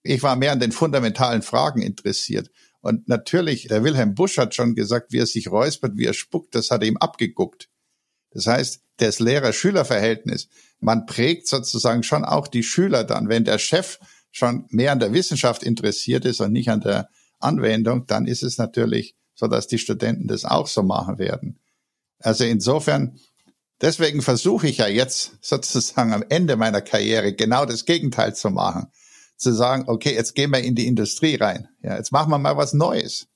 Ich 0.04 0.22
war 0.22 0.36
mehr 0.36 0.52
an 0.52 0.60
den 0.60 0.70
fundamentalen 0.70 1.42
Fragen 1.42 1.82
interessiert. 1.82 2.50
Und 2.80 3.08
natürlich, 3.08 3.68
der 3.68 3.82
Wilhelm 3.82 4.14
Busch 4.14 4.38
hat 4.38 4.54
schon 4.54 4.74
gesagt, 4.76 5.12
wie 5.12 5.18
er 5.18 5.26
sich 5.26 5.50
räuspert, 5.50 5.96
wie 5.96 6.06
er 6.06 6.14
spuckt, 6.14 6.54
das 6.54 6.70
hat 6.70 6.82
er 6.82 6.88
ihm 6.88 6.96
abgeguckt. 6.96 7.68
Das 8.30 8.46
heißt, 8.46 8.80
das 8.96 9.18
Lehrer-Schüler-Verhältnis, 9.18 10.48
man 10.80 11.06
prägt 11.06 11.48
sozusagen 11.48 12.02
schon 12.02 12.24
auch 12.24 12.48
die 12.48 12.62
Schüler 12.62 13.04
dann. 13.04 13.28
Wenn 13.28 13.44
der 13.44 13.58
Chef 13.58 13.98
schon 14.30 14.66
mehr 14.70 14.92
an 14.92 15.00
der 15.00 15.12
Wissenschaft 15.12 15.62
interessiert 15.62 16.24
ist 16.24 16.40
und 16.40 16.52
nicht 16.52 16.70
an 16.70 16.80
der 16.80 17.08
Anwendung, 17.38 18.06
dann 18.06 18.26
ist 18.26 18.42
es 18.42 18.58
natürlich 18.58 19.16
so, 19.34 19.46
dass 19.46 19.66
die 19.66 19.78
Studenten 19.78 20.28
das 20.28 20.44
auch 20.44 20.66
so 20.66 20.82
machen 20.82 21.18
werden. 21.18 21.58
Also 22.18 22.44
insofern, 22.44 23.18
deswegen 23.80 24.22
versuche 24.22 24.68
ich 24.68 24.78
ja 24.78 24.86
jetzt 24.86 25.32
sozusagen 25.40 26.12
am 26.12 26.24
Ende 26.28 26.56
meiner 26.56 26.80
Karriere 26.80 27.34
genau 27.34 27.64
das 27.64 27.84
Gegenteil 27.84 28.34
zu 28.34 28.50
machen. 28.50 28.88
Zu 29.36 29.52
sagen, 29.52 29.84
okay, 29.88 30.14
jetzt 30.14 30.34
gehen 30.34 30.52
wir 30.52 30.60
in 30.60 30.76
die 30.76 30.86
Industrie 30.86 31.34
rein. 31.34 31.68
Ja, 31.82 31.96
jetzt 31.96 32.12
machen 32.12 32.30
wir 32.30 32.38
mal 32.38 32.56
was 32.56 32.74
Neues. 32.74 33.26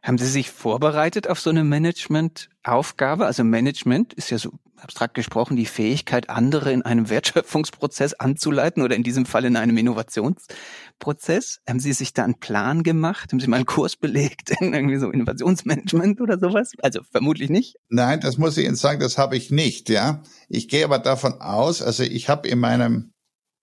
Haben 0.00 0.18
Sie 0.18 0.26
sich 0.26 0.50
vorbereitet 0.50 1.28
auf 1.28 1.40
so 1.40 1.50
eine 1.50 1.64
Management-Aufgabe? 1.64 3.26
Also 3.26 3.42
Management 3.42 4.14
ist 4.14 4.30
ja 4.30 4.38
so 4.38 4.52
abstrakt 4.82 5.14
gesprochen 5.14 5.56
die 5.56 5.66
Fähigkeit, 5.66 6.28
andere 6.28 6.72
in 6.72 6.82
einem 6.82 7.08
Wertschöpfungsprozess 7.10 8.14
anzuleiten 8.14 8.82
oder 8.82 8.96
in 8.96 9.02
diesem 9.02 9.26
Fall 9.26 9.44
in 9.44 9.56
einem 9.56 9.76
Innovationsprozess. 9.76 11.60
Haben 11.68 11.80
Sie 11.80 11.92
sich 11.92 12.12
da 12.12 12.24
einen 12.24 12.38
Plan 12.38 12.82
gemacht? 12.82 13.32
Haben 13.32 13.40
Sie 13.40 13.46
mal 13.46 13.56
einen 13.56 13.66
Kurs 13.66 13.96
belegt 13.96 14.50
in 14.60 14.74
irgendwie 14.74 14.98
so 14.98 15.10
Innovationsmanagement 15.10 16.20
oder 16.20 16.38
sowas? 16.38 16.72
Also 16.82 17.00
vermutlich 17.10 17.50
nicht. 17.50 17.76
Nein, 17.88 18.20
das 18.20 18.38
muss 18.38 18.56
ich 18.56 18.66
Ihnen 18.66 18.76
sagen, 18.76 19.00
das 19.00 19.18
habe 19.18 19.36
ich 19.36 19.50
nicht, 19.50 19.88
ja. 19.88 20.22
Ich 20.48 20.68
gehe 20.68 20.84
aber 20.84 20.98
davon 20.98 21.40
aus, 21.40 21.82
also 21.82 22.02
ich 22.02 22.28
habe 22.28 22.48
in 22.48 22.58
meinem, 22.58 23.12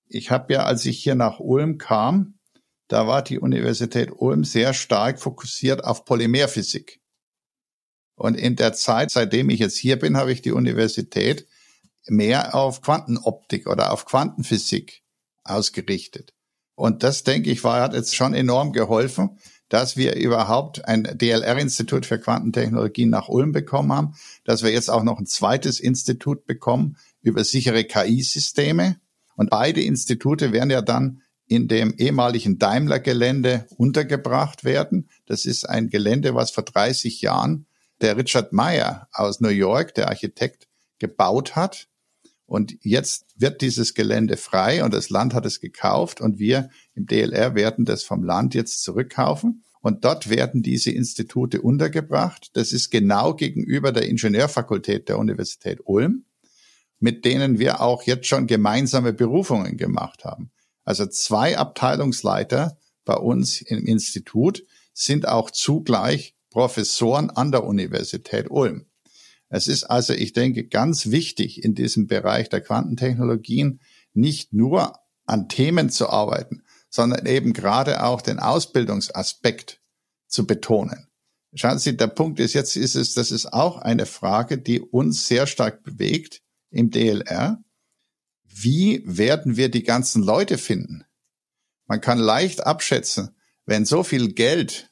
ich 0.07 0.31
habe 0.31 0.53
ja, 0.53 0.63
als 0.63 0.85
ich 0.85 0.99
hier 0.99 1.15
nach 1.15 1.39
Ulm 1.39 1.77
kam, 1.77 2.39
da 2.87 3.05
war 3.05 3.21
die 3.21 3.39
Universität 3.39 4.11
Ulm 4.11 4.43
sehr 4.43 4.73
stark 4.73 5.19
fokussiert 5.19 5.83
auf 5.83 6.05
Polymerphysik. 6.05 6.99
Und 8.19 8.35
in 8.35 8.57
der 8.57 8.73
Zeit, 8.73 9.11
seitdem 9.11 9.49
ich 9.49 9.59
jetzt 9.59 9.77
hier 9.77 9.97
bin, 9.97 10.17
habe 10.17 10.33
ich 10.33 10.41
die 10.41 10.51
Universität 10.51 11.47
mehr 12.05 12.53
auf 12.53 12.81
Quantenoptik 12.81 13.65
oder 13.67 13.93
auf 13.93 14.05
Quantenphysik 14.05 15.03
ausgerichtet. 15.45 16.33
Und 16.75 17.03
das, 17.03 17.23
denke 17.23 17.49
ich, 17.49 17.63
war, 17.63 17.81
hat 17.81 17.93
jetzt 17.93 18.15
schon 18.15 18.33
enorm 18.33 18.73
geholfen, 18.73 19.39
dass 19.69 19.95
wir 19.95 20.15
überhaupt 20.15 20.85
ein 20.85 21.03
DLR-Institut 21.03 22.05
für 22.05 22.19
Quantentechnologien 22.19 23.09
nach 23.09 23.29
Ulm 23.29 23.53
bekommen 23.53 23.93
haben, 23.93 24.15
dass 24.43 24.63
wir 24.63 24.71
jetzt 24.71 24.89
auch 24.89 25.03
noch 25.03 25.19
ein 25.19 25.25
zweites 25.25 25.79
Institut 25.79 26.45
bekommen 26.45 26.97
über 27.21 27.45
sichere 27.45 27.85
KI-Systeme. 27.85 28.97
Und 29.37 29.49
beide 29.49 29.81
Institute 29.81 30.51
werden 30.51 30.71
ja 30.71 30.81
dann 30.81 31.21
in 31.47 31.69
dem 31.69 31.93
ehemaligen 31.97 32.59
Daimler-Gelände 32.59 33.65
untergebracht 33.77 34.65
werden. 34.65 35.09
Das 35.25 35.45
ist 35.45 35.69
ein 35.69 35.89
Gelände, 35.89 36.35
was 36.35 36.51
vor 36.51 36.63
30 36.63 37.21
Jahren 37.21 37.65
der 38.01 38.17
Richard 38.17 38.53
Meyer 38.53 39.07
aus 39.11 39.39
New 39.41 39.49
York, 39.49 39.95
der 39.95 40.09
Architekt, 40.09 40.67
gebaut 40.99 41.55
hat. 41.55 41.87
Und 42.45 42.77
jetzt 42.81 43.27
wird 43.35 43.61
dieses 43.61 43.93
Gelände 43.93 44.35
frei 44.35 44.83
und 44.83 44.93
das 44.93 45.09
Land 45.09 45.33
hat 45.33 45.45
es 45.45 45.59
gekauft 45.59 46.19
und 46.19 46.39
wir 46.39 46.69
im 46.95 47.05
DLR 47.05 47.53
werden 47.53 47.85
das 47.85 48.03
vom 48.03 48.23
Land 48.23 48.55
jetzt 48.55 48.83
zurückkaufen. 48.83 49.63
Und 49.81 50.03
dort 50.03 50.29
werden 50.29 50.61
diese 50.61 50.91
Institute 50.91 51.61
untergebracht. 51.61 52.49
Das 52.53 52.73
ist 52.73 52.89
genau 52.89 53.33
gegenüber 53.35 53.91
der 53.91 54.09
Ingenieurfakultät 54.09 55.07
der 55.07 55.19
Universität 55.19 55.79
Ulm, 55.85 56.25
mit 56.99 57.23
denen 57.23 57.59
wir 57.59 57.81
auch 57.81 58.03
jetzt 58.03 58.27
schon 58.27 58.47
gemeinsame 58.47 59.13
Berufungen 59.13 59.77
gemacht 59.77 60.25
haben. 60.25 60.51
Also 60.83 61.05
zwei 61.05 61.57
Abteilungsleiter 61.57 62.77
bei 63.05 63.15
uns 63.15 63.61
im 63.61 63.85
Institut 63.85 64.65
sind 64.93 65.27
auch 65.27 65.51
zugleich 65.51 66.35
Professoren 66.49 67.29
an 67.29 67.51
der 67.51 67.63
Universität 67.63 68.49
Ulm. 68.49 68.85
Es 69.49 69.67
ist 69.67 69.85
also, 69.85 70.13
ich 70.13 70.33
denke, 70.33 70.67
ganz 70.67 71.11
wichtig 71.11 71.63
in 71.63 71.75
diesem 71.75 72.07
Bereich 72.07 72.49
der 72.49 72.61
Quantentechnologien 72.61 73.81
nicht 74.13 74.53
nur 74.53 74.93
an 75.25 75.49
Themen 75.49 75.89
zu 75.89 76.09
arbeiten, 76.09 76.63
sondern 76.89 77.25
eben 77.25 77.53
gerade 77.53 78.03
auch 78.03 78.21
den 78.21 78.39
Ausbildungsaspekt 78.39 79.81
zu 80.27 80.45
betonen. 80.45 81.07
Schauen 81.53 81.79
Sie, 81.79 81.97
der 81.97 82.07
Punkt 82.07 82.39
ist 82.39 82.53
jetzt, 82.53 82.75
ist 82.75 82.95
es, 82.95 83.15
das 83.15 83.31
ist 83.31 83.53
auch 83.53 83.77
eine 83.77 84.05
Frage, 84.05 84.59
die 84.59 84.81
uns 84.81 85.27
sehr 85.27 85.47
stark 85.47 85.83
bewegt 85.83 86.41
im 86.69 86.91
DLR 86.91 87.63
wie 88.51 89.01
werden 89.05 89.57
wir 89.57 89.69
die 89.69 89.83
ganzen 89.83 90.23
Leute 90.23 90.57
finden? 90.57 91.05
Man 91.87 92.01
kann 92.01 92.17
leicht 92.17 92.65
abschätzen, 92.65 93.35
wenn 93.65 93.85
so 93.85 94.03
viel 94.03 94.33
Geld, 94.33 94.88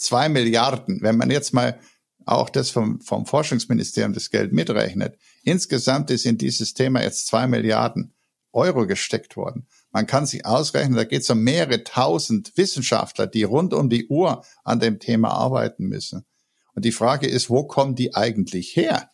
zwei 0.00 0.28
Milliarden, 0.28 1.00
wenn 1.02 1.16
man 1.16 1.30
jetzt 1.30 1.52
mal 1.52 1.78
auch 2.24 2.50
das 2.50 2.70
vom, 2.70 3.00
vom 3.00 3.26
Forschungsministerium 3.26 4.12
das 4.12 4.30
Geld 4.30 4.52
mitrechnet, 4.52 5.18
insgesamt 5.42 6.10
ist 6.10 6.26
in 6.26 6.36
dieses 6.36 6.74
Thema 6.74 7.02
jetzt 7.02 7.26
zwei 7.26 7.46
Milliarden 7.46 8.14
Euro 8.52 8.86
gesteckt 8.86 9.36
worden. 9.36 9.66
Man 9.90 10.06
kann 10.06 10.26
sich 10.26 10.44
ausrechnen, 10.44 10.96
da 10.96 11.04
geht 11.04 11.22
es 11.22 11.30
um 11.30 11.42
mehrere 11.42 11.84
tausend 11.84 12.56
Wissenschaftler, 12.56 13.26
die 13.26 13.44
rund 13.44 13.72
um 13.72 13.88
die 13.88 14.08
Uhr 14.08 14.44
an 14.64 14.80
dem 14.80 14.98
Thema 14.98 15.30
arbeiten 15.30 15.84
müssen. 15.86 16.26
Und 16.74 16.84
die 16.84 16.92
Frage 16.92 17.26
ist, 17.26 17.50
wo 17.50 17.64
kommen 17.64 17.94
die 17.94 18.14
eigentlich 18.14 18.76
her? 18.76 19.08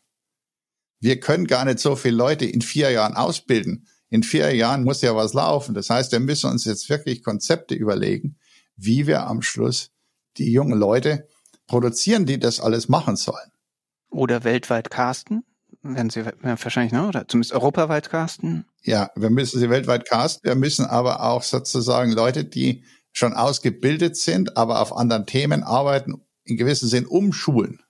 wir 1.05 1.21
können 1.21 1.47
gar 1.47 1.67
nicht 1.67 1.81
so 1.81 1.97
viele 1.97 2.17
Leute 2.17 2.47
in 2.47 2.63
vier 2.63 2.91
Jahren 2.91 3.15
ausbilden. 3.15 3.87
In 4.09 4.23
vier 4.23 4.55
Jahren 4.55 4.85
muss 4.85 5.03
ja 5.03 5.15
was 5.15 5.35
laufen. 5.35 5.75
Das 5.75 5.91
heißt, 5.91 6.13
wir 6.13 6.21
müssen 6.21 6.51
uns 6.51 6.65
jetzt 6.65 6.89
wirklich 6.89 7.23
Konzepte 7.23 7.75
überlegen, 7.75 8.39
wie 8.77 9.07
wir 9.07 9.27
am 9.27 9.43
Schluss 9.43 9.91
die 10.39 10.53
jungen 10.53 10.79
Leute 10.79 11.29
produzieren, 11.67 12.27
die 12.27 12.39
das 12.39 12.61
alles 12.61 12.89
machen 12.89 13.17
sollen. 13.17 13.53
Oder 14.11 14.45
weltweit 14.45 14.91
casten? 14.91 15.45
Werden 15.83 16.11
sie 16.11 16.25
wahrscheinlich, 16.43 16.93
ne? 16.93 17.09
oder 17.09 17.27
zumindest 17.29 17.53
europaweit 17.53 18.09
casten? 18.09 18.67
Ja, 18.83 19.11
wir 19.17 19.31
müssen 19.31 19.59
sie 19.59 19.71
weltweit 19.71 20.09
casten. 20.09 20.49
Wir 20.49 20.55
müssen 20.55 20.87
aber 20.87 21.23
auch 21.23 21.43
sozusagen 21.43 22.13
Leute, 22.13 22.45
die 22.45 22.85
schon 23.13 23.33
ausgebildet 23.33 24.17
sind, 24.17 24.57
aber 24.57 24.81
auf 24.81 24.97
anderen 24.97 25.27
Themen 25.27 25.63
arbeiten, 25.63 26.23
in 26.45 26.57
gewissem 26.57 26.89
Sinn 26.89 27.07
umschulen. 27.07 27.81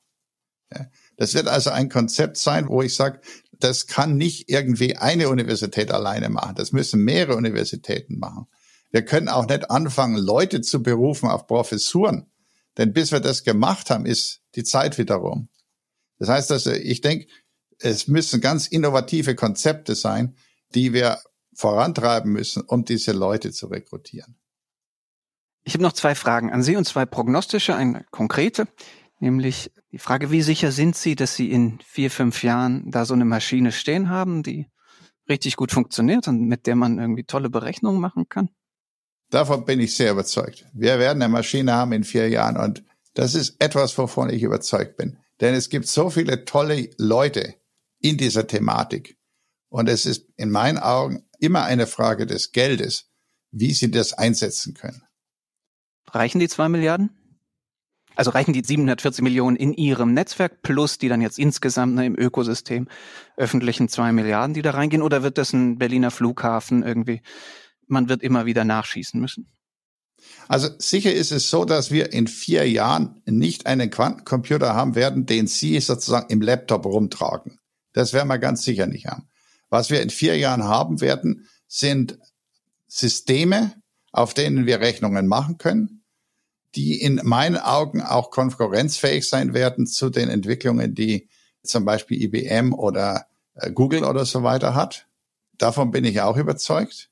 Das 1.17 1.35
wird 1.35 1.47
also 1.47 1.71
ein 1.71 1.89
Konzept 1.89 2.37
sein, 2.37 2.69
wo 2.69 2.83
ich 2.83 2.95
sage, 2.95 3.21
das 3.53 3.87
kann 3.87 4.17
nicht 4.17 4.51
irgendwie 4.51 4.97
eine 4.97 5.29
Universität 5.29 5.93
alleine 5.93 6.29
machen. 6.29 6.57
Das 6.57 6.73
müssen 6.73 7.05
mehrere 7.05 7.37
Universitäten 7.37 8.19
machen. 8.19 8.47
Wir 8.91 9.05
können 9.05 9.29
auch 9.29 9.47
nicht 9.47 9.71
anfangen, 9.71 10.17
Leute 10.17 10.61
zu 10.61 10.83
berufen 10.83 11.29
auf 11.29 11.47
Professuren. 11.47 12.27
Denn 12.77 12.93
bis 12.93 13.13
wir 13.13 13.21
das 13.21 13.45
gemacht 13.45 13.91
haben, 13.91 14.07
ist 14.07 14.41
die 14.55 14.65
Zeit 14.65 14.99
wieder 14.99 15.17
rum. 15.17 15.49
Das 16.19 16.29
heißt 16.29 16.53
also, 16.53 16.73
ich 16.73 17.01
denke, 17.01 17.27
es 17.79 18.09
müssen 18.09 18.41
ganz 18.41 18.67
innovative 18.67 19.35
Konzepte 19.35 19.95
sein, 19.95 20.37
die 20.75 20.93
wir 20.93 21.19
vorantreiben 21.55 22.33
müssen, 22.33 22.63
um 22.63 22.85
diese 22.85 23.13
Leute 23.13 23.53
zu 23.53 23.67
rekrutieren. 23.67 24.37
Ich 25.63 25.75
habe 25.75 25.83
noch 25.83 25.93
zwei 25.93 26.15
Fragen 26.15 26.53
an 26.53 26.63
Sie 26.63 26.77
und 26.77 26.85
zwei 26.85 27.07
prognostische, 27.07 27.75
eine 27.75 28.05
konkrete 28.11 28.67
nämlich 29.25 29.73
die 29.91 29.99
Frage, 29.99 30.31
wie 30.31 30.43
sicher 30.43 30.71
sind 30.71 30.97
Sie, 30.97 31.17
dass 31.17 31.35
Sie 31.35 31.51
in 31.51 31.79
vier, 31.85 32.11
fünf 32.11 32.43
Jahren 32.45 32.91
da 32.91 33.05
so 33.05 33.15
eine 33.15 33.25
Maschine 33.25 33.73
stehen 33.73 34.11
haben, 34.11 34.43
die 34.43 34.67
richtig 35.29 35.57
gut 35.57 35.73
funktioniert 35.73 36.29
und 36.29 36.47
mit 36.47 36.67
der 36.67 36.77
man 36.77 36.99
irgendwie 36.99 37.25
tolle 37.25 37.51
Berechnungen 37.51 38.01
machen 38.01 38.29
kann? 38.29 38.51
Davon 39.35 39.65
bin 39.65 39.81
ich 39.81 39.97
sehr 39.97 40.13
überzeugt. 40.13 40.65
Wir 40.75 41.01
werden 41.01 41.21
eine 41.21 41.29
Maschine 41.29 41.73
haben 41.73 41.91
in 41.91 42.05
vier 42.05 42.29
Jahren 42.29 42.57
und 42.57 42.85
das 43.15 43.35
ist 43.35 43.61
etwas, 43.61 43.99
wovon 43.99 44.31
ich 44.31 44.45
überzeugt 44.45 44.97
bin. 44.97 45.19
Denn 45.41 45.55
es 45.55 45.71
gibt 45.71 45.89
so 45.89 46.09
viele 46.09 46.45
tolle 46.45 46.91
Leute 46.99 47.57
in 47.99 48.17
dieser 48.17 48.47
Thematik. 48.47 49.19
Und 49.71 49.89
es 49.89 50.07
ist 50.07 50.29
in 50.37 50.53
meinen 50.53 50.79
Augen 50.79 51.25
immer 51.41 51.65
eine 51.65 51.89
Frage 51.89 52.27
des 52.27 52.53
Geldes, 52.53 53.11
wie 53.51 53.75
sie 53.75 53.91
das 53.91 54.13
einsetzen 54.13 54.73
können. 54.75 55.03
Reichen 56.13 56.39
die 56.39 56.49
zwei 56.49 56.69
Milliarden? 56.69 57.11
Also 58.15 58.31
reichen 58.31 58.53
die 58.53 58.63
740 58.63 59.25
Millionen 59.25 59.57
in 59.57 59.73
ihrem 59.73 60.15
Netzwerk 60.15 60.63
plus 60.63 60.99
die 60.99 61.09
dann 61.09 61.21
jetzt 61.21 61.41
insgesamt 61.41 61.97
ne, 61.97 62.07
im 62.07 62.17
Ökosystem 62.17 62.87
öffentlichen 63.37 63.89
zwei 63.89 64.13
Milliarden, 64.13 64.55
die 64.55 64.63
da 64.63 64.71
reingehen? 64.71 65.03
Oder 65.03 65.25
wird 65.25 65.39
das 65.39 65.53
ein 65.53 65.77
Berliner 65.79 66.13
Flughafen 66.13 66.85
irgendwie? 66.85 67.21
Man 67.87 68.09
wird 68.09 68.23
immer 68.23 68.47
wieder 68.47 68.65
nachschießen 68.65 69.21
müssen. 69.21 69.49
Also 70.49 70.69
sicher 70.79 71.13
ist 71.13 71.33
es 71.33 71.51
so, 71.51 71.65
dass 71.65 71.91
wir 71.91 72.13
in 72.13 72.27
vier 72.27 72.69
Jahren 72.69 73.23
nicht 73.27 73.67
einen 73.67 73.91
Quantencomputer 73.91 74.75
haben 74.75 74.95
werden, 74.95 75.27
den 75.27 75.47
Sie 75.47 75.79
sozusagen 75.81 76.31
im 76.31 76.41
Laptop 76.41 76.87
rumtragen. 76.87 77.59
Das 77.93 78.13
werden 78.13 78.29
wir 78.29 78.39
ganz 78.39 78.63
sicher 78.63 78.87
nicht 78.87 79.07
haben. 79.07 79.29
Was 79.71 79.91
wir 79.91 80.03
in 80.03 80.11
vier 80.11 80.37
Jahren 80.37 80.65
haben 80.65 81.01
werden, 81.01 81.49
sind 81.67 82.19
Systeme, 82.87 83.75
auf 84.13 84.35
denen 84.35 84.67
wir 84.67 84.81
Rechnungen 84.81 85.27
machen 85.27 85.59
können, 85.59 86.05
die 86.75 87.01
in 87.01 87.21
meinen 87.25 87.57
Augen 87.57 88.03
auch 88.03 88.31
konkurrenzfähig 88.31 89.29
sein 89.29 89.55
werden 89.55 89.87
zu 89.87 90.11
den 90.11 90.29
Entwicklungen, 90.29 90.95
die 90.95 91.29
zum 91.63 91.85
Beispiel 91.85 92.23
IBM 92.23 92.73
oder 92.73 93.27
äh, 93.55 93.71
Google 93.71 94.05
oder 94.05 94.25
so 94.25 94.43
weiter 94.43 94.75
hat. 94.75 95.07
Davon 95.57 95.91
bin 95.91 96.05
ich 96.05 96.21
auch 96.21 96.37
überzeugt. 96.37 97.11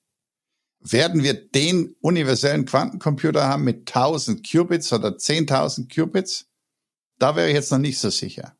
Werden 0.82 1.22
wir 1.22 1.34
den 1.34 1.94
universellen 2.00 2.64
Quantencomputer 2.64 3.46
haben 3.46 3.64
mit 3.64 3.88
1000 3.88 4.48
Qubits 4.48 4.92
oder 4.92 5.10
10.000 5.10 5.92
Qubits? 5.94 6.46
Da 7.18 7.36
wäre 7.36 7.48
ich 7.48 7.54
jetzt 7.54 7.70
noch 7.70 7.78
nicht 7.78 7.98
so 7.98 8.10
sicher. 8.10 8.56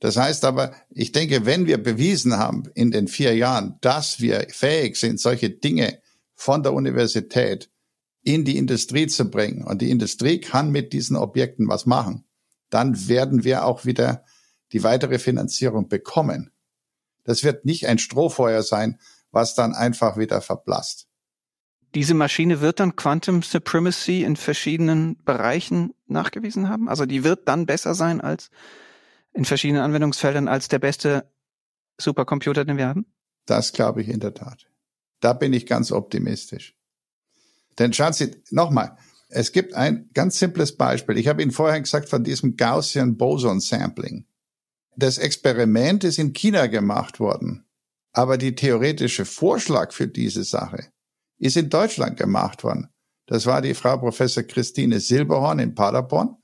Das 0.00 0.16
heißt 0.16 0.44
aber, 0.44 0.74
ich 0.90 1.12
denke, 1.12 1.46
wenn 1.46 1.66
wir 1.66 1.80
bewiesen 1.80 2.36
haben 2.36 2.64
in 2.74 2.90
den 2.90 3.06
vier 3.06 3.36
Jahren, 3.36 3.78
dass 3.82 4.20
wir 4.20 4.46
fähig 4.50 4.96
sind, 4.96 5.20
solche 5.20 5.50
Dinge 5.50 6.00
von 6.34 6.62
der 6.62 6.72
Universität 6.72 7.70
in 8.24 8.44
die 8.44 8.56
Industrie 8.56 9.06
zu 9.06 9.30
bringen 9.30 9.64
und 9.64 9.80
die 9.82 9.90
Industrie 9.90 10.40
kann 10.40 10.70
mit 10.70 10.92
diesen 10.92 11.16
Objekten 11.16 11.68
was 11.68 11.86
machen, 11.86 12.24
dann 12.70 13.08
werden 13.08 13.44
wir 13.44 13.64
auch 13.64 13.84
wieder 13.84 14.24
die 14.72 14.82
weitere 14.82 15.18
Finanzierung 15.18 15.88
bekommen. 15.88 16.50
Das 17.24 17.44
wird 17.44 17.64
nicht 17.64 17.86
ein 17.86 17.98
Strohfeuer 17.98 18.62
sein, 18.62 18.98
was 19.32 19.54
dann 19.54 19.74
einfach 19.74 20.16
wieder 20.16 20.40
verblasst. 20.40 21.08
Diese 21.94 22.14
Maschine 22.14 22.60
wird 22.60 22.80
dann 22.80 22.96
Quantum 22.96 23.42
Supremacy 23.42 24.22
in 24.22 24.36
verschiedenen 24.36 25.22
Bereichen 25.24 25.92
nachgewiesen 26.06 26.68
haben? 26.68 26.88
Also 26.88 27.04
die 27.04 27.24
wird 27.24 27.48
dann 27.48 27.66
besser 27.66 27.94
sein 27.94 28.20
als 28.20 28.50
in 29.34 29.44
verschiedenen 29.44 29.82
Anwendungsfeldern 29.82 30.48
als 30.48 30.68
der 30.68 30.78
beste 30.78 31.30
Supercomputer, 32.00 32.64
den 32.64 32.76
wir 32.76 32.86
haben? 32.86 33.06
Das 33.46 33.72
glaube 33.72 34.02
ich 34.02 34.08
in 34.08 34.20
der 34.20 34.34
Tat. 34.34 34.66
Da 35.20 35.32
bin 35.32 35.52
ich 35.52 35.66
ganz 35.66 35.92
optimistisch. 35.92 36.74
Denn 37.78 37.92
schauen 37.92 38.12
Sie, 38.12 38.42
nochmal, 38.50 38.96
es 39.28 39.52
gibt 39.52 39.74
ein 39.74 40.10
ganz 40.14 40.38
simples 40.38 40.76
Beispiel. 40.76 41.16
Ich 41.16 41.28
habe 41.28 41.42
Ihnen 41.42 41.52
vorher 41.52 41.80
gesagt 41.80 42.08
von 42.08 42.24
diesem 42.24 42.56
Gaussian 42.56 43.16
Boson 43.16 43.60
Sampling. 43.60 44.26
Das 44.96 45.18
Experiment 45.18 46.04
ist 46.04 46.18
in 46.18 46.32
China 46.32 46.66
gemacht 46.66 47.18
worden. 47.18 47.64
Aber 48.12 48.36
die 48.36 48.54
theoretische 48.54 49.24
Vorschlag 49.24 49.92
für 49.92 50.08
diese 50.08 50.44
Sache 50.44 50.92
ist 51.38 51.56
in 51.56 51.70
Deutschland 51.70 52.16
gemacht 52.16 52.62
worden. 52.62 52.88
Das 53.26 53.46
war 53.46 53.62
die 53.62 53.74
Frau 53.74 53.96
Professor 53.96 54.42
Christine 54.42 55.00
Silberhorn 55.00 55.58
in 55.58 55.74
Paderborn 55.74 56.36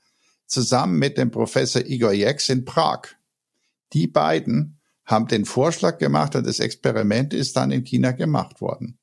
zusammen 0.47 0.97
mit 0.97 1.17
dem 1.17 1.29
Professor 1.31 1.85
Igor 1.85 2.11
Jex 2.11 2.49
in 2.49 2.65
Prag. 2.65 3.01
Die 3.93 4.07
beiden 4.07 4.79
haben 5.05 5.27
den 5.27 5.45
Vorschlag 5.45 5.97
gemacht 5.97 6.35
und 6.35 6.45
das 6.45 6.59
Experiment 6.59 7.33
ist 7.33 7.55
dann 7.55 7.71
in 7.71 7.83
China 7.83 8.11
gemacht 8.11 8.61
worden. 8.61 8.99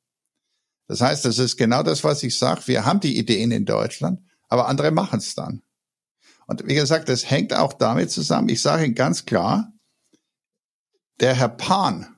Das 0.88 1.00
heißt, 1.00 1.24
das 1.24 1.38
ist 1.38 1.56
genau 1.56 1.82
das, 1.82 2.04
was 2.04 2.22
ich 2.22 2.38
sage. 2.38 2.62
Wir 2.66 2.84
haben 2.84 3.00
die 3.00 3.18
Ideen 3.18 3.50
in 3.50 3.64
Deutschland, 3.64 4.20
aber 4.48 4.68
andere 4.68 4.92
machen 4.92 5.18
es 5.18 5.34
dann. 5.34 5.62
Und 6.46 6.66
wie 6.66 6.74
gesagt, 6.74 7.08
das 7.08 7.28
hängt 7.28 7.52
auch 7.52 7.72
damit 7.72 8.10
zusammen. 8.10 8.48
Ich 8.48 8.62
sage 8.62 8.84
Ihnen 8.84 8.94
ganz 8.94 9.24
klar, 9.24 9.72
der 11.18 11.34
Herr 11.34 11.48
Pan, 11.48 12.15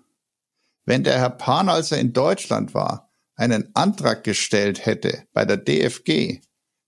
wenn 0.89 1.05
der 1.05 1.19
Herr 1.19 1.29
Pan, 1.29 1.69
als 1.69 1.93
er 1.93 1.99
in 1.99 2.15
Deutschland 2.15 2.73
war, 2.73 3.13
einen 3.35 3.69
Antrag 3.75 4.25
gestellt 4.25 4.87
hätte 4.87 5.27
bei 5.35 5.45
der 5.45 5.59
DFG, 5.59 6.41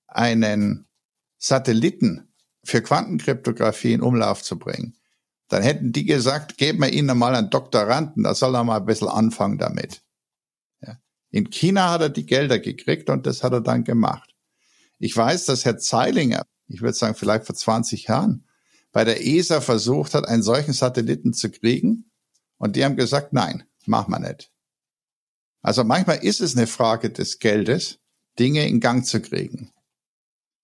einen 0.07 0.89
Satelliten 1.37 2.33
für 2.65 2.81
Quantenkryptographie 2.81 3.93
in 3.93 4.01
Umlauf 4.01 4.43
zu 4.43 4.59
bringen, 4.59 4.97
dann 5.49 5.63
hätten 5.63 5.93
die 5.93 6.07
gesagt, 6.07 6.57
geben 6.57 6.81
wir 6.81 6.91
ihnen 6.91 7.19
mal 7.19 7.35
einen 7.35 7.51
Doktoranden, 7.51 8.23
da 8.23 8.35
soll 8.35 8.57
er 8.57 8.65
mal 8.65 8.79
ein 8.79 8.87
bisschen 8.87 9.09
anfangen 9.09 9.59
damit. 9.59 10.03
In 11.31 11.51
China 11.51 11.91
hat 11.91 12.01
er 12.01 12.09
die 12.09 12.25
Gelder 12.25 12.59
gekriegt 12.59 13.11
und 13.11 13.27
das 13.27 13.43
hat 13.43 13.53
er 13.53 13.61
dann 13.61 13.85
gemacht. 13.85 14.35
Ich 14.99 15.15
weiß, 15.15 15.45
dass 15.45 15.67
Herr 15.67 15.77
Zeilinger, 15.77 16.47
ich 16.69 16.81
würde 16.81 16.95
sagen 16.95 17.15
vielleicht 17.15 17.45
vor 17.45 17.55
20 17.55 18.05
Jahren, 18.05 18.47
bei 18.93 19.05
der 19.05 19.25
ESA 19.27 19.61
versucht 19.61 20.15
hat, 20.15 20.27
einen 20.27 20.43
solchen 20.43 20.73
Satelliten 20.73 21.35
zu 21.35 21.51
kriegen 21.51 22.11
und 22.57 22.77
die 22.77 22.85
haben 22.85 22.97
gesagt, 22.97 23.35
nein, 23.35 23.65
machen 23.87 24.13
wir 24.13 24.19
nicht. 24.19 24.51
Also 25.63 25.85
manchmal 25.85 26.25
ist 26.25 26.41
es 26.41 26.57
eine 26.57 26.67
Frage 26.67 27.11
des 27.11 27.39
Geldes, 27.39 27.99
Dinge 28.39 28.67
in 28.67 28.81
Gang 28.81 29.05
zu 29.05 29.21
kriegen. 29.21 29.73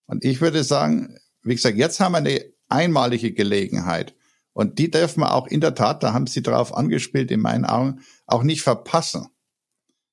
Und 0.07 0.23
ich 0.25 0.41
würde 0.41 0.63
sagen, 0.63 1.17
wie 1.43 1.55
gesagt, 1.55 1.77
jetzt 1.77 1.99
haben 1.99 2.13
wir 2.13 2.17
eine 2.17 2.45
einmalige 2.69 3.33
Gelegenheit. 3.33 4.15
Und 4.53 4.79
die 4.79 4.89
dürfen 4.89 5.21
wir 5.21 5.33
auch 5.33 5.47
in 5.47 5.61
der 5.61 5.75
Tat, 5.75 6.01
da 6.01 6.13
haben 6.13 6.25
Sie 6.25 6.41
darauf 6.41 6.73
angespielt, 6.73 7.29
in 7.29 7.41
meinen 7.41 7.65
Augen, 7.65 8.01
auch 8.25 8.41
nicht 8.41 8.63
verpassen. 8.63 9.27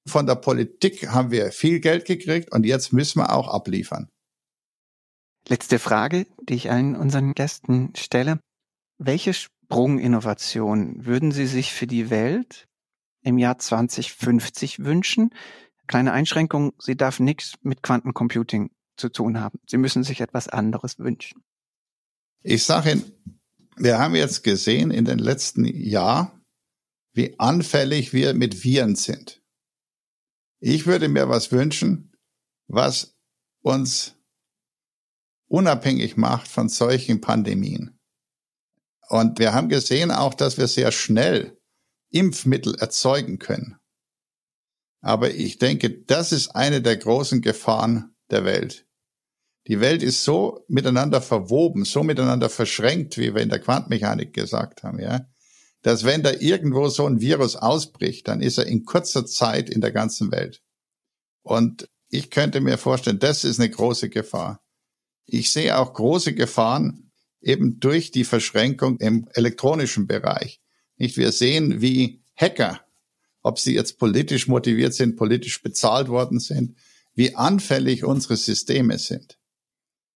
Von 0.07 0.27
der 0.27 0.35
Politik 0.35 1.09
haben 1.09 1.31
wir 1.31 1.51
viel 1.51 1.81
Geld 1.81 2.05
gekriegt 2.05 2.53
und 2.53 2.67
jetzt 2.67 2.93
müssen 2.93 3.21
wir 3.21 3.33
auch 3.33 3.49
abliefern. 3.49 4.11
Letzte 5.49 5.79
Frage, 5.79 6.27
die 6.43 6.55
ich 6.55 6.71
allen 6.71 6.95
unseren 6.95 7.33
Gästen 7.33 7.93
stelle. 7.97 8.39
Welche 8.99 9.33
Sprunginnovation 9.33 11.07
würden 11.07 11.33
Sie 11.33 11.47
sich 11.47 11.73
für 11.73 11.87
die 11.87 12.11
Welt 12.11 12.67
im 13.25 13.39
Jahr 13.39 13.59
2050 13.59 14.85
wünschen? 14.85 15.31
Kleine 15.87 16.13
Einschränkung, 16.13 16.73
sie 16.79 16.97
darf 16.97 17.21
nichts 17.21 17.55
mit 17.63 17.83
Quantencomputing 17.83 18.71
zu 18.97 19.09
tun 19.09 19.41
haben. 19.41 19.59
Sie 19.67 19.77
müssen 19.77 20.05
sich 20.05 20.21
etwas 20.21 20.49
anderes 20.49 20.99
wünschen. 20.99 21.43
Ich 22.43 22.65
sage 22.65 22.93
Ihnen, 22.93 23.13
wir 23.77 23.99
haben 23.99 24.15
jetzt 24.15 24.45
gesehen 24.45 24.91
in 24.91 25.05
den 25.05 25.19
letzten 25.19 25.65
Jahren, 25.65 26.31
wie 27.13 27.39
anfällig 27.39 28.13
wir 28.13 28.35
mit 28.35 28.63
Viren 28.63 28.97
sind. 28.97 29.43
Ich 30.61 30.87
würde 30.87 31.09
mir 31.09 31.29
was 31.29 31.53
wünschen, 31.53 32.13
was 32.69 33.17
uns 33.63 34.17
unabhängig 35.49 36.17
macht 36.17 36.49
von 36.49 36.69
solchen 36.69 37.21
Pandemien. 37.21 37.99
Und 39.09 39.39
wir 39.39 39.53
haben 39.53 39.69
gesehen 39.69 40.11
auch, 40.11 40.35
dass 40.35 40.57
wir 40.57 40.67
sehr 40.67 40.93
schnell 40.93 41.59
Impfmittel 42.15 42.75
erzeugen 42.77 43.39
können. 43.39 43.77
Aber 45.01 45.31
ich 45.31 45.59
denke, 45.59 45.91
das 45.91 46.33
ist 46.33 46.55
eine 46.55 46.81
der 46.81 46.97
großen 46.97 47.43
Gefahren 47.43 48.15
der 48.31 48.45
Welt. 48.45 48.87
Die 49.67 49.81
Welt 49.81 50.03
ist 50.03 50.25
so 50.25 50.65
miteinander 50.69 51.21
verwoben, 51.21 51.85
so 51.85 52.03
miteinander 52.03 52.49
verschränkt, 52.49 53.19
wie 53.19 53.35
wir 53.35 53.43
in 53.43 53.49
der 53.49 53.59
Quantenmechanik 53.59 54.33
gesagt 54.33 54.83
haben, 54.83 55.01
ja, 55.01 55.27
dass 55.83 56.05
wenn 56.05 56.23
da 56.23 56.33
irgendwo 56.33 56.89
so 56.89 57.07
ein 57.07 57.21
Virus 57.21 57.57
ausbricht, 57.57 58.29
dann 58.29 58.41
ist 58.41 58.59
er 58.59 58.67
in 58.67 58.85
kurzer 58.85 59.27
Zeit 59.27 59.69
in 59.69 59.81
der 59.81 59.93
ganzen 59.93 60.31
Welt. 60.31 60.63
Und 61.43 61.89
ich 62.09 62.31
könnte 62.31 62.61
mir 62.61 62.79
vorstellen, 62.79 63.19
das 63.19 63.45
ist 63.45 63.59
eine 63.59 63.71
große 63.71 64.09
Gefahr. 64.09 64.63
Ich 65.27 65.53
sehe 65.53 65.77
auch 65.79 65.93
große 65.93 66.35
Gefahren 66.35 67.13
eben 67.41 67.81
durch 67.81 68.11
die 68.11 68.25
Verschränkung 68.25 68.99
im 68.99 69.29
elektronischen 69.35 70.07
Bereich. 70.07 70.61
Nicht? 70.97 71.17
Wir 71.17 71.33
sehen, 71.33 71.81
wie 71.81 72.23
Hacker, 72.37 72.81
ob 73.43 73.59
sie 73.59 73.75
jetzt 73.75 73.99
politisch 73.99 74.49
motiviert 74.49 74.95
sind, 74.95 75.17
politisch 75.17 75.63
bezahlt 75.63 76.09
worden 76.09 76.41
sind, 76.41 76.77
wie 77.15 77.35
anfällig 77.35 78.05
unsere 78.05 78.37
Systeme 78.37 78.99
sind. 78.99 79.39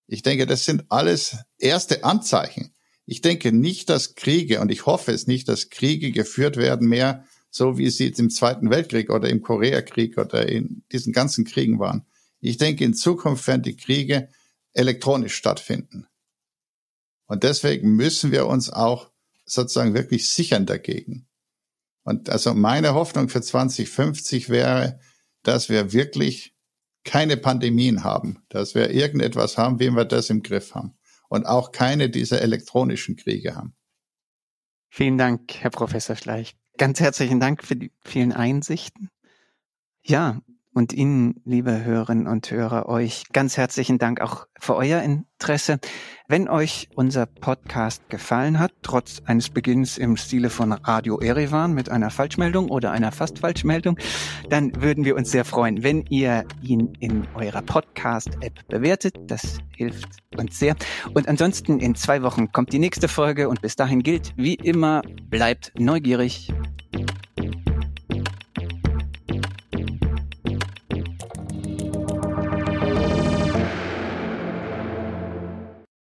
Ich 0.06 0.22
denke, 0.22 0.46
das 0.46 0.64
sind 0.64 0.84
alles 0.88 1.36
erste 1.58 2.04
Anzeichen. 2.04 2.74
Ich 3.04 3.20
denke 3.20 3.52
nicht, 3.52 3.88
dass 3.88 4.14
Kriege, 4.14 4.60
und 4.60 4.70
ich 4.70 4.86
hoffe 4.86 5.12
es 5.12 5.26
nicht, 5.26 5.48
dass 5.48 5.70
Kriege 5.70 6.10
geführt 6.12 6.56
werden 6.56 6.88
mehr, 6.88 7.24
so 7.50 7.78
wie 7.78 7.90
sie 7.90 8.06
jetzt 8.06 8.20
im 8.20 8.30
Zweiten 8.30 8.70
Weltkrieg 8.70 9.10
oder 9.10 9.28
im 9.28 9.42
Koreakrieg 9.42 10.18
oder 10.18 10.48
in 10.48 10.82
diesen 10.92 11.12
ganzen 11.12 11.44
Kriegen 11.44 11.78
waren. 11.78 12.06
Ich 12.40 12.56
denke, 12.56 12.84
in 12.84 12.94
Zukunft 12.94 13.46
werden 13.46 13.62
die 13.62 13.76
Kriege 13.76 14.28
elektronisch 14.72 15.34
stattfinden. 15.34 16.06
Und 17.26 17.42
deswegen 17.42 17.96
müssen 17.96 18.32
wir 18.32 18.46
uns 18.46 18.70
auch 18.70 19.10
sozusagen 19.50 19.94
wirklich 19.94 20.30
sichern 20.30 20.66
dagegen. 20.66 21.28
Und 22.04 22.30
also 22.30 22.54
meine 22.54 22.94
Hoffnung 22.94 23.28
für 23.28 23.42
2050 23.42 24.48
wäre, 24.48 25.00
dass 25.42 25.68
wir 25.68 25.92
wirklich 25.92 26.54
keine 27.04 27.36
Pandemien 27.36 28.04
haben, 28.04 28.44
dass 28.48 28.74
wir 28.74 28.90
irgendetwas 28.90 29.56
haben, 29.56 29.80
wie 29.80 29.90
wir 29.90 30.04
das 30.04 30.30
im 30.30 30.42
Griff 30.42 30.74
haben 30.74 30.98
und 31.28 31.46
auch 31.46 31.72
keine 31.72 32.10
dieser 32.10 32.40
elektronischen 32.42 33.16
Kriege 33.16 33.54
haben. 33.56 33.74
Vielen 34.90 35.18
Dank, 35.18 35.54
Herr 35.54 35.70
Professor 35.70 36.16
Schleich. 36.16 36.56
Ganz 36.76 37.00
herzlichen 37.00 37.40
Dank 37.40 37.64
für 37.64 37.76
die 37.76 37.92
vielen 38.02 38.32
Einsichten. 38.32 39.10
Ja, 40.02 40.40
und 40.78 40.92
Ihnen, 40.92 41.42
liebe 41.44 41.84
Hörerinnen 41.84 42.28
und 42.28 42.52
Hörer, 42.52 42.88
euch 42.88 43.24
ganz 43.32 43.56
herzlichen 43.56 43.98
Dank 43.98 44.20
auch 44.20 44.46
für 44.60 44.76
euer 44.76 45.02
Interesse. 45.02 45.80
Wenn 46.28 46.48
euch 46.48 46.88
unser 46.94 47.26
Podcast 47.26 48.08
gefallen 48.08 48.60
hat, 48.60 48.70
trotz 48.82 49.20
eines 49.24 49.50
Beginns 49.50 49.98
im 49.98 50.16
Stile 50.16 50.50
von 50.50 50.70
Radio 50.70 51.18
Erevan 51.18 51.74
mit 51.74 51.88
einer 51.88 52.10
Falschmeldung 52.10 52.70
oder 52.70 52.92
einer 52.92 53.10
fast 53.10 53.40
Falschmeldung, 53.40 53.98
dann 54.50 54.80
würden 54.80 55.04
wir 55.04 55.16
uns 55.16 55.32
sehr 55.32 55.44
freuen, 55.44 55.82
wenn 55.82 56.06
ihr 56.10 56.44
ihn 56.62 56.92
in 57.00 57.26
eurer 57.34 57.62
Podcast-App 57.62 58.68
bewertet. 58.68 59.16
Das 59.26 59.58
hilft 59.76 60.06
uns 60.36 60.60
sehr. 60.60 60.76
Und 61.12 61.26
ansonsten 61.26 61.80
in 61.80 61.96
zwei 61.96 62.22
Wochen 62.22 62.52
kommt 62.52 62.72
die 62.72 62.78
nächste 62.78 63.08
Folge 63.08 63.48
und 63.48 63.62
bis 63.62 63.74
dahin 63.74 64.04
gilt, 64.04 64.32
wie 64.36 64.54
immer, 64.54 65.02
bleibt 65.28 65.72
neugierig. 65.76 66.52